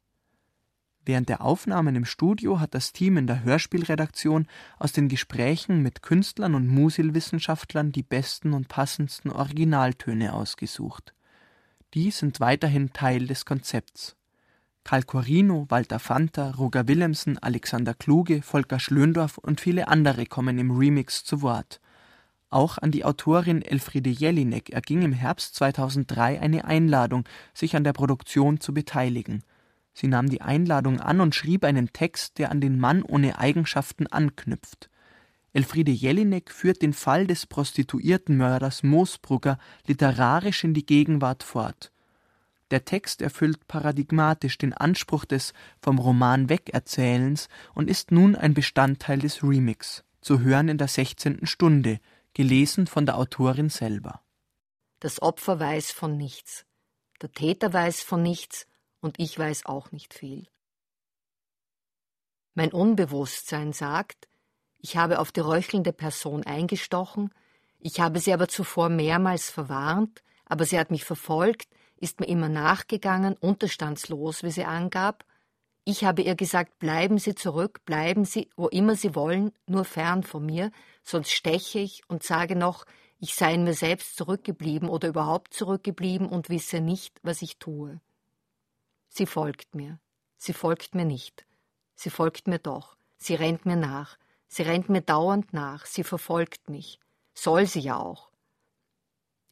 Während 1.04 1.28
der 1.28 1.40
Aufnahmen 1.40 1.96
im 1.96 2.04
Studio 2.04 2.60
hat 2.60 2.74
das 2.74 2.92
Team 2.92 3.16
in 3.16 3.26
der 3.26 3.42
Hörspielredaktion 3.42 4.46
aus 4.78 4.92
den 4.92 5.08
Gesprächen 5.08 5.82
mit 5.82 6.02
Künstlern 6.02 6.54
und 6.54 6.68
Musilwissenschaftlern 6.68 7.90
die 7.90 8.04
besten 8.04 8.52
und 8.52 8.68
passendsten 8.68 9.32
Originaltöne 9.32 10.32
ausgesucht. 10.32 11.12
Die 11.94 12.12
sind 12.12 12.38
weiterhin 12.38 12.92
Teil 12.92 13.26
des 13.26 13.44
Konzepts. 13.44 14.16
Karl 14.84 15.02
Corino, 15.02 15.66
Walter 15.68 15.98
Fanta, 15.98 16.52
Roger 16.52 16.86
Willemsen, 16.86 17.36
Alexander 17.38 17.94
Kluge, 17.94 18.40
Volker 18.42 18.78
Schlöndorff 18.78 19.38
und 19.38 19.60
viele 19.60 19.88
andere 19.88 20.26
kommen 20.26 20.58
im 20.58 20.70
Remix 20.70 21.24
zu 21.24 21.42
Wort. 21.42 21.80
Auch 22.48 22.78
an 22.78 22.90
die 22.90 23.04
Autorin 23.04 23.62
Elfriede 23.62 24.10
Jelinek 24.10 24.70
erging 24.70 25.02
im 25.02 25.12
Herbst 25.12 25.54
2003 25.56 26.40
eine 26.40 26.64
Einladung, 26.64 27.24
sich 27.54 27.74
an 27.74 27.84
der 27.84 27.92
Produktion 27.92 28.60
zu 28.60 28.74
beteiligen. 28.74 29.42
Sie 29.94 30.08
nahm 30.08 30.28
die 30.28 30.40
Einladung 30.40 31.00
an 31.00 31.20
und 31.20 31.34
schrieb 31.34 31.64
einen 31.64 31.92
Text, 31.92 32.38
der 32.38 32.50
an 32.50 32.60
den 32.60 32.78
Mann 32.78 33.02
ohne 33.02 33.38
Eigenschaften 33.38 34.06
anknüpft. 34.06 34.88
Elfriede 35.52 35.90
Jelinek 35.90 36.50
führt 36.50 36.80
den 36.80 36.94
Fall 36.94 37.26
des 37.26 37.46
Prostituiertenmörders 37.46 38.82
Moosbrugger 38.82 39.58
literarisch 39.86 40.64
in 40.64 40.72
die 40.72 40.86
Gegenwart 40.86 41.42
fort. 41.42 41.92
Der 42.70 42.86
Text 42.86 43.20
erfüllt 43.20 43.68
paradigmatisch 43.68 44.56
den 44.56 44.72
Anspruch 44.72 45.26
des 45.26 45.52
vom 45.82 45.98
Roman 45.98 46.48
Wegerzählens 46.48 47.50
und 47.74 47.90
ist 47.90 48.12
nun 48.12 48.34
ein 48.34 48.54
Bestandteil 48.54 49.18
des 49.18 49.42
Remix, 49.42 50.04
zu 50.22 50.40
hören 50.40 50.68
in 50.68 50.78
der 50.78 50.88
16. 50.88 51.46
Stunde, 51.46 52.00
gelesen 52.32 52.86
von 52.86 53.04
der 53.04 53.18
Autorin 53.18 53.68
selber. 53.68 54.22
Das 55.00 55.20
Opfer 55.20 55.60
weiß 55.60 55.90
von 55.90 56.16
nichts. 56.16 56.64
Der 57.20 57.30
Täter 57.30 57.74
weiß 57.74 58.00
von 58.00 58.22
nichts 58.22 58.66
und 59.02 59.20
ich 59.20 59.38
weiß 59.38 59.66
auch 59.66 59.92
nicht 59.92 60.14
viel. 60.14 60.46
Mein 62.54 62.72
Unbewusstsein 62.72 63.72
sagt, 63.72 64.28
ich 64.78 64.96
habe 64.96 65.18
auf 65.18 65.32
die 65.32 65.40
röchelnde 65.40 65.92
Person 65.92 66.44
eingestochen, 66.44 67.32
ich 67.78 68.00
habe 68.00 68.20
sie 68.20 68.32
aber 68.32 68.48
zuvor 68.48 68.88
mehrmals 68.88 69.50
verwarnt, 69.50 70.22
aber 70.44 70.64
sie 70.64 70.78
hat 70.78 70.90
mich 70.90 71.04
verfolgt, 71.04 71.68
ist 71.96 72.20
mir 72.20 72.26
immer 72.26 72.48
nachgegangen, 72.48 73.34
unterstandslos, 73.34 74.42
wie 74.42 74.50
sie 74.50 74.64
angab. 74.64 75.24
Ich 75.84 76.04
habe 76.04 76.22
ihr 76.22 76.36
gesagt, 76.36 76.78
bleiben 76.78 77.18
Sie 77.18 77.34
zurück, 77.34 77.84
bleiben 77.84 78.24
Sie, 78.24 78.50
wo 78.56 78.68
immer 78.68 78.94
Sie 78.94 79.16
wollen, 79.16 79.50
nur 79.66 79.84
fern 79.84 80.22
von 80.22 80.46
mir, 80.46 80.70
sonst 81.02 81.32
steche 81.32 81.80
ich 81.80 82.02
und 82.08 82.22
sage 82.22 82.54
noch, 82.54 82.84
ich 83.18 83.34
sei 83.34 83.54
in 83.54 83.64
mir 83.64 83.74
selbst 83.74 84.16
zurückgeblieben 84.16 84.88
oder 84.88 85.08
überhaupt 85.08 85.54
zurückgeblieben 85.54 86.28
und 86.28 86.50
wisse 86.50 86.80
nicht, 86.80 87.18
was 87.24 87.42
ich 87.42 87.58
tue. 87.58 88.00
Sie 89.14 89.26
folgt 89.26 89.74
mir. 89.74 89.98
Sie 90.38 90.54
folgt 90.54 90.94
mir 90.94 91.04
nicht. 91.04 91.44
Sie 91.94 92.08
folgt 92.08 92.48
mir 92.48 92.58
doch. 92.58 92.96
Sie 93.18 93.34
rennt 93.34 93.66
mir 93.66 93.76
nach. 93.76 94.16
Sie 94.48 94.62
rennt 94.62 94.88
mir 94.88 95.02
dauernd 95.02 95.52
nach. 95.52 95.84
Sie 95.84 96.02
verfolgt 96.02 96.70
mich. 96.70 96.98
Soll 97.34 97.66
sie 97.66 97.80
ja 97.80 97.98
auch. 97.98 98.30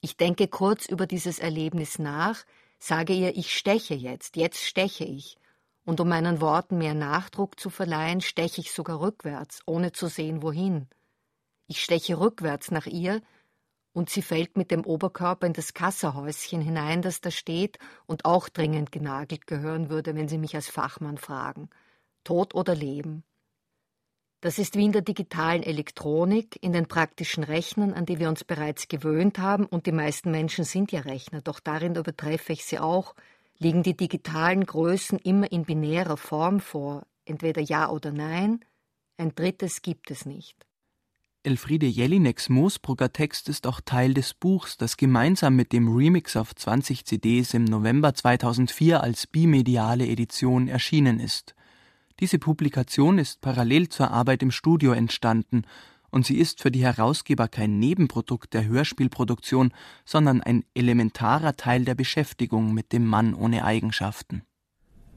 Ich 0.00 0.16
denke 0.16 0.48
kurz 0.48 0.86
über 0.86 1.06
dieses 1.06 1.38
Erlebnis 1.38 1.98
nach, 1.98 2.42
sage 2.78 3.12
ihr, 3.12 3.36
ich 3.36 3.54
steche 3.54 3.92
jetzt, 3.92 4.36
jetzt 4.36 4.64
steche 4.64 5.04
ich. 5.04 5.36
Und 5.84 6.00
um 6.00 6.08
meinen 6.08 6.40
Worten 6.40 6.78
mehr 6.78 6.94
Nachdruck 6.94 7.60
zu 7.60 7.68
verleihen, 7.68 8.22
steche 8.22 8.62
ich 8.62 8.72
sogar 8.72 9.00
rückwärts, 9.00 9.60
ohne 9.66 9.92
zu 9.92 10.06
sehen, 10.06 10.42
wohin. 10.42 10.88
Ich 11.66 11.82
steche 11.82 12.18
rückwärts 12.18 12.70
nach 12.70 12.86
ihr 12.86 13.20
und 13.92 14.10
sie 14.10 14.22
fällt 14.22 14.56
mit 14.56 14.70
dem 14.70 14.84
Oberkörper 14.84 15.46
in 15.46 15.52
das 15.52 15.74
Kasserhäuschen 15.74 16.60
hinein, 16.60 17.02
das 17.02 17.20
da 17.20 17.30
steht 17.30 17.78
und 18.06 18.24
auch 18.24 18.48
dringend 18.48 18.92
genagelt 18.92 19.46
gehören 19.46 19.90
würde, 19.90 20.14
wenn 20.14 20.28
Sie 20.28 20.38
mich 20.38 20.54
als 20.54 20.68
Fachmann 20.68 21.18
fragen. 21.18 21.70
Tod 22.24 22.54
oder 22.54 22.74
Leben? 22.74 23.24
Das 24.42 24.58
ist 24.58 24.74
wie 24.74 24.86
in 24.86 24.92
der 24.92 25.02
digitalen 25.02 25.62
Elektronik, 25.62 26.58
in 26.62 26.72
den 26.72 26.86
praktischen 26.86 27.44
Rechnern, 27.44 27.92
an 27.92 28.06
die 28.06 28.18
wir 28.18 28.30
uns 28.30 28.42
bereits 28.42 28.88
gewöhnt 28.88 29.38
haben, 29.38 29.66
und 29.66 29.84
die 29.86 29.92
meisten 29.92 30.30
Menschen 30.30 30.64
sind 30.64 30.92
ja 30.92 31.00
Rechner, 31.00 31.42
doch 31.42 31.60
darin 31.60 31.94
übertreffe 31.94 32.54
ich 32.54 32.64
sie 32.64 32.78
auch, 32.78 33.14
liegen 33.58 33.82
die 33.82 33.96
digitalen 33.96 34.64
Größen 34.64 35.18
immer 35.18 35.52
in 35.52 35.64
binärer 35.64 36.16
Form 36.16 36.60
vor, 36.60 37.06
entweder 37.26 37.60
Ja 37.60 37.90
oder 37.90 38.12
Nein, 38.12 38.64
ein 39.18 39.34
drittes 39.34 39.82
gibt 39.82 40.10
es 40.10 40.24
nicht. 40.24 40.66
Elfriede 41.42 41.86
Jelineks 41.86 42.50
Moosbrugger 42.50 43.14
Text 43.14 43.48
ist 43.48 43.66
auch 43.66 43.80
Teil 43.80 44.12
des 44.12 44.34
Buchs, 44.34 44.76
das 44.76 44.98
gemeinsam 44.98 45.56
mit 45.56 45.72
dem 45.72 45.88
Remix 45.88 46.36
auf 46.36 46.54
20 46.54 47.06
CDs 47.06 47.54
im 47.54 47.64
November 47.64 48.12
2004 48.12 49.02
als 49.02 49.26
bimediale 49.26 50.06
Edition 50.06 50.68
erschienen 50.68 51.18
ist. 51.18 51.54
Diese 52.20 52.38
Publikation 52.38 53.18
ist 53.18 53.40
parallel 53.40 53.88
zur 53.88 54.10
Arbeit 54.10 54.42
im 54.42 54.50
Studio 54.50 54.92
entstanden 54.92 55.62
und 56.10 56.26
sie 56.26 56.36
ist 56.36 56.60
für 56.60 56.70
die 56.70 56.84
Herausgeber 56.84 57.48
kein 57.48 57.78
Nebenprodukt 57.78 58.52
der 58.52 58.66
Hörspielproduktion, 58.66 59.72
sondern 60.04 60.42
ein 60.42 60.66
elementarer 60.74 61.56
Teil 61.56 61.86
der 61.86 61.94
Beschäftigung 61.94 62.74
mit 62.74 62.92
dem 62.92 63.06
Mann 63.06 63.32
ohne 63.32 63.64
Eigenschaften. 63.64 64.42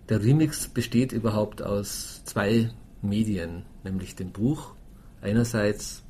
Der 0.07 0.23
Remix 0.23 0.69
besteht 0.69 1.11
überhaupt 1.11 1.61
aus 1.61 2.23
zwei 2.23 2.71
Medien, 3.01 3.65
nämlich 3.83 4.15
dem 4.15 4.31
Buch 4.31 4.75
einerseits 5.19 6.03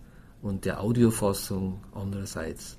und 0.43 0.65
der 0.65 0.81
Audiofassung 0.81 1.79
andererseits. 1.95 2.77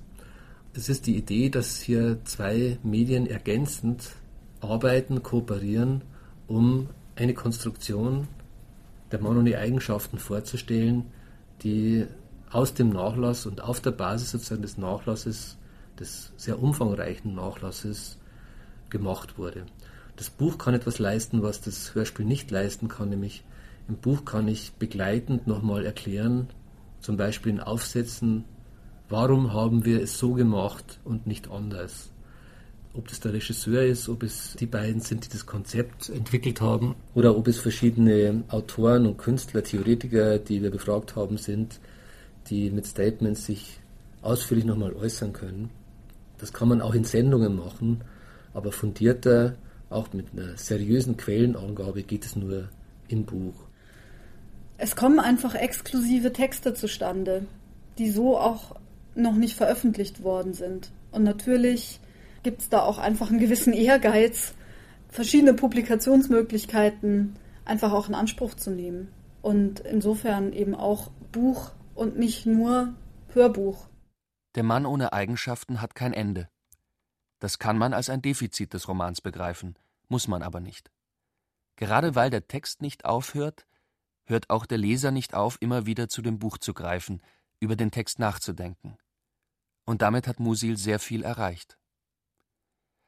Es 0.74 0.88
ist 0.88 1.06
die 1.06 1.16
Idee, 1.16 1.48
dass 1.48 1.80
hier 1.80 2.18
zwei 2.24 2.78
Medien 2.82 3.26
ergänzend 3.26 4.10
arbeiten, 4.60 5.22
kooperieren, 5.22 6.02
um 6.46 6.88
eine 7.16 7.34
Konstruktion 7.34 8.28
der 9.10 9.20
Mann 9.20 9.38
und 9.38 9.46
die 9.46 9.56
Eigenschaften 9.56 10.18
vorzustellen, 10.18 11.06
die 11.62 12.06
aus 12.50 12.74
dem 12.74 12.90
Nachlass 12.90 13.46
und 13.46 13.62
auf 13.62 13.80
der 13.80 13.92
Basis 13.92 14.32
sozusagen 14.32 14.62
des 14.62 14.76
Nachlasses, 14.76 15.56
des 15.98 16.32
sehr 16.36 16.62
umfangreichen 16.62 17.34
Nachlasses 17.34 18.18
gemacht 18.90 19.38
wurde. 19.38 19.64
Das 20.16 20.30
Buch 20.30 20.58
kann 20.58 20.74
etwas 20.74 20.98
leisten, 20.98 21.42
was 21.42 21.60
das 21.60 21.94
Hörspiel 21.94 22.26
nicht 22.26 22.50
leisten 22.50 22.88
kann, 22.88 23.08
nämlich 23.08 23.44
im 23.88 23.96
Buch 23.96 24.24
kann 24.24 24.48
ich 24.48 24.72
begleitend 24.74 25.46
nochmal 25.46 25.84
erklären, 25.84 26.48
zum 27.04 27.18
Beispiel 27.18 27.52
in 27.52 27.60
Aufsätzen, 27.60 28.44
warum 29.10 29.52
haben 29.52 29.84
wir 29.84 30.00
es 30.00 30.18
so 30.18 30.32
gemacht 30.32 31.00
und 31.04 31.26
nicht 31.26 31.50
anders. 31.50 32.10
Ob 32.94 33.08
das 33.08 33.20
der 33.20 33.34
Regisseur 33.34 33.82
ist, 33.82 34.08
ob 34.08 34.22
es 34.22 34.56
die 34.58 34.64
beiden 34.64 35.02
sind, 35.02 35.26
die 35.26 35.28
das 35.28 35.44
Konzept 35.44 36.08
entwickelt 36.08 36.62
haben, 36.62 36.94
oder 37.14 37.36
ob 37.36 37.46
es 37.46 37.58
verschiedene 37.58 38.44
Autoren 38.48 39.04
und 39.04 39.18
Künstler, 39.18 39.62
Theoretiker, 39.62 40.38
die 40.38 40.62
wir 40.62 40.70
befragt 40.70 41.14
haben, 41.14 41.36
sind, 41.36 41.78
die 42.48 42.70
mit 42.70 42.86
Statements 42.86 43.44
sich 43.44 43.80
ausführlich 44.22 44.64
nochmal 44.64 44.94
äußern 44.94 45.34
können. 45.34 45.68
Das 46.38 46.54
kann 46.54 46.68
man 46.68 46.80
auch 46.80 46.94
in 46.94 47.04
Sendungen 47.04 47.54
machen, 47.54 48.02
aber 48.54 48.72
fundierter, 48.72 49.56
auch 49.90 50.10
mit 50.14 50.28
einer 50.32 50.56
seriösen 50.56 51.18
Quellenangabe 51.18 52.02
geht 52.02 52.24
es 52.24 52.34
nur 52.34 52.70
im 53.08 53.26
Buch 53.26 53.63
es 54.76 54.96
kommen 54.96 55.20
einfach 55.20 55.54
exklusive 55.54 56.32
Texte 56.32 56.74
zustande, 56.74 57.46
die 57.98 58.10
so 58.10 58.38
auch 58.38 58.76
noch 59.14 59.34
nicht 59.34 59.56
veröffentlicht 59.56 60.22
worden 60.22 60.54
sind. 60.54 60.90
Und 61.12 61.22
natürlich 61.22 62.00
gibt 62.42 62.62
es 62.62 62.68
da 62.68 62.82
auch 62.82 62.98
einfach 62.98 63.30
einen 63.30 63.38
gewissen 63.38 63.72
Ehrgeiz, 63.72 64.54
verschiedene 65.08 65.54
Publikationsmöglichkeiten 65.54 67.36
einfach 67.64 67.92
auch 67.92 68.08
in 68.08 68.14
Anspruch 68.14 68.54
zu 68.54 68.70
nehmen. 68.70 69.12
Und 69.42 69.80
insofern 69.80 70.52
eben 70.52 70.74
auch 70.74 71.10
Buch 71.30 71.70
und 71.94 72.18
nicht 72.18 72.46
nur 72.46 72.94
Hörbuch. 73.28 73.86
Der 74.54 74.62
Mann 74.62 74.86
ohne 74.86 75.12
Eigenschaften 75.12 75.80
hat 75.80 75.94
kein 75.94 76.12
Ende. 76.12 76.48
Das 77.38 77.58
kann 77.58 77.76
man 77.76 77.92
als 77.92 78.08
ein 78.08 78.22
Defizit 78.22 78.72
des 78.72 78.88
Romans 78.88 79.20
begreifen, 79.20 79.76
muss 80.08 80.28
man 80.28 80.42
aber 80.42 80.60
nicht. 80.60 80.90
Gerade 81.76 82.14
weil 82.14 82.30
der 82.30 82.46
Text 82.46 82.80
nicht 82.80 83.04
aufhört, 83.04 83.66
hört 84.24 84.50
auch 84.50 84.66
der 84.66 84.78
Leser 84.78 85.10
nicht 85.10 85.34
auf, 85.34 85.56
immer 85.60 85.86
wieder 85.86 86.08
zu 86.08 86.22
dem 86.22 86.38
Buch 86.38 86.58
zu 86.58 86.74
greifen, 86.74 87.22
über 87.60 87.76
den 87.76 87.90
Text 87.90 88.18
nachzudenken. 88.18 88.96
Und 89.84 90.02
damit 90.02 90.26
hat 90.26 90.40
Musil 90.40 90.76
sehr 90.76 90.98
viel 90.98 91.22
erreicht. 91.22 91.78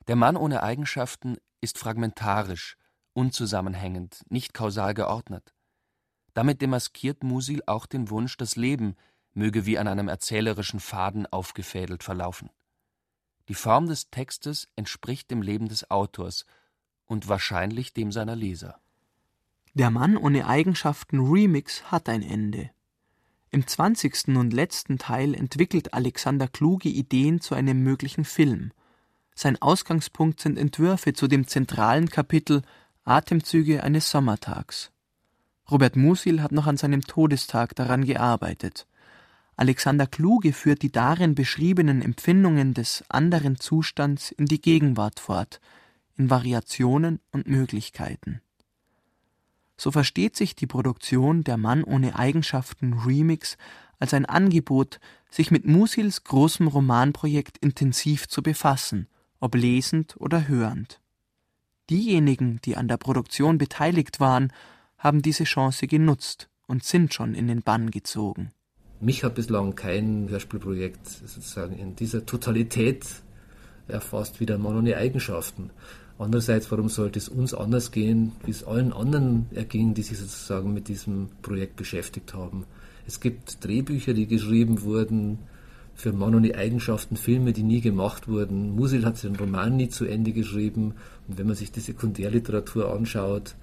Der 0.08 0.16
Mann 0.16 0.36
ohne 0.36 0.62
Eigenschaften 0.62 1.36
ist 1.60 1.78
fragmentarisch, 1.78 2.76
unzusammenhängend, 3.12 4.22
nicht 4.28 4.54
kausal 4.54 4.94
geordnet. 4.94 5.54
Damit 6.34 6.60
demaskiert 6.60 7.24
Musil 7.24 7.62
auch 7.66 7.86
den 7.86 8.10
Wunsch, 8.10 8.36
das 8.36 8.56
Leben 8.56 8.94
möge 9.32 9.66
wie 9.66 9.78
an 9.78 9.88
einem 9.88 10.08
erzählerischen 10.08 10.80
Faden 10.80 11.26
aufgefädelt 11.26 12.02
verlaufen. 12.02 12.50
Die 13.48 13.54
Form 13.54 13.86
des 13.86 14.10
Textes 14.10 14.68
entspricht 14.76 15.30
dem 15.30 15.42
Leben 15.42 15.68
des 15.68 15.90
Autors 15.90 16.46
und 17.04 17.28
wahrscheinlich 17.28 17.92
dem 17.92 18.12
seiner 18.12 18.34
Leser. 18.34 18.80
Der 19.76 19.90
Mann 19.90 20.16
ohne 20.16 20.46
Eigenschaften 20.46 21.20
Remix 21.20 21.92
hat 21.92 22.08
ein 22.08 22.22
Ende. 22.22 22.70
Im 23.50 23.66
zwanzigsten 23.66 24.38
und 24.38 24.54
letzten 24.54 24.96
Teil 24.96 25.34
entwickelt 25.34 25.92
Alexander 25.92 26.48
kluge 26.48 26.88
Ideen 26.88 27.42
zu 27.42 27.54
einem 27.54 27.82
möglichen 27.82 28.24
Film. 28.24 28.72
Sein 29.34 29.60
Ausgangspunkt 29.60 30.40
sind 30.40 30.56
Entwürfe 30.56 31.12
zu 31.12 31.28
dem 31.28 31.46
zentralen 31.46 32.08
Kapitel 32.08 32.62
Atemzüge 33.04 33.82
eines 33.82 34.08
Sommertags. 34.08 34.92
Robert 35.70 35.94
Musil 35.94 36.40
hat 36.42 36.52
noch 36.52 36.66
an 36.66 36.78
seinem 36.78 37.02
Todestag 37.02 37.76
daran 37.76 38.06
gearbeitet. 38.06 38.86
Alexander 39.56 40.06
Kluge 40.06 40.54
führt 40.54 40.80
die 40.80 40.90
darin 40.90 41.34
beschriebenen 41.34 42.00
Empfindungen 42.00 42.72
des 42.72 43.04
anderen 43.10 43.60
Zustands 43.60 44.30
in 44.30 44.46
die 44.46 44.62
Gegenwart 44.62 45.20
fort, 45.20 45.60
in 46.16 46.30
Variationen 46.30 47.20
und 47.30 47.46
Möglichkeiten. 47.46 48.40
So 49.76 49.90
versteht 49.90 50.36
sich 50.36 50.54
die 50.54 50.66
Produktion 50.66 51.44
Der 51.44 51.56
Mann 51.56 51.84
ohne 51.84 52.18
Eigenschaften 52.18 52.94
Remix 52.94 53.56
als 53.98 54.14
ein 54.14 54.26
Angebot, 54.26 55.00
sich 55.30 55.50
mit 55.50 55.66
Musils 55.66 56.24
großem 56.24 56.68
Romanprojekt 56.68 57.58
intensiv 57.58 58.28
zu 58.28 58.42
befassen, 58.42 59.08
ob 59.40 59.54
lesend 59.54 60.16
oder 60.18 60.48
hörend. 60.48 61.00
Diejenigen, 61.90 62.60
die 62.64 62.76
an 62.76 62.88
der 62.88 62.96
Produktion 62.96 63.58
beteiligt 63.58 64.18
waren, 64.18 64.52
haben 64.98 65.22
diese 65.22 65.44
Chance 65.44 65.86
genutzt 65.86 66.48
und 66.66 66.82
sind 66.82 67.14
schon 67.14 67.34
in 67.34 67.46
den 67.46 67.62
Bann 67.62 67.90
gezogen. 67.90 68.50
Mich 69.00 69.24
hat 69.24 69.34
bislang 69.34 69.74
kein 69.74 70.28
Hörspielprojekt 70.28 71.06
sozusagen 71.06 71.78
in 71.78 71.96
dieser 71.96 72.24
Totalität 72.24 73.04
erfasst 73.88 74.40
wie 74.40 74.46
der 74.46 74.58
Mann 74.58 74.76
ohne 74.76 74.96
Eigenschaften. 74.96 75.70
Andererseits, 76.18 76.70
warum 76.70 76.88
sollte 76.88 77.18
es 77.18 77.28
uns 77.28 77.52
anders 77.52 77.90
gehen, 77.90 78.32
wie 78.44 78.50
es 78.50 78.64
allen 78.64 78.92
anderen 78.92 79.46
erging, 79.54 79.92
die 79.94 80.02
sich 80.02 80.18
sozusagen 80.18 80.72
mit 80.72 80.88
diesem 80.88 81.28
Projekt 81.42 81.76
beschäftigt 81.76 82.32
haben? 82.32 82.64
Es 83.06 83.20
gibt 83.20 83.64
Drehbücher, 83.64 84.14
die 84.14 84.26
geschrieben 84.26 84.82
wurden 84.82 85.38
für 85.94 86.12
Mann 86.12 86.34
ohne 86.34 86.54
Eigenschaften, 86.54 87.16
Filme, 87.16 87.52
die 87.52 87.62
nie 87.62 87.80
gemacht 87.80 88.28
wurden. 88.28 88.74
Musil 88.76 89.04
hat 89.04 89.16
seinen 89.16 89.36
Roman 89.36 89.76
nie 89.76 89.88
zu 89.88 90.04
Ende 90.04 90.32
geschrieben. 90.32 90.94
Und 91.26 91.38
wenn 91.38 91.46
man 91.46 91.56
sich 91.56 91.72
die 91.72 91.80
Sekundärliteratur 91.80 92.92
anschaut, 92.92 93.54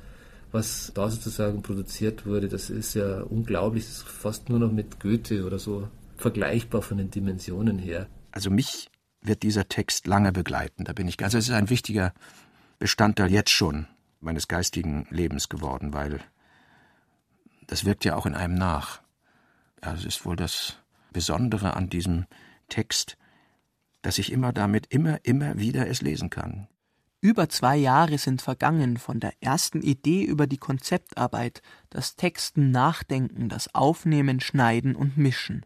was 0.52 0.92
da 0.94 1.10
sozusagen 1.10 1.62
produziert 1.62 2.26
wurde, 2.26 2.48
das 2.48 2.70
ist 2.70 2.96
ja 2.96 3.22
unglaublich. 3.22 3.86
Das 3.86 3.98
ist 3.98 4.08
fast 4.08 4.50
nur 4.50 4.60
noch 4.60 4.72
mit 4.72 5.00
Goethe 5.00 5.46
oder 5.46 5.60
so 5.60 5.88
vergleichbar 6.18 6.82
von 6.82 6.98
den 6.98 7.12
Dimensionen 7.12 7.78
her. 7.78 8.08
Also 8.32 8.50
mich 8.50 8.90
wird 9.22 9.44
dieser 9.44 9.68
Text 9.68 10.08
lange 10.08 10.32
begleiten. 10.32 10.86
Da 10.86 10.94
bin 10.94 11.08
ich 11.08 11.18
ganz. 11.18 11.36
Also 11.36 11.40
es 11.40 11.50
ist 11.50 11.56
ein 11.56 11.70
wichtiger 11.70 12.14
Bestandteil 12.84 13.32
jetzt 13.32 13.52
schon 13.52 13.88
meines 14.20 14.50
geistigen 14.50 15.08
Lebens 15.10 15.48
geworden, 15.48 15.94
weil 15.94 16.20
das 17.66 17.86
wirkt 17.86 18.04
ja 18.04 18.18
auch 18.18 18.26
in 18.26 18.36
einem 18.36 18.56
nach. 18.56 19.02
Ja, 19.82 19.94
es 19.94 20.04
ist 20.04 20.26
wohl 20.26 20.36
das 20.36 20.76
Besondere 21.14 21.78
an 21.78 21.90
diesem 21.90 22.26
Text, 22.68 23.18
dass 24.02 24.18
ich 24.18 24.34
immer 24.34 24.52
damit 24.52 24.88
immer, 24.88 25.24
immer 25.24 25.58
wieder 25.58 25.88
es 25.88 26.02
lesen 26.02 26.30
kann. 26.30 26.68
Über 27.22 27.48
zwei 27.48 27.78
Jahre 27.78 28.18
sind 28.18 28.42
vergangen 28.42 28.98
von 28.98 29.22
der 29.22 29.32
ersten 29.40 29.82
Idee 29.82 30.26
über 30.26 30.46
die 30.46 30.58
Konzeptarbeit, 30.58 31.62
das 31.90 32.18
Texten, 32.18 32.72
Nachdenken, 32.72 33.48
das 33.48 33.74
Aufnehmen, 33.74 34.42
Schneiden 34.42 34.98
und 34.98 35.16
Mischen. 35.16 35.66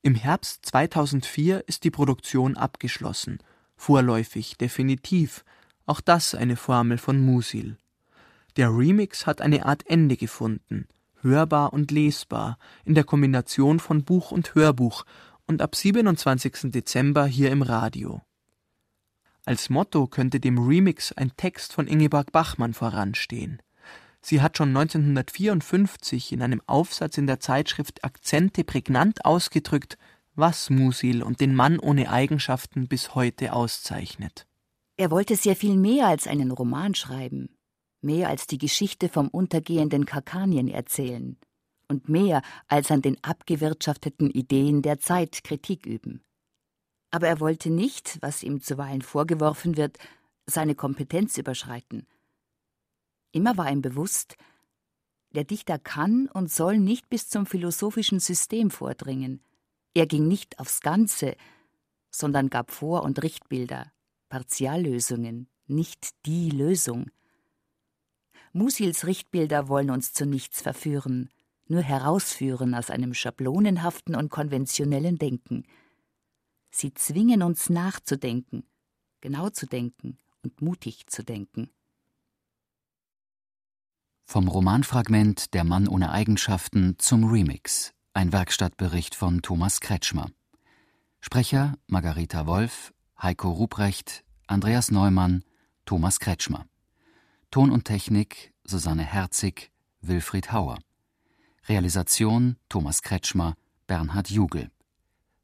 Im 0.00 0.14
Herbst 0.14 0.64
2004 0.64 1.68
ist 1.68 1.84
die 1.84 1.90
Produktion 1.90 2.56
abgeschlossen, 2.56 3.40
vorläufig 3.76 4.56
definitiv, 4.56 5.44
auch 5.86 6.00
das 6.00 6.34
eine 6.34 6.56
Formel 6.56 6.98
von 6.98 7.20
Musil. 7.20 7.76
Der 8.56 8.68
Remix 8.68 9.26
hat 9.26 9.40
eine 9.40 9.64
Art 9.64 9.84
Ende 9.86 10.16
gefunden, 10.16 10.86
hörbar 11.20 11.72
und 11.72 11.90
lesbar, 11.90 12.58
in 12.84 12.94
der 12.94 13.04
Kombination 13.04 13.80
von 13.80 14.04
Buch 14.04 14.30
und 14.30 14.54
Hörbuch 14.54 15.04
und 15.46 15.62
ab 15.62 15.74
27. 15.74 16.70
Dezember 16.70 17.26
hier 17.26 17.50
im 17.50 17.62
Radio. 17.62 18.22
Als 19.44 19.70
Motto 19.70 20.06
könnte 20.06 20.38
dem 20.38 20.58
Remix 20.58 21.12
ein 21.12 21.36
Text 21.36 21.72
von 21.72 21.88
Ingeborg 21.88 22.30
Bachmann 22.30 22.74
voranstehen. 22.74 23.60
Sie 24.20 24.40
hat 24.40 24.56
schon 24.56 24.68
1954 24.68 26.30
in 26.30 26.42
einem 26.42 26.62
Aufsatz 26.66 27.18
in 27.18 27.26
der 27.26 27.40
Zeitschrift 27.40 28.04
Akzente 28.04 28.62
prägnant 28.62 29.24
ausgedrückt, 29.24 29.98
was 30.36 30.70
Musil 30.70 31.24
und 31.24 31.40
den 31.40 31.56
Mann 31.56 31.80
ohne 31.80 32.10
Eigenschaften 32.10 32.86
bis 32.86 33.16
heute 33.16 33.52
auszeichnet. 33.52 34.46
Er 35.02 35.10
wollte 35.10 35.34
sehr 35.34 35.56
viel 35.56 35.76
mehr 35.76 36.06
als 36.06 36.26
einen 36.26 36.52
Roman 36.52 36.94
schreiben, 36.94 37.56
mehr 38.00 38.28
als 38.28 38.46
die 38.46 38.58
Geschichte 38.58 39.08
vom 39.08 39.28
untergehenden 39.28 40.06
Karkanien 40.06 40.68
erzählen 40.68 41.36
und 41.88 42.08
mehr 42.08 42.42
als 42.68 42.90
an 42.90 43.02
den 43.02 43.22
abgewirtschafteten 43.22 44.30
Ideen 44.30 44.82
der 44.82 45.00
Zeit 45.00 45.42
Kritik 45.44 45.86
üben 45.86 46.22
aber 47.12 47.28
er 47.28 47.40
wollte 47.40 47.70
nicht, 47.70 48.18
was 48.22 48.42
ihm 48.42 48.60
zuweilen 48.60 49.02
vorgeworfen 49.02 49.76
wird, 49.76 49.98
seine 50.46 50.74
Kompetenz 50.74 51.36
überschreiten. 51.36 52.06
Immer 53.32 53.56
war 53.58 53.70
ihm 53.70 53.82
bewusst, 53.82 54.36
der 55.30 55.44
Dichter 55.44 55.78
kann 55.78 56.28
und 56.32 56.50
soll 56.50 56.78
nicht 56.78 57.08
bis 57.10 57.28
zum 57.28 57.46
philosophischen 57.46 58.18
System 58.18 58.70
vordringen. 58.70 59.44
Er 59.94 60.06
ging 60.06 60.26
nicht 60.26 60.58
aufs 60.58 60.80
Ganze, 60.80 61.36
sondern 62.10 62.48
gab 62.48 62.70
Vor- 62.70 63.02
und 63.02 63.22
Richtbilder, 63.22 63.92
Partiallösungen, 64.32 65.48
nicht 65.66 66.10
die 66.26 66.50
Lösung. 66.50 67.10
Musils 68.52 69.06
Richtbilder 69.06 69.68
wollen 69.68 69.90
uns 69.90 70.12
zu 70.12 70.26
nichts 70.26 70.60
verführen, 70.60 71.30
nur 71.68 71.82
herausführen 71.82 72.74
aus 72.74 72.90
einem 72.90 73.14
schablonenhaften 73.14 74.16
und 74.16 74.30
konventionellen 74.30 75.18
Denken– 75.18 75.64
Sie 76.74 76.94
zwingen 76.94 77.42
uns 77.42 77.68
nachzudenken, 77.68 78.64
genau 79.20 79.50
zu 79.50 79.66
denken 79.66 80.16
und 80.42 80.62
mutig 80.62 81.06
zu 81.06 81.22
denken. 81.22 81.70
Vom 84.24 84.48
Romanfragment 84.48 85.52
Der 85.52 85.64
Mann 85.64 85.86
ohne 85.86 86.10
Eigenschaften 86.10 86.96
zum 86.98 87.24
Remix, 87.24 87.92
ein 88.14 88.32
Werkstattbericht 88.32 89.14
von 89.14 89.42
Thomas 89.42 89.80
Kretschmer. 89.80 90.30
Sprecher 91.20 91.76
Margareta 91.86 92.46
Wolf, 92.46 92.94
Heiko 93.22 93.52
Ruprecht, 93.52 94.24
Andreas 94.48 94.90
Neumann, 94.90 95.44
Thomas 95.84 96.18
Kretschmer. 96.18 96.66
Ton 97.52 97.70
und 97.70 97.84
Technik 97.84 98.52
Susanne 98.64 99.04
Herzig, 99.04 99.70
Wilfried 100.00 100.50
Hauer. 100.50 100.80
Realisation 101.68 102.56
Thomas 102.68 103.00
Kretschmer, 103.00 103.54
Bernhard 103.86 104.28
Jugel. 104.28 104.72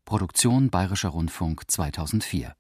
Produktion 0.05 0.71
Bayerischer 0.71 1.11
Rundfunk 1.11 1.71
2004 1.71 2.58